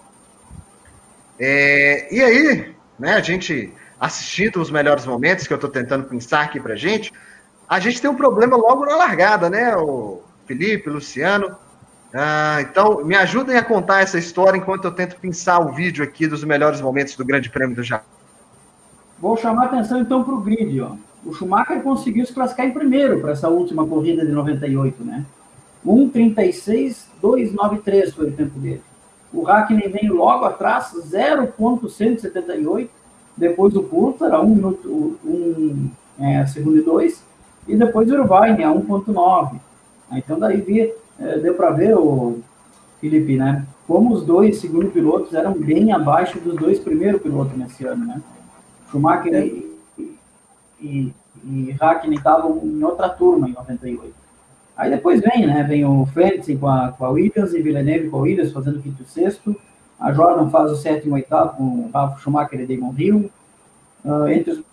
É, 1.40 2.14
e 2.14 2.22
aí, 2.22 2.76
né, 3.00 3.14
a 3.14 3.22
gente 3.22 3.74
assistindo 4.00 4.62
os 4.62 4.72
melhores 4.72 5.06
momentos 5.06 5.48
que 5.48 5.54
eu 5.54 5.56
estou 5.56 5.70
tentando 5.70 6.06
pensar 6.06 6.42
aqui 6.42 6.60
para 6.60 6.76
gente, 6.76 7.12
a 7.70 7.80
gente 7.80 8.02
tem 8.02 8.10
um 8.10 8.16
problema 8.16 8.58
logo 8.58 8.86
na 8.86 8.96
largada, 8.96 9.50
né, 9.50 9.76
o 9.76 10.22
Felipe, 10.46 10.90
o 10.90 10.94
Luciano. 10.94 11.56
Ah, 12.14 12.58
então, 12.62 13.06
me 13.06 13.16
ajudem 13.16 13.56
a 13.56 13.64
contar 13.64 14.02
essa 14.02 14.18
história 14.18 14.58
enquanto 14.58 14.86
eu 14.86 14.92
tento 14.92 15.16
pensar 15.16 15.60
o 15.60 15.72
vídeo 15.72 16.04
aqui 16.04 16.28
dos 16.28 16.44
melhores 16.44 16.82
momentos 16.82 17.16
do 17.16 17.24
Grande 17.24 17.50
Prêmio 17.50 17.76
do 17.76 17.84
Japão. 17.84 18.10
Vou 19.18 19.38
chamar 19.38 19.66
atenção 19.66 20.02
então 20.02 20.24
para 20.24 20.34
o 20.34 20.42
grid. 20.42 20.82
Ó. 20.82 20.96
O 21.24 21.34
Schumacher 21.34 21.82
conseguiu 21.82 22.26
se 22.26 22.34
classificar 22.34 22.66
em 22.66 22.72
primeiro 22.72 23.22
para 23.22 23.32
essa 23.32 23.48
última 23.48 23.86
corrida 23.86 24.26
de 24.26 24.32
98, 24.32 25.04
né? 25.04 25.26
1,36,293 25.86 28.14
foi 28.14 28.28
o 28.28 28.34
tempo 28.34 28.60
dele. 28.60 28.82
O 29.34 29.44
Hackney 29.44 29.88
vem 29.88 30.10
logo 30.10 30.44
atrás, 30.46 30.92
0,178. 30.94 32.92
Depois 33.36 33.76
o 33.76 33.84
Coulter, 33.84 34.34
1 34.34 34.48
minuto, 34.48 35.18
1 35.24 35.90
é, 36.20 36.46
segundo 36.46 36.78
e 36.78 36.82
2. 36.82 37.24
E 37.68 37.76
depois 37.76 38.10
o 38.12 38.14
Irvine, 38.14 38.64
a 38.64 38.72
1,9. 38.72 39.60
Então 40.12 40.38
daí 40.38 40.60
vi, 40.60 40.94
é, 41.20 41.38
deu 41.38 41.56
para 41.56 41.72
ver 41.72 41.98
o 41.98 42.40
Felipe, 43.00 43.38
né? 43.38 43.66
Como 43.88 44.14
os 44.14 44.24
dois 44.24 44.60
segundo 44.60 44.92
pilotos 44.92 45.34
eram 45.34 45.54
bem 45.54 45.92
abaixo 45.92 46.40
dos 46.40 46.56
dois 46.56 46.78
primeiros 46.80 47.20
pilotos 47.22 47.58
nesse 47.58 47.84
ano, 47.86 48.06
né? 48.06 48.22
Schumacher 48.90 49.34
e, 49.34 49.78
e, 50.80 51.12
e 51.44 51.76
Hackney 51.80 52.18
estavam 52.18 52.60
em 52.64 52.84
outra 52.84 53.10
turma 53.10 53.50
em 53.50 53.54
98. 53.54 54.21
Aí 54.82 54.90
depois 54.90 55.22
vem, 55.22 55.46
né? 55.46 55.62
Vem 55.62 55.86
o 55.86 56.08
Frentzen 56.08 56.58
com 56.58 56.68
a, 56.68 56.92
com 56.92 57.06
a 57.06 57.10
Williams 57.12 57.54
e 57.54 57.62
Villeneuve 57.62 58.10
com 58.10 58.18
a 58.18 58.22
Williams 58.22 58.52
fazendo 58.52 58.82
quinto 58.82 59.04
e 59.04 59.06
sexto. 59.06 59.56
A 60.00 60.12
Jordan 60.12 60.50
faz 60.50 60.72
o 60.72 60.76
sétimo 60.76 61.16
e 61.16 61.22
oitavo 61.22 61.56
com 61.56 61.64
o 61.64 61.92
Ralf 61.94 62.20
Schumacher 62.20 62.60
e 62.60 62.66
Damon 62.66 62.92
Hill. 62.98 63.32
Uh, 64.04 64.28
entre 64.30 64.54
os 64.54 64.64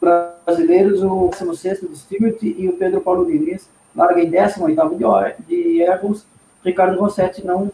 brasileiros, 0.00 1.02
o 1.02 1.28
16 1.28 1.82
de 1.82 1.98
Stewart 1.98 2.42
e 2.42 2.66
o 2.66 2.72
Pedro 2.78 3.02
Paulo 3.02 3.26
Diniz 3.26 3.68
larga 3.94 4.18
em 4.18 4.30
18 4.30 4.96
de, 4.96 5.46
de 5.46 5.82
erros. 5.82 6.24
Ricardo 6.64 6.98
Rossetti 6.98 7.46
não, 7.46 7.70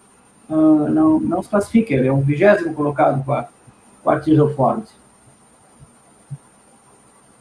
uh, 0.50 0.88
não, 0.88 1.20
não 1.20 1.40
se 1.40 1.50
classifica, 1.50 1.94
ele 1.94 2.08
é 2.08 2.12
o 2.12 2.20
vigésimo 2.20 2.74
colocado 2.74 3.24
com 3.24 3.32
a, 3.32 3.48
com 4.02 4.10
a 4.10 4.18
Tyrrell 4.18 4.52
Ford. 4.56 4.82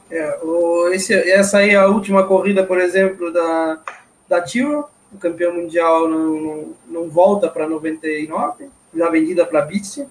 É, 0.10 0.40
o, 0.42 0.88
esse, 0.90 1.14
essa 1.14 1.58
aí 1.58 1.72
é 1.72 1.76
a 1.76 1.88
última 1.88 2.26
corrida, 2.26 2.64
por 2.64 2.80
exemplo, 2.80 3.32
da, 3.32 3.80
da 4.28 4.42
Tyrrell, 4.42 4.86
o 5.12 5.18
campeão 5.18 5.54
mundial 5.54 6.08
não, 6.08 6.42
não, 6.42 6.74
não 6.88 7.10
volta 7.10 7.50
para 7.50 7.68
99, 7.68 8.70
já 8.96 9.10
vendida 9.10 9.46
para 9.46 9.62
Bitse. 9.62 10.08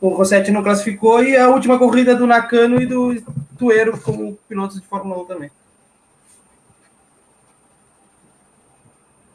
O 0.00 0.08
Rossetti 0.08 0.50
não 0.50 0.62
classificou 0.62 1.22
e 1.22 1.36
a 1.36 1.48
última 1.48 1.78
corrida 1.78 2.14
do 2.14 2.26
Nakano 2.26 2.80
e 2.80 2.86
do 2.86 3.20
Tuero 3.58 3.98
como 3.98 4.38
pilotos 4.48 4.80
de 4.80 4.86
Fórmula 4.86 5.22
1 5.22 5.24
também. 5.24 5.50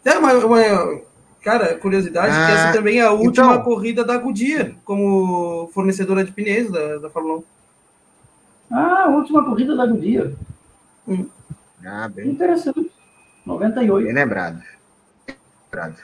É 0.06 0.18
uma, 0.18 0.34
uma 0.34 1.02
cara, 1.42 1.76
curiosidade, 1.76 2.32
ah, 2.32 2.46
que 2.46 2.52
essa 2.52 2.74
também 2.74 3.00
é 3.00 3.04
a 3.04 3.12
última 3.12 3.54
então... 3.54 3.64
corrida 3.64 4.04
da 4.04 4.18
Goodyear 4.18 4.74
como 4.86 5.70
fornecedora 5.74 6.24
de 6.24 6.32
pneus 6.32 6.72
da, 6.72 6.98
da 6.98 7.10
Fórmula 7.10 7.40
1. 7.40 7.44
Ah, 8.74 9.04
a 9.04 9.08
última 9.08 9.46
corrida 9.46 9.76
da 9.76 9.86
Goodyear. 9.86 10.32
Hum. 11.08 11.30
Ah, 11.86 12.08
bem. 12.08 12.30
Interessante. 12.30 12.92
98. 13.46 14.06
Bem 14.06 14.16
lembrado. 14.16 14.64
lembrado. 15.72 16.02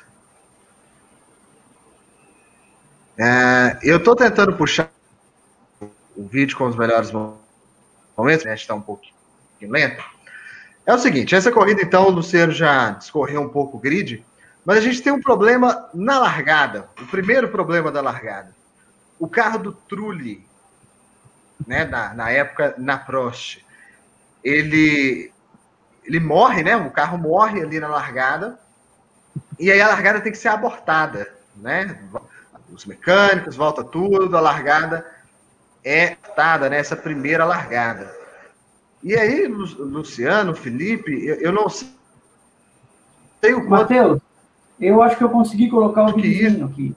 É, 3.18 3.80
eu 3.82 3.98
estou 3.98 4.16
tentando 4.16 4.56
puxar 4.56 4.92
o 6.16 6.28
vídeo 6.28 6.56
com 6.56 6.68
os 6.68 6.76
melhores 6.76 7.12
momentos, 7.12 8.46
né? 8.46 8.54
Está 8.54 8.76
um 8.76 8.82
pouquinho 8.82 9.16
lento. 9.62 10.04
É 10.86 10.94
o 10.94 11.00
seguinte, 11.00 11.34
essa 11.34 11.52
corrida, 11.52 11.82
então, 11.82 12.06
o 12.06 12.12
Luciano 12.12 12.52
já 12.52 12.92
discorreu 12.92 13.42
um 13.42 13.50
pouco 13.50 13.78
o 13.78 13.80
grid, 13.80 14.24
mas 14.64 14.78
a 14.78 14.82
gente 14.82 15.02
tem 15.02 15.12
um 15.12 15.22
problema 15.22 15.90
na 15.94 16.20
largada. 16.20 16.88
O 17.02 17.08
primeiro 17.08 17.50
problema 17.50 17.92
da 17.92 18.02
largada. 18.02 18.56
O 19.20 19.28
carro 19.28 19.58
do 19.58 19.72
Trulli 19.72 20.48
né, 21.66 21.86
na, 21.86 22.14
na 22.14 22.30
época 22.30 22.76
na 22.78 22.98
Prost, 22.98 23.60
ele 24.44 25.32
ele 26.04 26.20
morre, 26.20 26.64
né? 26.64 26.76
O 26.76 26.90
carro 26.90 27.18
morre 27.18 27.62
ali 27.62 27.80
na 27.80 27.88
largada 27.88 28.60
e 29.60 29.72
aí 29.72 29.82
a 29.82 29.88
largada 29.88 30.22
tem 30.22 30.32
que 30.32 30.38
ser 30.38 30.48
abortada, 30.48 31.32
né? 31.56 32.00
Os 32.72 32.86
mecânicos 32.86 33.56
volta 33.56 33.84
tudo, 33.84 34.36
a 34.36 34.42
largada 34.42 35.06
é 35.84 36.14
abortada, 36.14 36.70
né? 36.70 36.78
Essa 36.78 36.96
primeira 36.96 37.46
largada. 37.46 38.12
E 39.04 39.16
aí, 39.16 39.48
Luciano, 39.48 40.56
Felipe, 40.56 41.26
eu, 41.26 41.36
eu 41.36 41.52
não 41.52 41.70
sei 41.70 41.88
o 43.54 43.68
quanto... 43.68 43.70
Matheus, 43.70 44.22
eu 44.80 45.02
acho 45.02 45.18
que 45.18 45.24
eu 45.24 45.30
consegui 45.30 45.70
colocar 45.70 46.04
o 46.04 46.16
vídeo 46.16 46.66
aqui. 46.66 46.96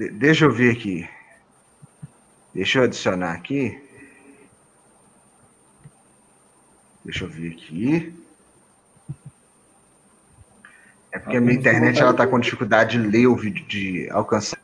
De 0.00 0.08
deixa 0.08 0.46
eu 0.46 0.50
ver 0.50 0.72
aqui. 0.72 1.06
Deixa 2.54 2.78
eu 2.78 2.84
adicionar 2.84 3.32
aqui. 3.32 3.78
Deixa 7.04 7.24
eu 7.24 7.28
ver 7.28 7.52
aqui. 7.52 8.14
É 11.12 11.18
porque 11.18 11.36
a 11.36 11.40
minha 11.40 11.52
internet 11.52 12.00
ela 12.00 12.14
tá 12.14 12.26
com 12.26 12.40
dificuldade 12.40 12.92
de 12.92 13.06
ler 13.06 13.26
o 13.26 13.36
vídeo, 13.36 13.66
de 13.66 14.08
alcançar. 14.10 14.58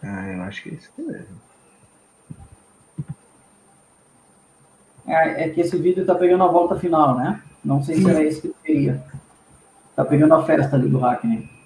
Ah, 0.00 0.28
eu 0.28 0.42
acho 0.42 0.62
que 0.62 0.68
é 0.68 0.72
isso 0.74 0.92
mesmo. 0.98 1.40
É, 5.04 5.44
é 5.44 5.48
que 5.48 5.60
esse 5.62 5.76
vídeo 5.76 6.06
tá 6.06 6.14
pegando 6.14 6.44
a 6.44 6.48
volta 6.48 6.78
final, 6.78 7.16
né? 7.16 7.42
Não 7.64 7.82
sei 7.82 7.96
se 7.96 8.08
era 8.08 8.22
esse 8.22 8.40
que 8.40 8.46
eu 8.46 8.54
queria. 8.62 9.02
Tá 9.96 10.04
pegando 10.04 10.34
a 10.34 10.44
festa 10.44 10.76
ali 10.76 10.88
do 10.88 11.00
Hackney. 11.00 11.57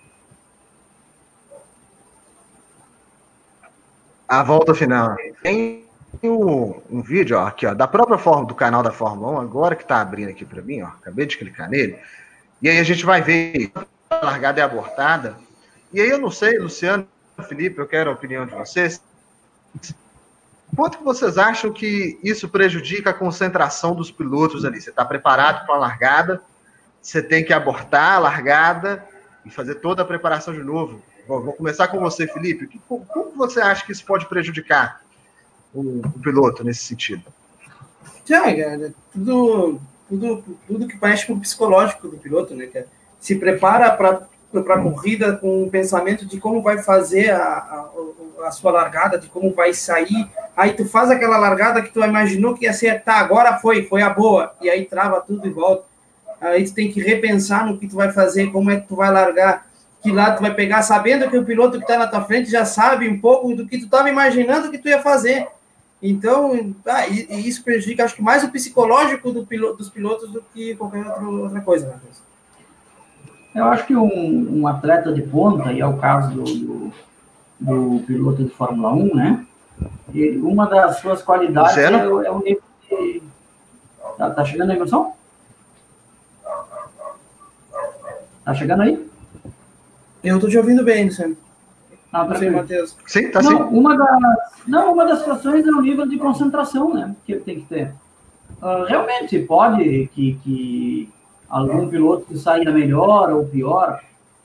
A 4.33 4.43
volta 4.43 4.75
final. 4.75 5.15
Tem 5.43 5.85
um, 6.23 6.81
um, 6.91 7.03
vídeo 7.03 7.37
ó, 7.37 7.47
aqui, 7.47 7.67
ó, 7.67 7.75
da 7.75 7.87
própria 7.87 8.17
forma 8.17 8.47
do 8.47 8.55
canal 8.55 8.83
da 8.83 8.91
Fórmula 8.91 9.33
1, 9.33 9.41
agora 9.43 9.77
que 9.77 9.83
está 9.83 10.01
abrindo 10.01 10.31
aqui 10.31 10.43
para 10.43 10.63
mim, 10.63 10.81
ó. 10.81 10.87
Acabei 10.87 11.27
de 11.27 11.37
clicar 11.37 11.69
nele. 11.69 11.99
E 12.63 12.67
aí 12.67 12.79
a 12.79 12.83
gente 12.83 13.05
vai 13.05 13.21
ver 13.21 13.71
a 14.09 14.25
largada 14.25 14.59
e 14.59 14.63
abortada. 14.63 15.37
E 15.93 16.01
aí 16.01 16.09
eu 16.09 16.19
não 16.19 16.31
sei, 16.31 16.59
Luciano, 16.59 17.07
Felipe, 17.47 17.79
eu 17.79 17.87
quero 17.87 18.09
a 18.09 18.15
opinião 18.15 18.47
de 18.47 18.55
vocês. 18.55 19.03
Quanto 20.75 20.97
que 20.97 21.05
vocês 21.05 21.37
acham 21.37 21.71
que 21.71 22.19
isso 22.25 22.49
prejudica 22.49 23.11
a 23.11 23.15
concentração 23.15 23.95
dos 23.95 24.11
pilotos 24.11 24.65
ali? 24.65 24.81
Você 24.81 24.89
está 24.89 25.05
preparado 25.05 25.67
para 25.67 25.75
a 25.75 25.79
largada, 25.79 26.43
você 27.03 27.23
tem 27.23 27.45
que 27.45 27.53
abortar 27.53 28.15
a 28.15 28.19
largada 28.19 29.07
e 29.45 29.51
fazer 29.51 29.75
toda 29.75 30.01
a 30.01 30.07
preparação 30.07 30.55
de 30.55 30.63
novo. 30.63 31.03
Vou 31.27 31.53
começar 31.53 31.89
com 31.89 32.01
você, 32.01 32.27
Felipe. 32.27 32.69
Como, 32.89 33.07
você 33.37 33.61
acha 33.61 33.85
que 33.85 33.93
isso 33.93 34.05
pode 34.05 34.27
prejudicar 34.27 35.03
o, 35.73 36.01
o 36.01 36.19
piloto 36.21 36.65
nesse 36.65 36.85
sentido? 36.85 37.23
Já, 38.25 38.43
cara, 38.43 38.93
tudo, 39.13 39.81
tudo, 40.09 40.45
tudo 40.67 40.89
que 40.89 40.97
parece 40.97 41.27
para 41.27 41.35
o 41.35 41.41
psicológico 41.41 42.09
do 42.09 42.19
piloto, 42.19 42.55
né? 42.55 42.67
Que 42.67 42.85
se 43.21 43.37
prepara 43.37 43.91
para 43.93 44.29
para 44.61 44.75
a 44.75 44.83
corrida 44.83 45.37
com 45.37 45.63
o 45.65 45.71
pensamento 45.71 46.27
de 46.27 46.39
como 46.39 46.61
vai 46.61 46.83
fazer 46.83 47.31
a, 47.31 47.43
a, 47.43 47.89
a, 48.47 48.51
sua 48.51 48.71
largada, 48.71 49.17
de 49.17 49.29
como 49.29 49.55
vai 49.55 49.73
sair. 49.73 50.29
Aí 50.55 50.75
tu 50.75 50.85
faz 50.85 51.11
aquela 51.11 51.39
largada 51.39 51.81
que 51.81 51.91
tu 51.91 52.05
imaginou 52.05 52.55
que 52.55 52.67
ia 52.67 52.73
ser, 52.75 53.03
tá, 53.03 53.15
agora 53.15 53.59
foi, 53.59 53.85
foi 53.85 54.03
a 54.03 54.11
boa, 54.11 54.55
e 54.61 54.69
aí 54.69 54.85
trava 54.85 55.23
tudo 55.23 55.47
e 55.47 55.51
volta. 55.51 55.85
Aí 56.41 56.65
tu 56.65 56.75
tem 56.75 56.93
que 56.93 57.01
repensar 57.01 57.65
no 57.65 57.79
que 57.79 57.89
tu 57.89 57.97
vai 57.97 58.13
fazer, 58.13 58.51
como 58.51 58.71
é 58.71 58.79
que 58.79 58.89
tu 58.89 58.97
vai 58.97 59.11
largar 59.11 59.67
que 60.03 60.11
lá 60.11 60.33
tu 60.33 60.43
vai 60.43 60.53
pegar, 60.53 60.83
sabendo 60.83 61.31
que 61.31 61.39
o 61.39 61.45
piloto 61.45 61.79
que 61.79 61.85
está 61.85 61.97
na 61.97 62.09
tua 62.09 62.23
frente 62.23 62.51
já 62.51 62.65
sabe 62.65 63.09
um 63.09 63.21
pouco 63.21 63.55
do 63.55 63.67
que 63.67 63.79
tu 63.79 63.85
estava 63.85 64.09
imaginando 64.09 64.71
que 64.71 64.79
tu 64.79 64.89
ia 64.89 65.01
fazer. 65.01 65.47
Então, 66.03 66.75
ah, 66.85 67.07
e, 67.07 67.29
e 67.31 67.49
isso 67.49 67.63
prejudica, 67.63 68.05
acho 68.05 68.17
que 68.17 68.23
mais 68.23 68.43
o 68.43 68.51
psicológico 68.51 69.31
do 69.31 69.47
piloto, 69.47 69.77
dos 69.77 69.89
pilotos 69.89 70.31
do 70.33 70.43
que 70.53 70.75
qualquer 70.75 71.07
outra, 71.07 71.25
outra 71.25 71.61
coisa. 71.61 71.87
Né? 71.87 72.01
Eu 73.55 73.67
acho 73.67 73.87
que 73.87 73.95
um, 73.95 74.61
um, 74.61 74.67
atleta 74.67 75.13
de 75.13 75.23
ponta, 75.23 75.73
e 75.73 75.81
é 75.81 75.87
o 75.87 75.99
caso 75.99 76.35
do, 76.35 76.43
do, 76.43 76.93
do 77.61 78.03
piloto 78.05 78.43
de 78.43 78.51
Fórmula 78.51 78.93
1, 78.93 79.15
né? 79.15 79.47
E 80.13 80.31
uma 80.39 80.67
das 80.67 80.99
suas 80.99 81.23
qualidades 81.23 81.77
é, 81.77 81.85
é, 81.85 82.09
o 82.09 82.41
nível 82.41 82.63
de. 82.91 83.23
Tá, 84.19 84.31
tá 84.31 84.45
chegando 84.45 84.71
aí, 84.71 84.77
emoção? 84.77 85.15
Tá 88.45 88.55
chegando 88.55 88.83
aí? 88.83 89.12
Eu 90.23 90.39
tô 90.41 90.49
te 90.49 90.57
ouvindo 90.57 90.85
bem, 90.85 91.07
Luciano. 91.07 91.37
Ah, 92.13 92.29
Sim, 92.37 92.51
Matheus. 92.51 92.97
Sim, 93.07 93.31
tá 93.31 93.41
não, 93.43 93.51
sim. 93.51 93.77
uma 93.79 93.97
das, 93.97 94.53
não, 94.67 94.93
uma 94.93 95.07
das 95.07 95.21
situações 95.21 95.67
é 95.67 95.71
o 95.71 95.81
nível 95.81 96.07
de 96.07 96.19
concentração 96.19 96.93
né, 96.93 97.15
que 97.25 97.33
ele 97.33 97.41
tem 97.41 97.61
que 97.61 97.67
ter. 97.67 97.93
Ah, 98.61 98.85
realmente, 98.87 99.39
pode 99.39 100.09
que, 100.15 100.39
que 100.45 101.09
algum 101.49 101.89
piloto 101.89 102.37
saia 102.37 102.71
melhor 102.71 103.31
ou 103.33 103.47
pior, 103.47 104.01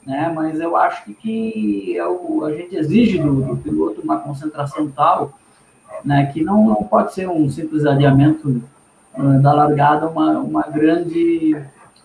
né, 0.06 0.32
mas 0.34 0.58
eu 0.60 0.76
acho 0.76 1.04
que, 1.04 1.12
que 1.14 1.98
é 1.98 2.06
o- 2.06 2.42
a 2.46 2.54
gente 2.54 2.74
exige 2.74 3.18
do, 3.18 3.42
do 3.42 3.56
piloto 3.58 4.00
uma 4.00 4.18
concentração 4.18 4.88
tal 4.88 5.38
né, 6.02 6.30
que 6.32 6.42
não, 6.42 6.64
não 6.68 6.84
pode 6.84 7.12
ser 7.12 7.28
um 7.28 7.50
simples 7.50 7.84
adiamento 7.84 8.62
ah, 9.14 9.22
da 9.42 9.52
largada 9.52 10.08
uma, 10.08 10.38
uma 10.38 10.62
grande, 10.62 11.54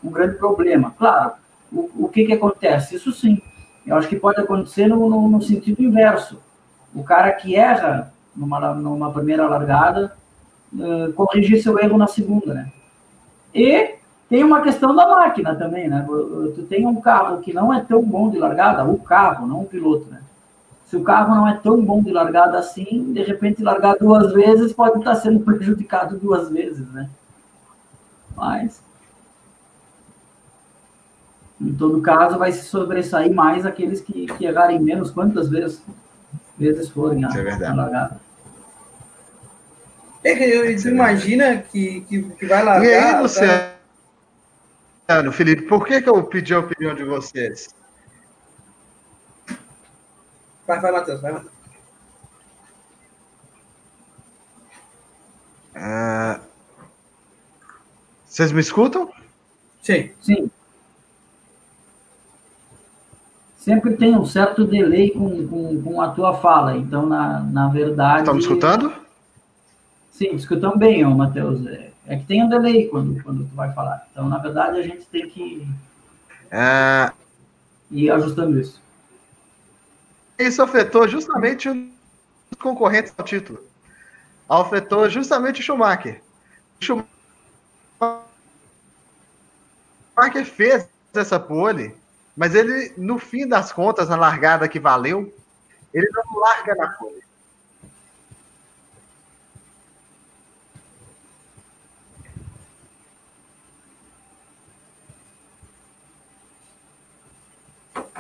um 0.04 0.10
grande 0.12 0.36
problema. 0.36 0.94
Claro, 0.98 1.32
o, 1.72 1.90
o 2.00 2.10
que, 2.10 2.26
que 2.26 2.34
acontece? 2.34 2.96
Isso 2.98 3.14
sim, 3.14 3.42
eu 3.86 3.96
acho 3.96 4.08
que 4.08 4.16
pode 4.16 4.40
acontecer 4.40 4.88
no, 4.88 5.10
no, 5.10 5.28
no 5.28 5.42
sentido 5.42 5.84
inverso. 5.84 6.40
O 6.94 7.04
cara 7.04 7.32
que 7.32 7.56
erra 7.56 8.14
numa, 8.36 8.74
numa 8.74 9.12
primeira 9.12 9.48
largada, 9.48 10.14
eh, 10.80 11.12
corrigir 11.16 11.62
seu 11.62 11.78
erro 11.80 11.98
na 11.98 12.08
segunda, 12.08 12.54
né? 12.54 12.72
E 13.54 13.96
tem 14.28 14.44
uma 14.44 14.62
questão 14.62 14.96
da 14.96 15.08
máquina 15.08 15.56
também, 15.56 15.88
né? 15.88 16.06
Tu 16.56 16.64
tem 16.64 16.88
um 16.88 17.00
carro 17.00 17.40
que 17.42 17.54
não 17.54 17.74
é 17.74 17.82
tão 17.82 18.02
bom 18.02 18.30
de 18.30 18.38
largada, 18.40 18.84
o 18.84 18.98
carro, 18.98 19.46
não 19.46 19.62
o 19.62 19.66
piloto, 19.66 20.10
né? 20.10 20.22
Se 20.86 20.98
o 20.98 21.04
carro 21.04 21.36
não 21.36 21.48
é 21.48 21.54
tão 21.56 21.84
bom 21.84 22.02
de 22.02 22.12
largada 22.12 22.58
assim, 22.58 23.14
de 23.14 23.22
repente 23.24 23.64
largar 23.64 23.96
duas 23.96 24.32
vezes 24.34 24.74
pode 24.74 25.00
estar 25.00 25.16
sendo 25.16 25.40
prejudicado 25.46 26.18
duas 26.18 26.50
vezes, 26.50 26.88
né? 26.92 27.10
Mas 28.36 28.83
em 31.64 31.74
todo 31.74 32.02
caso, 32.02 32.38
vai 32.38 32.52
se 32.52 32.66
sobressair 32.66 33.34
mais 33.34 33.66
aqueles 33.66 34.02
que, 34.02 34.28
que 34.28 34.46
errarem 34.46 34.80
menos, 34.80 35.10
quantas 35.10 35.50
vezes, 35.50 35.82
vezes 36.58 36.90
forem 36.90 37.24
a, 37.24 37.30
é 37.30 37.42
verdade. 37.42 37.64
a 37.64 37.74
largada. 37.74 38.22
É 40.24 40.36
que 40.36 40.44
eu, 40.44 40.82
tu 40.82 40.90
imagina 40.90 41.58
que, 41.58 42.02
que, 42.02 42.24
que 42.24 42.46
vai 42.46 42.64
largar. 42.64 42.86
E 42.86 42.94
aí, 42.94 43.12
tá? 43.12 43.22
Luciano, 43.22 43.74
Felipe, 45.32 45.64
por 45.64 45.86
que, 45.86 46.02
que 46.02 46.10
eu 46.10 46.24
pedi 46.24 46.54
a 46.54 46.60
opinião 46.60 46.94
de 46.96 47.04
vocês? 47.04 47.74
Vai, 50.68 50.80
vai, 50.80 50.92
Matheus, 50.92 51.22
vai, 51.22 51.32
Matheus. 51.34 51.54
Ah, 55.76 56.40
vocês 58.26 58.52
me 58.52 58.62
escutam? 58.62 59.12
Sim. 59.82 60.12
Sim. 60.22 60.50
Sempre 63.64 63.96
tem 63.96 64.14
um 64.14 64.26
certo 64.26 64.66
delay 64.66 65.12
com, 65.12 65.48
com, 65.48 65.82
com 65.82 66.02
a 66.02 66.10
tua 66.10 66.34
fala, 66.34 66.76
então, 66.76 67.06
na, 67.06 67.40
na 67.40 67.70
verdade... 67.70 68.24
Estão 68.24 68.34
me 68.34 68.42
escutando? 68.42 68.92
Sim, 70.12 70.36
escutamos 70.36 70.78
bem, 70.78 71.06
ô, 71.06 71.12
Matheus. 71.12 71.66
É, 71.68 71.92
é 72.06 72.18
que 72.18 72.26
tem 72.26 72.44
um 72.44 72.50
delay 72.50 72.90
quando, 72.90 73.24
quando 73.24 73.46
tu 73.46 73.56
vai 73.56 73.72
falar. 73.72 74.06
Então, 74.12 74.28
na 74.28 74.38
verdade, 74.38 74.80
a 74.80 74.84
gente 74.84 75.06
tem 75.06 75.30
que 75.30 75.66
Ah, 76.52 77.14
ir 77.90 78.12
ajustando 78.12 78.60
isso. 78.60 78.82
isso 80.38 80.62
afetou 80.62 81.08
justamente 81.08 81.70
os 81.70 81.78
concorrentes 82.62 83.14
ao 83.18 83.24
título. 83.24 83.62
Afetou 84.50 85.10
justamente 85.10 85.62
o 85.62 85.64
Schumacher. 85.64 86.22
O 86.82 86.84
Schumacher 86.84 87.08
fez 90.46 90.86
essa 91.14 91.40
pole, 91.40 91.96
mas 92.36 92.56
ele, 92.56 92.94
no 92.98 93.20
fim 93.20 93.48
das 93.48 93.72
contas, 93.72 94.10
na 94.10 94.16
largada 94.16 94.68
que 94.68 94.80
valeu, 94.80 95.34
ele 95.94 96.08
não 96.12 96.40
larga 96.40 96.76
na 96.76 96.88
pole. 96.90 97.24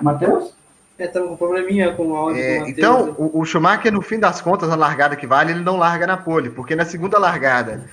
Matheus? 0.01 0.53
É, 0.99 1.05
estamos 1.05 1.29
com 1.29 1.33
um 1.33 1.37
probleminha 1.37 1.93
com 1.93 2.07
o 2.07 2.15
áudio 2.15 2.41
É, 2.41 2.53
do 2.55 2.59
Matheus. 2.59 2.77
então, 2.77 3.15
o, 3.17 3.39
o 3.39 3.45
Schumacher, 3.45 3.91
no 3.91 4.01
fim 4.01 4.19
das 4.19 4.41
contas, 4.41 4.69
na 4.69 4.75
largada 4.75 5.15
que 5.15 5.25
vale, 5.25 5.51
ele 5.51 5.61
não 5.63 5.77
larga 5.77 6.05
na 6.05 6.17
pole, 6.17 6.49
porque 6.51 6.75
na 6.75 6.85
segunda 6.85 7.17
largada, 7.17 7.89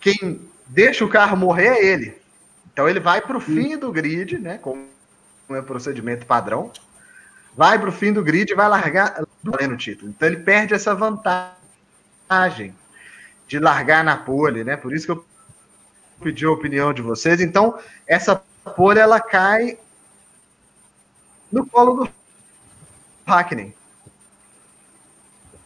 quem 0.00 0.40
deixa 0.66 1.04
o 1.04 1.08
carro 1.08 1.36
morrer 1.36 1.68
é 1.68 1.84
ele. 1.84 2.16
Então 2.72 2.88
ele 2.88 3.00
vai 3.00 3.20
para 3.20 3.36
o 3.36 3.40
fim 3.40 3.76
do 3.76 3.92
grid, 3.92 4.38
né? 4.38 4.58
Como 4.58 4.86
é 5.50 5.58
o 5.58 5.62
procedimento 5.62 6.26
padrão. 6.26 6.70
Vai 7.56 7.78
para 7.78 7.88
o 7.88 7.92
fim 7.92 8.12
do 8.12 8.22
grid 8.22 8.52
e 8.52 8.54
vai 8.54 8.68
largar 8.68 9.24
valendo 9.42 9.74
o 9.74 9.76
título. 9.76 10.10
Então 10.10 10.28
ele 10.28 10.38
perde 10.38 10.74
essa 10.74 10.94
vantagem 10.94 12.74
de 13.46 13.58
largar 13.58 14.04
na 14.04 14.16
pole, 14.16 14.64
né? 14.64 14.76
Por 14.76 14.92
isso 14.92 15.06
que 15.06 15.12
eu 15.12 15.24
pedi 16.20 16.44
a 16.44 16.50
opinião 16.50 16.92
de 16.92 17.02
vocês. 17.02 17.40
Então, 17.40 17.78
essa 18.06 18.42
pole 18.76 18.98
ela 18.98 19.20
cai 19.20 19.78
no 21.50 21.66
colo 21.66 22.04
do 22.04 22.10
Hackney. 23.26 23.74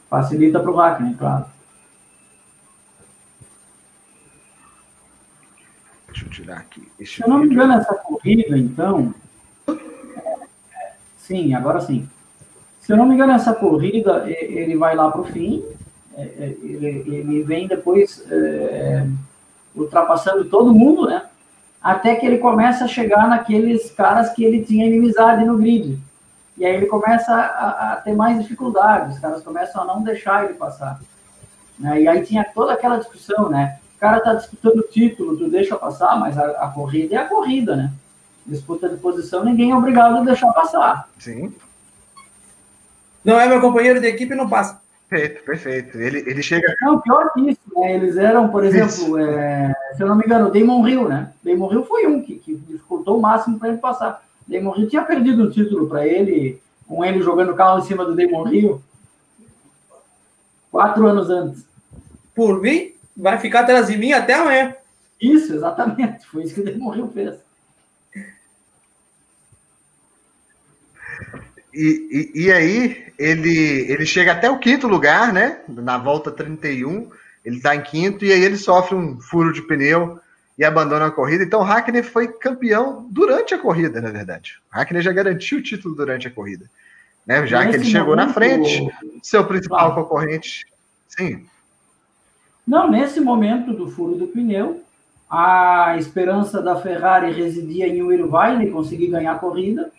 Facilita 0.09 0.61
para 0.61 0.71
o 0.71 0.77
Hackney, 0.77 1.15
claro. 1.15 1.47
Deixa 6.09 6.27
eu 6.27 6.31
tirar 6.31 6.59
aqui. 6.59 6.91
Se 7.05 7.23
eu 7.23 7.29
não 7.29 7.39
me 7.39 7.47
engano, 7.47 7.75
essa 7.75 7.95
corrida, 7.95 8.59
então. 8.59 9.15
Sim, 11.31 11.55
agora 11.55 11.81
sim. 11.81 12.09
Se 12.81 12.93
eu 12.93 12.97
não 12.97 13.07
me 13.07 13.15
engano, 13.15 13.33
essa 13.33 13.55
corrida, 13.55 14.25
ele 14.29 14.77
vai 14.77 14.97
lá 14.97 15.09
para 15.13 15.21
o 15.21 15.25
fim, 15.25 15.63
é, 16.17 16.23
é, 16.23 16.57
ele, 16.61 17.05
ele 17.07 17.43
vem 17.45 17.69
depois 17.69 18.25
é, 18.29 19.07
ultrapassando 19.77 20.45
todo 20.47 20.75
mundo, 20.75 21.07
né? 21.07 21.23
Até 21.81 22.17
que 22.17 22.27
ele 22.27 22.39
começa 22.39 22.85
a 22.85 22.89
chegar 22.89 23.29
naqueles 23.29 23.93
caras 23.93 24.31
que 24.31 24.43
ele 24.43 24.65
tinha 24.65 24.85
inimizade 24.87 25.45
no 25.45 25.57
grid. 25.57 26.01
E 26.59 26.67
aí 26.67 26.75
ele 26.75 26.87
começa 26.87 27.33
a, 27.33 27.93
a 27.93 27.97
ter 27.97 28.13
mais 28.13 28.43
dificuldades, 28.43 29.15
os 29.15 29.21
caras 29.21 29.41
começam 29.45 29.83
a 29.83 29.85
não 29.85 30.03
deixar 30.03 30.45
ele 30.47 30.55
passar. 30.55 31.01
né? 31.79 32.03
E 32.03 32.09
aí 32.09 32.23
tinha 32.27 32.45
toda 32.53 32.73
aquela 32.73 32.97
discussão, 32.97 33.49
né? 33.49 33.79
O 33.97 34.01
cara 34.01 34.19
tá 34.19 34.35
disputando 34.35 34.81
o 34.81 34.89
título, 34.89 35.37
tu 35.37 35.49
deixa 35.49 35.77
passar, 35.77 36.19
mas 36.19 36.37
a, 36.37 36.45
a 36.65 36.69
corrida 36.73 37.15
é 37.15 37.19
a 37.19 37.29
corrida, 37.29 37.77
né? 37.77 37.93
Disputa 38.47 38.89
de 38.89 38.97
posição, 38.97 39.45
ninguém 39.45 39.71
é 39.71 39.77
obrigado 39.77 40.17
a 40.17 40.25
deixar 40.25 40.53
passar. 40.53 41.09
Sim, 41.19 41.55
Não 43.25 43.39
é 43.39 43.47
meu 43.47 43.61
companheiro 43.61 44.01
de 44.01 44.07
equipe, 44.07 44.35
não 44.35 44.49
passa. 44.49 44.81
perfeito, 45.09 45.45
perfeito. 45.45 45.99
Ele, 45.99 46.19
ele 46.21 46.43
chega. 46.43 46.75
Não, 46.81 47.01
pior 47.01 47.33
que 47.33 47.51
isso, 47.51 47.61
né? 47.77 47.95
Eles 47.95 48.17
eram, 48.17 48.49
por 48.49 48.65
exemplo, 48.65 49.19
é, 49.19 49.75
se 49.95 50.03
eu 50.03 50.09
não 50.09 50.17
me 50.17 50.25
engano, 50.25 50.49
o 50.49 50.51
Damon 50.51 50.89
Hill, 50.89 51.09
né? 51.09 51.33
Damon 51.45 51.73
Hill 51.73 51.85
foi 51.85 52.07
um 52.07 52.23
que, 52.23 52.37
que 52.37 52.55
dificultou 52.57 53.19
o 53.19 53.23
máximo 53.23 53.59
para 53.59 53.69
ele 53.69 53.79
passar. 53.79 54.23
Damon 54.49 54.75
Hill 54.77 54.89
tinha 54.89 55.03
perdido 55.03 55.45
um 55.45 55.51
título 55.51 55.87
para 55.89 56.07
ele, 56.07 56.61
com 56.89 57.05
ele 57.05 57.21
jogando 57.23 57.53
o 57.53 57.57
carro 57.57 57.79
em 57.79 57.83
cima 57.85 58.05
do 58.05 58.17
Damon 58.17 58.49
Hill, 58.49 58.83
quatro 60.71 61.07
anos 61.07 61.29
antes. 61.31 61.65
Por 62.35 62.61
mim, 62.61 62.93
vai 63.17 63.39
ficar 63.39 63.61
atrás 63.61 63.89
de 63.89 63.97
mim 63.97 64.13
até 64.13 64.35
amanhã. 64.35 64.75
Isso, 65.21 65.53
exatamente. 65.55 66.27
Foi 66.27 66.43
isso 66.43 66.55
que 66.55 66.61
o 66.61 66.65
Damon 66.65 66.95
Hill 66.95 67.09
fez. 67.09 67.35
E, 71.73 72.31
e, 72.35 72.45
e 72.45 72.53
aí, 72.53 73.13
ele, 73.19 73.91
ele 73.91 74.05
chega 74.05 74.33
até 74.33 74.51
o 74.51 74.59
quinto 74.59 74.89
lugar, 74.89 75.33
né? 75.33 75.61
Na 75.69 75.99
volta 75.99 76.31
31, 76.31 77.11
ele 77.45 77.57
está 77.57 77.75
em 77.75 77.83
quinto, 77.83 78.25
e 78.25 78.33
aí 78.33 78.43
ele 78.43 78.57
sofre 78.57 78.95
um 78.95 79.21
furo 79.21 79.53
de 79.53 79.63
pneu 79.63 80.19
e 80.59 80.65
abandona 80.65 81.07
a 81.07 81.11
corrida. 81.11 81.45
Então, 81.45 81.61
o 81.61 81.65
Hackney 81.65 82.03
foi 82.03 82.29
campeão 82.29 83.07
durante 83.11 83.55
a 83.55 83.59
corrida, 83.59 84.01
na 84.01 84.11
verdade. 84.11 84.59
O 84.73 84.77
Hackney 84.77 85.01
já 85.01 85.13
garantiu 85.13 85.59
o 85.59 85.63
título 85.63 85.95
durante 85.95 86.29
a 86.29 86.31
corrida. 86.31 86.67
Né? 87.27 87.47
Já 87.47 87.63
que 87.63 87.71
ele 87.71 87.79
Nesse 87.79 87.91
chegou 87.91 88.17
na 88.17 88.23
momento, 88.23 88.35
frente, 88.35 88.91
seu 89.23 89.45
principal 89.47 89.95
concorrente. 89.95 90.67
Sim, 91.09 91.47
Não, 92.67 92.91
nesse 92.91 93.21
momento 93.21 93.73
do 93.73 93.91
furo 93.91 94.15
do 94.15 94.29
pneu, 94.29 94.83
a 95.29 95.97
esperança 95.99 96.61
da 96.61 96.77
Ferrari 96.77 97.33
residia 97.33 97.87
em 97.87 98.03
o 98.03 98.13
Irvine 98.13 98.71
conseguir 98.71 99.09
ganhar 99.09 99.33
a 99.33 99.39
corrida, 99.39 99.91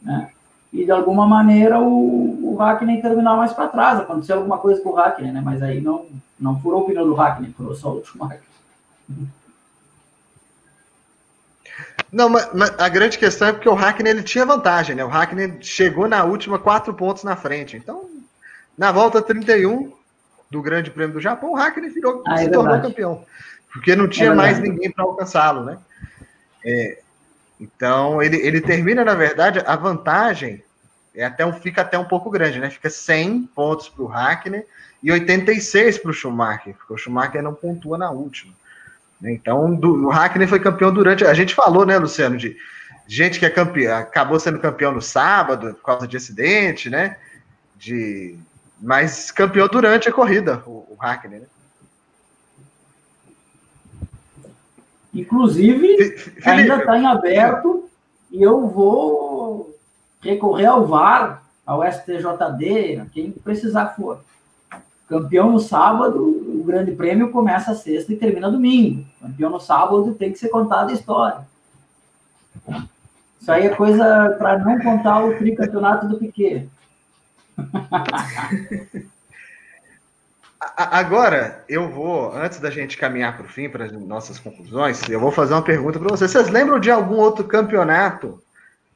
né? 0.00 0.30
E 0.72 0.84
de 0.84 0.90
alguma 0.90 1.26
maneira 1.26 1.80
o, 1.80 2.52
o 2.52 2.56
Hackney 2.56 3.00
terminar 3.00 3.36
mais 3.36 3.52
para 3.52 3.68
trás. 3.68 4.00
Aconteceu 4.00 4.36
alguma 4.36 4.58
coisa 4.58 4.80
com 4.82 4.90
o 4.90 4.94
Hackney, 4.94 5.32
né? 5.32 5.40
Mas 5.42 5.62
aí 5.62 5.80
não, 5.80 6.06
não 6.38 6.60
furou 6.60 6.82
o 6.82 6.86
pneu 6.86 7.04
do 7.06 7.14
Hackney, 7.14 7.52
furou 7.56 7.74
só 7.74 7.92
o 7.92 8.04
Schumacher. 8.04 8.40
Não, 12.12 12.28
mas, 12.28 12.48
mas 12.54 12.70
a 12.78 12.88
grande 12.88 13.18
questão 13.18 13.48
é 13.48 13.52
porque 13.52 13.68
o 13.68 13.74
Hackney 13.74 14.10
ele 14.10 14.22
tinha 14.22 14.46
vantagem, 14.46 14.94
né? 14.96 15.04
O 15.04 15.08
Hackney 15.08 15.58
chegou 15.60 16.08
na 16.08 16.24
última 16.24 16.58
quatro 16.58 16.94
pontos 16.94 17.24
na 17.24 17.36
frente. 17.36 17.76
Então, 17.76 18.08
na 18.76 18.92
volta 18.92 19.20
31 19.20 19.92
do 20.50 20.62
Grande 20.62 20.90
Prêmio 20.90 21.14
do 21.14 21.20
Japão, 21.20 21.50
o 21.52 21.56
Hackney 21.56 21.90
virou, 21.90 22.22
Ah, 22.26 22.34
é 22.34 22.38
se 22.38 22.44
tornou 22.50 22.72
verdade. 22.72 22.88
campeão. 22.88 23.24
Porque 23.72 23.96
não 23.96 24.08
tinha 24.08 24.30
É 24.30 24.34
mais 24.34 24.58
ninguém 24.58 24.90
para 24.90 25.04
alcançá-lo, 25.04 25.64
né? 25.64 25.78
É, 26.64 26.98
então, 27.58 28.22
ele, 28.22 28.36
ele 28.36 28.60
termina, 28.60 29.04
na 29.04 29.14
verdade, 29.14 29.62
a 29.66 29.76
vantagem 29.76 30.62
é 31.14 31.24
até 31.24 31.46
um, 31.46 31.52
fica 31.52 31.80
até 31.80 31.98
um 31.98 32.04
pouco 32.04 32.30
grande, 32.30 32.60
né? 32.60 32.68
Fica 32.68 32.90
100 32.90 33.44
pontos 33.54 33.88
para 33.88 34.02
o 34.02 34.06
Hackney 34.06 34.64
e 35.02 35.10
86 35.10 35.98
para 35.98 36.10
o 36.10 36.14
Schumacher, 36.14 36.74
porque 36.74 36.92
o 36.92 36.98
Schumacher 36.98 37.42
não 37.42 37.54
pontua 37.54 37.96
na 37.96 38.10
última. 38.10 38.52
Então, 39.22 39.74
do, 39.74 40.06
o 40.06 40.10
Hackney 40.10 40.46
foi 40.46 40.60
campeão 40.60 40.92
durante. 40.92 41.24
A 41.24 41.32
gente 41.32 41.54
falou, 41.54 41.86
né, 41.86 41.96
Luciano, 41.96 42.36
de 42.36 42.54
gente 43.08 43.38
que 43.38 43.46
é 43.46 43.50
campeão, 43.50 43.96
acabou 43.96 44.38
sendo 44.38 44.58
campeão 44.58 44.92
no 44.92 45.00
sábado 45.00 45.74
por 45.74 45.82
causa 45.82 46.06
de 46.06 46.18
acidente, 46.18 46.90
né? 46.90 47.16
De, 47.76 48.36
mas 48.78 49.30
campeão 49.30 49.68
durante 49.68 50.08
a 50.08 50.12
corrida, 50.12 50.62
o, 50.66 50.86
o 50.90 50.96
Hackney, 51.00 51.40
né? 51.40 51.46
Inclusive, 55.20 55.96
Felipe, 55.96 56.48
ainda 56.48 56.76
está 56.76 56.98
em 56.98 57.06
aberto 57.06 57.88
e 58.30 58.42
eu 58.42 58.66
vou 58.66 59.74
recorrer 60.20 60.66
ao 60.66 60.86
VAR, 60.86 61.42
ao 61.64 61.82
STJD, 61.82 63.00
a 63.00 63.06
quem 63.06 63.30
precisar 63.30 63.94
for. 63.96 64.20
Campeão 65.08 65.52
no 65.52 65.58
sábado, 65.58 66.20
o 66.20 66.62
grande 66.64 66.92
prêmio 66.92 67.30
começa 67.30 67.74
sexta 67.74 68.12
e 68.12 68.16
termina 68.16 68.50
domingo. 68.50 69.06
Campeão 69.20 69.50
no 69.50 69.60
sábado 69.60 70.14
tem 70.14 70.32
que 70.32 70.38
ser 70.38 70.48
contada 70.48 70.90
a 70.90 70.94
história. 70.94 71.38
Isso 73.40 73.50
aí 73.50 73.66
é 73.66 73.74
coisa 73.74 74.34
para 74.38 74.58
não 74.58 74.78
contar 74.80 75.24
o 75.24 75.36
tricampeonato 75.36 76.08
do 76.08 76.18
Piquet. 76.18 76.68
Agora, 80.58 81.64
eu 81.68 81.88
vou, 81.90 82.32
antes 82.34 82.58
da 82.60 82.70
gente 82.70 82.96
caminhar 82.96 83.36
para 83.36 83.44
o 83.44 83.48
fim, 83.48 83.68
para 83.68 83.84
as 83.84 83.92
nossas 83.92 84.38
conclusões, 84.38 85.06
eu 85.08 85.20
vou 85.20 85.30
fazer 85.30 85.52
uma 85.52 85.62
pergunta 85.62 85.98
para 85.98 86.08
vocês. 86.08 86.30
Vocês 86.30 86.48
lembram 86.48 86.80
de 86.80 86.90
algum 86.90 87.16
outro 87.16 87.44
campeonato? 87.44 88.42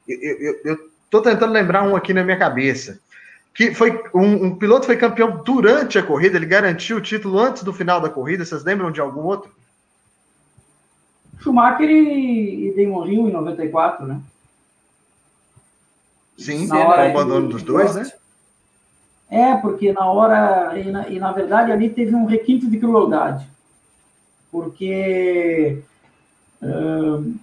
Eu 0.07 0.79
estou 1.05 1.21
tentando 1.21 1.53
lembrar 1.53 1.83
um 1.83 1.95
aqui 1.95 2.13
na 2.13 2.23
minha 2.23 2.37
cabeça. 2.37 2.99
Que 3.53 3.73
foi 3.73 4.01
um, 4.13 4.45
um, 4.45 4.55
piloto 4.55 4.85
foi 4.85 4.95
campeão 4.95 5.43
durante 5.43 5.99
a 5.99 6.03
corrida, 6.03 6.37
ele 6.37 6.45
garantiu 6.45 6.97
o 6.97 7.01
título 7.01 7.37
antes 7.37 7.63
do 7.63 7.73
final 7.73 7.99
da 7.99 8.09
corrida. 8.09 8.45
Vocês 8.45 8.63
lembram 8.63 8.91
de 8.91 9.01
algum 9.01 9.21
outro? 9.21 9.51
Schumacher 11.39 11.89
e, 11.89 12.73
Damon 12.75 13.05
Hill 13.05 13.27
em 13.27 13.31
94, 13.31 14.07
né? 14.07 14.21
Sim, 16.37 16.67
com 16.67 16.75
o 16.75 16.91
abandono 16.91 17.49
dos 17.49 17.61
dois, 17.61 17.95
né? 17.95 18.11
É, 19.31 19.55
porque 19.55 19.93
na 19.93 20.11
hora, 20.11 20.77
e 20.77 20.91
na, 20.91 21.07
e 21.07 21.17
na, 21.17 21.31
verdade 21.31 21.71
ali 21.71 21.89
teve 21.89 22.13
um 22.13 22.25
requinte 22.25 22.67
de 22.67 22.77
crueldade, 22.77 23.47
porque 24.51 25.81
uh, 26.61 27.33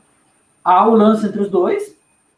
há 0.63 0.87
o 0.87 0.95
lance 0.95 1.27
entre 1.27 1.41
os 1.41 1.49
dois, 1.49 1.97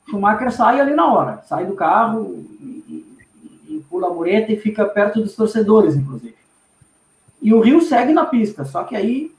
Schumacher 0.09 0.53
sai 0.53 0.80
ali 0.80 0.94
na 0.94 1.12
hora, 1.12 1.42
sai 1.48 1.66
do 1.66 1.74
carro 1.74 2.44
e, 2.61 2.64
e, 2.88 3.74
e 3.74 3.84
pula 3.90 4.07
a 4.07 4.14
mureta 4.14 4.53
e 4.53 4.57
fica 4.57 4.84
perto 4.84 5.20
dos 5.20 5.34
torcedores, 5.34 5.96
inclusive. 5.96 6.36
E 7.42 7.53
o 7.53 7.61
Rio 7.61 7.80
segue 7.80 8.12
na 8.12 8.26
pista, 8.26 8.64
só 8.64 8.84
que 8.84 8.94
aí 8.94 9.32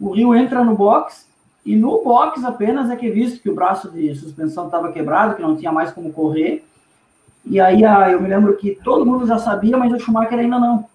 o 0.00 0.10
Rio 0.10 0.34
entra 0.34 0.64
no 0.64 0.74
box 0.74 1.24
e 1.64 1.76
no 1.76 2.02
box 2.02 2.44
apenas 2.44 2.90
é 2.90 2.96
que 2.96 3.06
é 3.06 3.10
visto 3.10 3.40
que 3.40 3.50
o 3.50 3.54
braço 3.54 3.92
de 3.92 4.12
suspensão 4.16 4.66
estava 4.66 4.90
quebrado, 4.90 5.36
que 5.36 5.42
não 5.42 5.56
tinha 5.56 5.70
mais 5.70 5.92
como 5.92 6.12
correr, 6.12 6.64
e 7.46 7.60
aí 7.60 7.84
a, 7.84 8.10
eu 8.10 8.20
me 8.20 8.28
lembro 8.28 8.56
que 8.56 8.74
todo 8.82 9.06
mundo 9.06 9.26
já 9.26 9.38
sabia, 9.38 9.78
mas 9.78 9.92
o 9.92 10.00
Schumacher 10.00 10.38
ainda 10.38 10.58
não. 10.58 10.88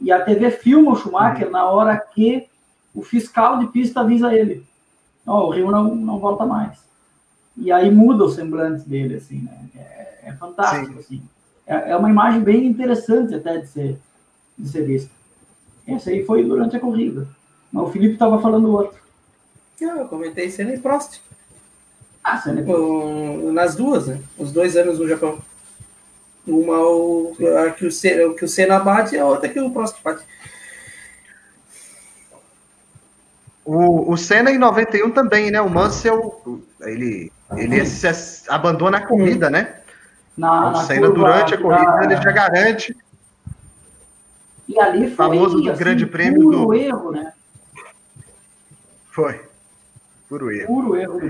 E 0.00 0.10
a 0.10 0.24
TV 0.24 0.50
filma 0.50 0.92
o 0.92 0.96
Schumacher 0.96 1.48
na 1.50 1.64
hora 1.64 1.96
que 1.96 2.48
o 2.92 3.02
fiscal 3.02 3.58
de 3.58 3.68
pista 3.68 4.00
avisa 4.00 4.34
ele. 4.34 4.66
Ó, 5.24 5.44
oh, 5.44 5.46
o 5.46 5.50
Rio 5.50 5.70
não, 5.70 5.94
não 5.94 6.18
volta 6.18 6.44
mais. 6.44 6.78
E 7.56 7.70
aí 7.70 7.90
muda 7.90 8.24
o 8.24 8.30
semblante 8.30 8.88
dele, 8.88 9.16
assim, 9.16 9.42
né? 9.42 9.58
É, 9.76 10.30
é 10.30 10.32
fantástico, 10.32 10.94
Sim. 10.94 10.98
assim. 10.98 11.22
É, 11.66 11.90
é, 11.90 11.96
uma 11.96 12.10
imagem 12.10 12.40
bem 12.40 12.66
interessante 12.66 13.34
até 13.34 13.58
de 13.58 13.68
ser, 13.68 13.98
de 14.58 14.68
ser 14.68 14.82
vista. 14.82 15.10
Esse 15.86 16.10
aí 16.10 16.24
foi 16.24 16.44
durante 16.44 16.76
a 16.76 16.80
corrida. 16.80 17.28
Mas 17.70 17.84
o 17.84 17.90
Felipe 17.90 18.14
estava 18.14 18.40
falando 18.40 18.72
outro. 18.72 18.98
Eu 19.80 20.06
comentei 20.06 20.50
Senna 20.50 20.74
e 20.74 20.78
Prost. 20.78 21.20
Ah, 22.24 22.38
Senna 22.38 22.60
e 22.60 22.64
Prost. 22.64 23.52
nas 23.52 23.76
duas, 23.76 24.08
né? 24.08 24.20
Os 24.36 24.50
dois 24.50 24.76
anos 24.76 24.98
no 24.98 25.06
Japão. 25.06 25.38
Uma 26.48 26.80
o, 26.80 27.36
a 27.66 27.70
que, 27.70 27.86
o 27.86 27.92
Senna, 27.92 28.32
que 28.34 28.44
o 28.44 28.48
Senna 28.48 28.78
bate 28.78 29.14
e 29.14 29.18
a 29.18 29.26
outra 29.26 29.48
que 29.48 29.60
o 29.60 29.70
Prost 29.70 29.96
bate. 30.02 30.24
O, 33.64 34.12
o 34.12 34.16
Senna 34.16 34.50
em 34.50 34.56
91 34.56 35.10
também, 35.10 35.50
né? 35.50 35.60
O 35.60 35.68
Mansell, 35.68 36.64
ele, 36.80 37.30
ele 37.54 37.84
se 37.84 38.08
abandona 38.48 38.96
a 38.96 39.06
corrida, 39.06 39.50
né? 39.50 39.80
Na, 40.36 40.70
o 40.70 40.76
Senna, 40.76 41.10
durante 41.10 41.54
a 41.54 41.58
corrida, 41.58 41.92
da... 41.92 42.04
ele 42.04 42.16
já 42.16 42.32
garante. 42.32 42.96
E 44.66 44.80
ali 44.80 45.06
foi, 45.08 45.16
famoso 45.16 45.60
do 45.60 45.70
assim, 45.70 45.78
grande 45.78 46.06
prêmio 46.06 46.50
do. 46.50 46.74
erro, 46.74 47.12
né? 47.12 47.32
Foi. 49.10 49.47
Puro 50.28 50.52
erro. 50.52 50.66
Puro 50.66 50.96
erro. 50.96 51.20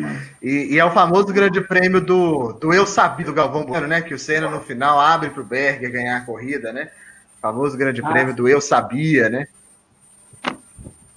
E, 0.43 0.75
e, 0.75 0.79
é 0.79 0.85
o 0.85 0.91
famoso 0.91 1.33
grande 1.33 1.61
prêmio 1.61 2.01
do, 2.01 2.53
do 2.55 2.75
Eu 2.75 2.85
Sabia, 2.85 3.25
do 3.25 3.33
Galvão 3.33 3.65
Bueno, 3.65 3.87
né? 3.87 4.03
Que 4.03 4.13
o 4.13 4.19
Senna 4.19 4.51
no 4.51 4.61
final 4.61 4.99
abre 4.99 5.31
para 5.31 5.41
o 5.41 5.45
Berger 5.45 5.93
ganhar 5.93 6.17
a 6.17 6.25
corrida, 6.25 6.73
né? 6.73 6.91
O 7.39 7.41
famoso 7.41 7.77
grande 7.77 8.03
ah. 8.05 8.09
prêmio 8.09 8.35
do 8.35 8.49
Eu 8.49 8.61
Sabia, 8.61 9.29
né? 9.29 9.47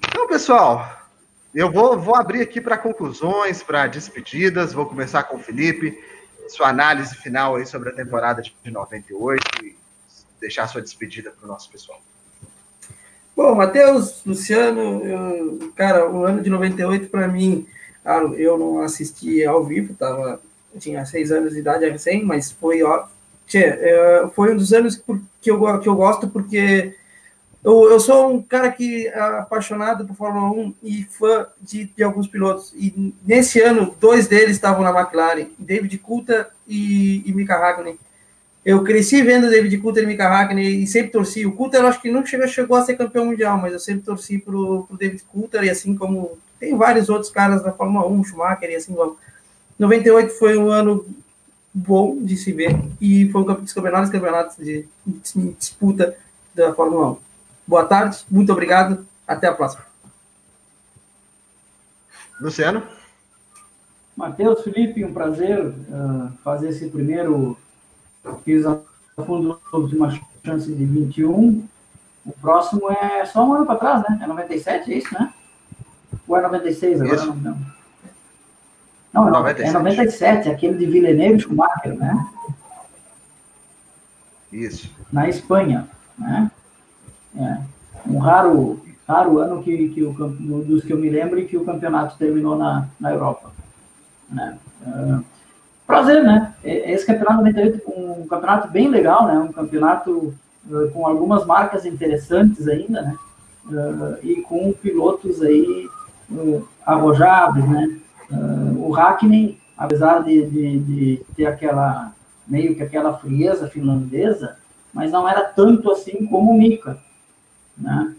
Então, 0.08 0.28
pessoal, 0.28 1.10
eu 1.56 1.72
vou, 1.72 2.00
vou 2.00 2.16
abrir 2.16 2.42
aqui 2.42 2.62
para 2.62 2.78
conclusões, 2.78 3.64
para 3.64 3.88
despedidas. 3.88 4.74
Vou 4.74 4.86
começar 4.86 5.24
com 5.24 5.38
o 5.38 5.40
Felipe, 5.40 5.98
sua 6.50 6.70
análise 6.70 7.16
final 7.16 7.56
aí 7.56 7.66
sobre 7.66 7.90
a 7.90 7.94
temporada 7.94 8.44
de 8.44 8.54
98 8.64 9.66
e 9.66 9.76
deixar 10.40 10.68
sua 10.68 10.84
despedida 10.84 11.32
para 11.32 11.46
o 11.46 11.48
nosso 11.48 11.72
pessoal. 11.72 12.00
Bom, 13.42 13.56
Matheus, 13.56 14.24
Luciano, 14.24 15.04
eu, 15.04 15.74
cara, 15.76 16.08
o 16.08 16.24
ano 16.24 16.44
de 16.44 16.50
98 16.50 17.10
para 17.10 17.28
mim, 17.28 17.66
eu 18.38 18.56
não 18.56 18.82
assisti 18.82 19.44
ao 19.44 19.64
vivo, 19.66 19.96
tava, 19.96 20.40
tinha 20.78 21.04
seis 21.08 21.32
anos 21.32 21.52
de 21.54 21.58
idade 21.58 21.90
recém, 21.90 22.24
mas 22.24 22.52
foi, 22.52 22.84
ó, 22.84 23.08
tchê, 23.48 23.64
é, 23.64 24.30
foi 24.36 24.54
um 24.54 24.58
dos 24.58 24.72
anos 24.72 24.96
que 25.42 25.50
eu, 25.50 25.80
que 25.80 25.90
eu 25.90 25.96
gosto 25.96 26.28
porque 26.28 26.96
eu, 27.64 27.90
eu 27.90 28.00
sou 28.00 28.32
um 28.32 28.44
cara 28.44 28.72
que 28.72 29.08
é 29.08 29.20
apaixonado 29.20 30.06
por 30.06 30.16
Fórmula 30.16 30.52
1 30.52 30.76
e 30.84 31.04
fã 31.06 31.48
de, 31.60 31.86
de 31.86 32.04
alguns 32.04 32.28
pilotos. 32.28 32.72
E 32.76 33.12
nesse 33.26 33.60
ano, 33.60 33.96
dois 34.00 34.28
deles 34.28 34.52
estavam 34.52 34.84
na 34.84 34.92
McLaren, 34.92 35.48
David 35.58 35.98
Coulter 35.98 36.48
e, 36.68 37.28
e 37.28 37.34
Mika 37.34 37.56
Hakkinen. 37.56 37.98
Eu 38.64 38.84
cresci 38.84 39.24
vendo 39.24 39.50
David 39.50 39.76
Coulter 39.80 40.04
e 40.04 40.08
Mika 40.08 40.28
Hakkinen 40.28 40.84
e 40.84 40.88
sempre 40.88 41.12
torci. 41.12 41.46
O 41.46 41.54
Coulter, 41.54 41.82
eu 41.82 41.88
acho 41.88 42.00
que 42.00 42.12
nunca 42.12 42.28
chegou, 42.28 42.48
chegou 42.48 42.78
a 42.78 42.84
ser 42.84 42.96
campeão 42.96 43.26
mundial, 43.26 43.58
mas 43.58 43.74
eu 43.74 43.80
sempre 43.80 44.04
torci 44.04 44.38
pro, 44.38 44.84
pro 44.84 44.98
David 44.98 45.24
Coulter, 45.32 45.64
e 45.64 45.70
assim 45.70 45.96
como 45.96 46.38
tem 46.60 46.78
vários 46.78 47.10
outros 47.10 47.32
caras 47.32 47.64
da 47.64 47.72
Fórmula 47.72 48.08
1, 48.08 48.24
Schumacher 48.26 48.70
e 48.70 48.76
assim 48.76 48.94
vamos. 48.94 49.18
98 49.80 50.32
foi 50.38 50.58
um 50.60 50.70
ano 50.70 51.04
bom 51.74 52.18
de 52.22 52.38
se 52.38 52.52
ver 52.52 52.80
e 53.00 53.28
foi 53.32 53.42
um 53.42 53.46
dos 53.46 53.74
melhores 53.76 54.12
campeonatos 54.12 54.58
de, 54.58 54.86
de 55.06 55.54
disputa 55.54 56.16
da 56.54 56.72
Fórmula 56.74 57.14
1. 57.14 57.18
Boa 57.66 57.86
tarde, 57.86 58.20
muito 58.30 58.52
obrigado, 58.52 59.04
até 59.28 59.48
a 59.48 59.54
próxima. 59.54 59.84
Luciano? 62.40 62.84
Matheus, 64.16 64.64
Felipe, 64.64 65.04
um 65.04 65.14
prazer 65.14 65.66
uh, 65.66 66.32
fazer 66.44 66.70
esse 66.70 66.88
primeiro 66.90 67.58
Fiz 68.44 68.66
a 68.66 68.80
fundo 69.26 69.60
de 69.88 69.96
uma 69.96 70.12
chance 70.46 70.72
de 70.72 70.86
21. 70.86 71.68
O 72.26 72.32
próximo 72.34 72.92
é 72.92 73.26
só 73.26 73.46
um 73.46 73.54
ano 73.54 73.66
para 73.66 73.80
trás, 73.80 74.04
né? 74.10 74.20
É 74.22 74.28
97, 74.28 74.92
é 74.92 74.98
isso, 74.98 75.14
né? 75.14 75.34
Ou 76.28 76.38
é 76.38 76.42
96 76.42 77.02
agora? 77.02 77.16
Isso. 77.16 77.34
Não, 77.34 77.58
não. 79.14 79.26
não 79.26 79.32
97. 79.32 79.70
é 79.70 79.74
97, 79.74 80.50
aquele 80.50 80.78
de 80.78 80.86
Villeneuve 80.86 81.42
Schumacher, 81.42 81.96
né? 81.96 82.28
Isso. 84.52 84.92
Na 85.12 85.30
Espanha, 85.30 85.88
né? 86.18 86.52
É. 87.36 87.58
Um 88.06 88.18
raro, 88.20 88.84
raro 89.08 89.40
ano 89.40 89.64
que, 89.64 89.90
que 89.90 90.04
o, 90.04 90.14
dos 90.14 90.84
que 90.84 90.92
eu 90.92 90.98
me 90.98 91.10
lembro 91.10 91.44
que 91.46 91.58
o 91.58 91.66
campeonato 91.66 92.18
terminou 92.18 92.58
na, 92.58 92.88
na 93.00 93.12
Europa. 93.12 93.52
Né? 94.30 94.58
Uh, 94.86 95.24
prazer, 95.86 96.24
né? 96.24 96.54
Esse 96.64 97.06
campeonato 97.06 97.38
98 97.38 97.92
um 98.22 98.28
campeonato 98.28 98.68
bem 98.70 98.88
legal, 98.88 99.28
né? 99.28 99.38
Um 99.38 99.52
campeonato 99.52 100.34
uh, 100.70 100.92
com 100.92 101.06
algumas 101.06 101.46
marcas 101.46 101.86
interessantes 101.86 102.68
ainda, 102.68 103.02
né? 103.02 103.18
Uh, 103.66 104.18
e 104.24 104.42
com 104.42 104.72
pilotos 104.74 105.42
aí 105.42 105.88
uh, 106.30 106.68
arrojados, 106.86 107.68
né? 107.68 107.98
o 108.78 108.92
Hackney, 108.92 109.60
apesar 109.78 110.24
de, 110.24 110.46
de, 110.46 110.80
de, 110.80 111.26
ter 111.36 111.46
aquela 111.48 112.14
meio 112.48 112.74
que 112.74 112.82
aquela 112.82 113.18
frieza 113.18 113.68
finlandesa, 113.68 114.56
mas 114.94 115.12
não 115.12 115.28
era 115.28 115.42
tanto 115.42 115.92
assim 115.92 116.26
como 116.28 116.52
o 116.52 116.58
Mika, 116.58 116.98
né? 117.78 118.16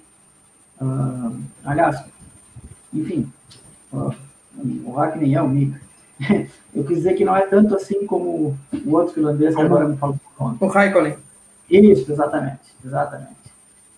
aliás, 1.65 2.05
enfim, 2.93 3.33
o 3.91 4.93
Hackney 4.93 5.35
é 5.35 5.41
o 5.41 5.49
Mika. 5.49 5.81
eu 6.75 6.85
quis 6.85 6.99
dizer 6.99 7.15
que 7.15 7.25
não 7.25 7.37
é 7.37 7.43
tanto 7.43 7.75
assim 7.75 8.07
como 8.07 8.57
o 8.85 8.93
outro 8.93 9.15
finlandês 9.15 9.55
que 9.55 9.61
agora 9.61 9.89
me 9.89 9.97
falou. 9.97 10.17
O 10.39 10.67
Raikkonen. 10.67 11.17
Isso, 11.71 12.11
exatamente, 12.11 12.61
exatamente. 12.85 13.37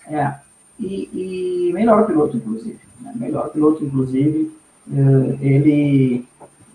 É, 0.08 0.34
e, 0.78 1.68
e 1.68 1.72
melhor 1.72 2.06
piloto, 2.06 2.36
inclusive. 2.36 2.78
Né? 3.00 3.12
Melhor 3.14 3.50
piloto, 3.50 3.84
inclusive. 3.84 4.52
Eh, 4.92 5.38
ele, 5.40 6.26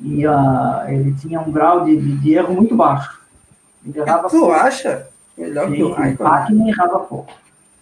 ia, 0.01 0.85
ele 0.87 1.13
tinha 1.15 1.39
um 1.41 1.51
grau 1.51 1.85
de, 1.85 1.95
de, 2.17 2.33
erro 2.33 2.53
muito 2.53 2.75
baixo. 2.75 3.19
Ele 3.85 3.99
errava 3.99 4.29
tu 4.29 4.39
pouco. 4.39 4.53
acha? 4.53 5.07
Melhor 5.37 5.71
que 5.71 5.83
o 5.83 5.91
Raikkonen. 5.91 6.69
errava 6.69 6.99
pouco. 6.99 7.31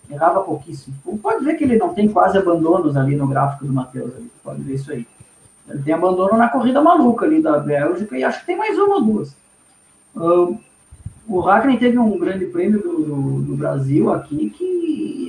Errava 0.10 0.42
pouquíssimo. 0.42 0.96
Pode 1.22 1.44
ver 1.44 1.56
que 1.56 1.64
ele 1.64 1.78
não 1.78 1.94
tem 1.94 2.08
quase 2.08 2.38
abandonos 2.38 2.96
ali 2.96 3.16
no 3.16 3.28
gráfico 3.28 3.66
do 3.66 3.74
Matheus. 3.74 4.14
Pode 4.44 4.62
ver 4.62 4.76
isso 4.76 4.92
aí. 4.92 5.06
Ele 5.70 5.84
tem 5.84 5.94
abandono 5.94 6.38
na 6.38 6.50
corrida 6.50 6.82
maluca 6.82 7.26
ali 7.26 7.42
da 7.42 7.58
Bélgica 7.58 8.18
e 8.18 8.24
acho 8.24 8.40
que 8.40 8.46
tem 8.46 8.58
mais 8.58 8.78
uma 8.78 8.96
ou 8.96 9.04
duas. 9.04 9.36
Uh, 10.16 10.58
o 11.28 11.42
Hackney 11.42 11.78
teve 11.78 12.00
um 12.00 12.18
grande 12.18 12.46
prêmio 12.46 12.82
do, 12.82 13.04
do, 13.04 13.42
do 13.42 13.56
Brasil 13.56 14.12
aqui 14.12 14.50
que 14.50 14.64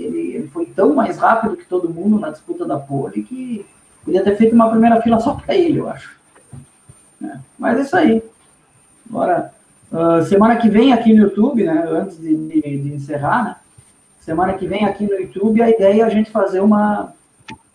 ele, 0.05 0.37
ele, 0.37 0.49
foi 0.49 0.65
tão 0.67 0.95
mais 0.95 1.19
rápido 1.19 1.57
que 1.57 1.67
todo 1.67 1.93
mundo 1.93 2.21
na 2.21 2.31
disputa 2.31 2.65
da 2.65 2.79
pole 2.79 3.25
que 3.25 3.67
podia 4.05 4.23
ter 4.23 4.37
feito 4.37 4.55
uma 4.55 4.71
primeira 4.71 5.03
fila 5.03 5.19
só 5.19 5.35
para 5.35 5.57
ele, 5.57 5.81
eu 5.81 5.89
acho. 5.89 6.17
É, 7.23 7.37
mas 7.59 7.79
é 7.79 7.83
isso 7.83 7.97
aí. 7.97 8.23
Agora, 9.11 9.53
uh, 9.91 10.23
semana 10.25 10.57
que 10.57 10.69
vem 10.69 10.93
aqui 10.93 11.13
no 11.13 11.25
YouTube, 11.25 11.65
né, 11.65 11.85
antes 11.91 12.19
de, 12.19 12.35
de, 12.35 12.61
de, 12.61 12.95
encerrar, 12.95 13.45
né, 13.45 13.57
semana 14.21 14.53
que 14.53 14.69
vem 14.69 14.85
aqui 14.85 15.05
no 15.05 15.15
YouTube 15.15 15.61
a 15.61 15.69
ideia 15.69 16.03
é 16.03 16.07
a 16.07 16.11
gente 16.11 16.31
fazer 16.31 16.61
uma, 16.61 17.13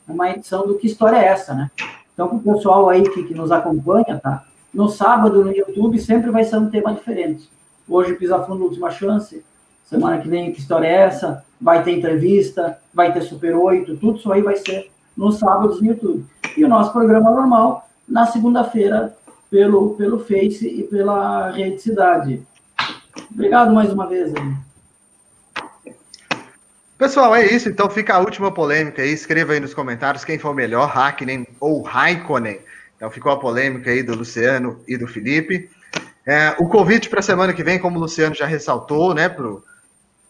uma 0.07 0.29
edição 0.29 0.65
do 0.65 0.77
Que 0.77 0.87
História 0.87 1.17
é 1.17 1.25
Essa, 1.25 1.53
né? 1.53 1.69
Então, 2.13 2.27
para 2.27 2.37
o 2.37 2.55
pessoal 2.55 2.89
aí 2.89 3.03
que, 3.09 3.23
que 3.23 3.33
nos 3.33 3.51
acompanha, 3.51 4.19
tá? 4.21 4.43
No 4.73 4.87
sábado 4.87 5.43
no 5.43 5.51
YouTube 5.51 5.99
sempre 5.99 6.31
vai 6.31 6.43
ser 6.43 6.57
um 6.57 6.69
tema 6.69 6.93
diferente. 6.93 7.49
Hoje, 7.87 8.13
Pisa 8.13 8.39
Fundo, 8.39 8.63
Última 8.63 8.89
Chance. 8.89 9.43
Semana 9.85 10.17
que 10.19 10.27
vem, 10.27 10.51
que 10.51 10.59
história 10.59 10.87
é 10.87 11.01
essa? 11.01 11.43
Vai 11.59 11.83
ter 11.83 11.91
entrevista, 11.91 12.79
vai 12.93 13.13
ter 13.13 13.21
Super 13.21 13.55
8, 13.55 13.97
tudo 13.97 14.17
isso 14.17 14.31
aí 14.31 14.41
vai 14.41 14.55
ser 14.55 14.89
nos 15.15 15.37
sábados 15.37 15.81
no 15.81 15.87
YouTube. 15.87 16.25
E 16.57 16.63
o 16.63 16.69
nosso 16.69 16.91
programa 16.91 17.29
normal, 17.29 17.87
na 18.07 18.25
segunda-feira, 18.25 19.15
pelo, 19.49 19.91
pelo 19.95 20.19
Face 20.19 20.67
e 20.67 20.83
pela 20.83 21.51
Rede 21.51 21.79
Cidade. 21.79 22.41
Obrigado 23.31 23.73
mais 23.73 23.91
uma 23.91 24.07
vez. 24.07 24.33
Aí. 24.33 24.72
Pessoal, 27.03 27.35
é 27.35 27.45
isso. 27.45 27.67
Então 27.67 27.89
fica 27.89 28.15
a 28.15 28.19
última 28.19 28.49
polêmica 28.49 29.01
aí. 29.01 29.11
Escreva 29.11 29.51
aí 29.51 29.59
nos 29.59 29.73
comentários 29.73 30.23
quem 30.23 30.39
foi 30.39 30.51
o 30.51 30.53
melhor, 30.53 30.87
Hackney 30.87 31.45
ou 31.59 31.81
Raikkonen. 31.81 32.61
Então 32.95 33.11
ficou 33.11 33.29
a 33.29 33.37
polêmica 33.37 33.91
aí 33.91 34.01
do 34.01 34.15
Luciano 34.15 34.81
e 34.87 34.95
do 34.95 35.05
Felipe. 35.05 35.69
É, 36.25 36.55
o 36.57 36.69
convite 36.69 37.09
para 37.09 37.19
a 37.19 37.23
semana 37.23 37.51
que 37.51 37.61
vem, 37.61 37.77
como 37.77 37.97
o 37.97 38.01
Luciano 38.01 38.33
já 38.33 38.45
ressaltou, 38.45 39.13
né? 39.13 39.27
Pro, 39.27 39.61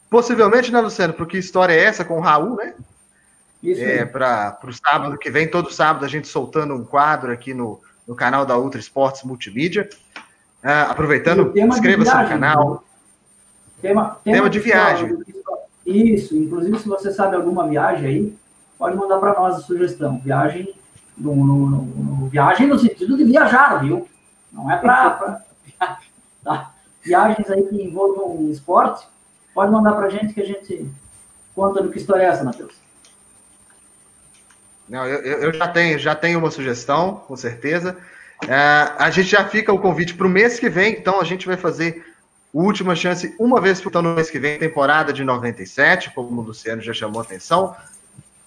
possivelmente, 0.09 0.71
né, 0.71 0.81
Luciano? 0.81 1.13
Porque 1.13 1.37
história 1.37 1.73
é 1.73 1.83
essa 1.83 2.03
com 2.03 2.17
o 2.17 2.21
Raul, 2.21 2.55
né? 2.55 2.73
Isso. 3.61 3.83
É, 3.83 4.03
para 4.03 4.57
o 4.63 4.73
sábado 4.73 5.15
que 5.19 5.29
vem, 5.29 5.47
todo 5.47 5.71
sábado 5.71 6.03
a 6.03 6.09
gente 6.09 6.27
soltando 6.27 6.73
um 6.73 6.83
quadro 6.83 7.31
aqui 7.31 7.53
no, 7.53 7.79
no 8.07 8.15
canal 8.15 8.47
da 8.47 8.57
Ultra 8.57 8.79
Esportes 8.79 9.21
Multimídia. 9.21 9.87
É, 10.63 10.73
aproveitando, 10.73 11.53
inscreva-se 11.55 12.17
no 12.17 12.27
canal. 12.27 12.71
Né? 12.71 13.89
Tema, 13.89 14.17
tema, 14.23 14.37
tema 14.37 14.49
de 14.49 14.59
viagem. 14.59 15.19
Isso, 15.85 16.35
inclusive 16.35 16.79
se 16.79 16.87
você 16.87 17.11
sabe 17.11 17.35
alguma 17.35 17.67
viagem 17.67 18.05
aí, 18.05 18.37
pode 18.77 18.95
mandar 18.95 19.17
para 19.17 19.33
nós 19.33 19.55
a 19.55 19.59
sugestão. 19.59 20.19
Viagem 20.19 20.73
no, 21.17 21.35
no, 21.35 21.69
no, 21.69 21.81
no, 21.81 22.27
viagem 22.27 22.67
no 22.67 22.79
sentido 22.79 23.17
de 23.17 23.23
viajar, 23.23 23.81
viu? 23.81 24.07
Não 24.51 24.71
é 24.71 24.77
para 24.77 25.43
Tá? 26.43 26.73
Viagens 27.01 27.49
aí 27.49 27.63
que 27.63 27.81
envolvam 27.81 28.49
esporte, 28.49 29.07
pode 29.53 29.71
mandar 29.71 29.93
para 29.93 30.09
gente 30.09 30.33
que 30.33 30.41
a 30.41 30.45
gente 30.45 30.89
conta 31.55 31.81
do 31.81 31.89
que 31.89 31.97
história 31.97 32.23
é 32.23 32.25
essa, 32.25 32.43
Matheus. 32.43 32.73
Não, 34.87 35.05
eu, 35.05 35.19
eu 35.19 35.53
já 35.53 35.67
tenho, 35.67 35.97
já 35.97 36.15
tenho 36.15 36.39
uma 36.39 36.51
sugestão, 36.51 37.23
com 37.27 37.35
certeza. 37.35 37.97
É, 38.47 38.91
a 38.97 39.09
gente 39.09 39.29
já 39.29 39.45
fica 39.47 39.71
o 39.71 39.79
convite 39.79 40.15
para 40.15 40.27
o 40.27 40.29
mês 40.29 40.59
que 40.59 40.69
vem, 40.69 40.93
então 40.93 41.19
a 41.21 41.23
gente 41.23 41.47
vai 41.47 41.55
fazer 41.55 42.05
última 42.53 42.95
chance 42.95 43.35
uma 43.39 43.59
vez 43.59 43.81
por 43.81 43.95
ano 43.95 44.09
no 44.09 44.15
mês 44.15 44.29
que 44.29 44.39
vem, 44.39 44.59
temporada 44.59 45.11
de 45.11 45.23
97, 45.23 46.11
como 46.13 46.41
o 46.41 46.45
Luciano 46.45 46.81
já 46.81 46.93
chamou 46.93 47.21
a 47.21 47.23
atenção. 47.23 47.75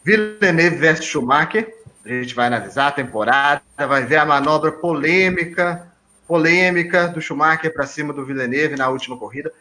Villeneuve 0.04 0.76
versus 0.76 1.06
Schumacher. 1.06 1.74
A 2.04 2.08
gente 2.08 2.34
vai 2.34 2.46
analisar 2.46 2.88
a 2.88 2.92
temporada, 2.92 3.62
vai 3.76 4.04
ver 4.04 4.16
a 4.16 4.24
manobra 4.24 4.70
polêmica 4.70 5.92
polêmica 6.26 7.08
do 7.08 7.20
Schumacher 7.20 7.72
para 7.72 7.86
cima 7.86 8.12
do 8.12 8.24
Villeneuve 8.24 8.76
na 8.76 8.88
última 8.88 9.16
corrida. 9.16 9.52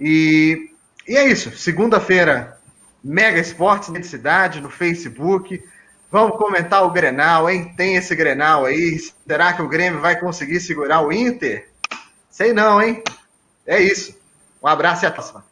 E, 0.00 0.70
e 1.06 1.16
é 1.16 1.26
isso. 1.26 1.56
Segunda-feira, 1.56 2.58
Mega 3.02 3.38
Esportes 3.38 3.92
de 3.92 4.02
Cidade 4.02 4.60
no 4.60 4.70
Facebook. 4.70 5.62
Vamos 6.10 6.36
comentar 6.36 6.84
o 6.84 6.90
Grenal, 6.90 7.48
hein? 7.48 7.72
Tem 7.76 7.96
esse 7.96 8.14
Grenal 8.14 8.64
aí. 8.64 8.98
Será 9.26 9.52
que 9.52 9.62
o 9.62 9.68
Grêmio 9.68 10.00
vai 10.00 10.18
conseguir 10.18 10.60
segurar 10.60 11.00
o 11.02 11.12
Inter? 11.12 11.68
Sei 12.30 12.52
não, 12.52 12.82
hein? 12.82 13.02
É 13.68 13.80
isso. 13.80 14.16
Um 14.62 14.66
abraço 14.66 15.04
e 15.04 15.06
até 15.06 15.08
a 15.08 15.12
próxima. 15.12 15.44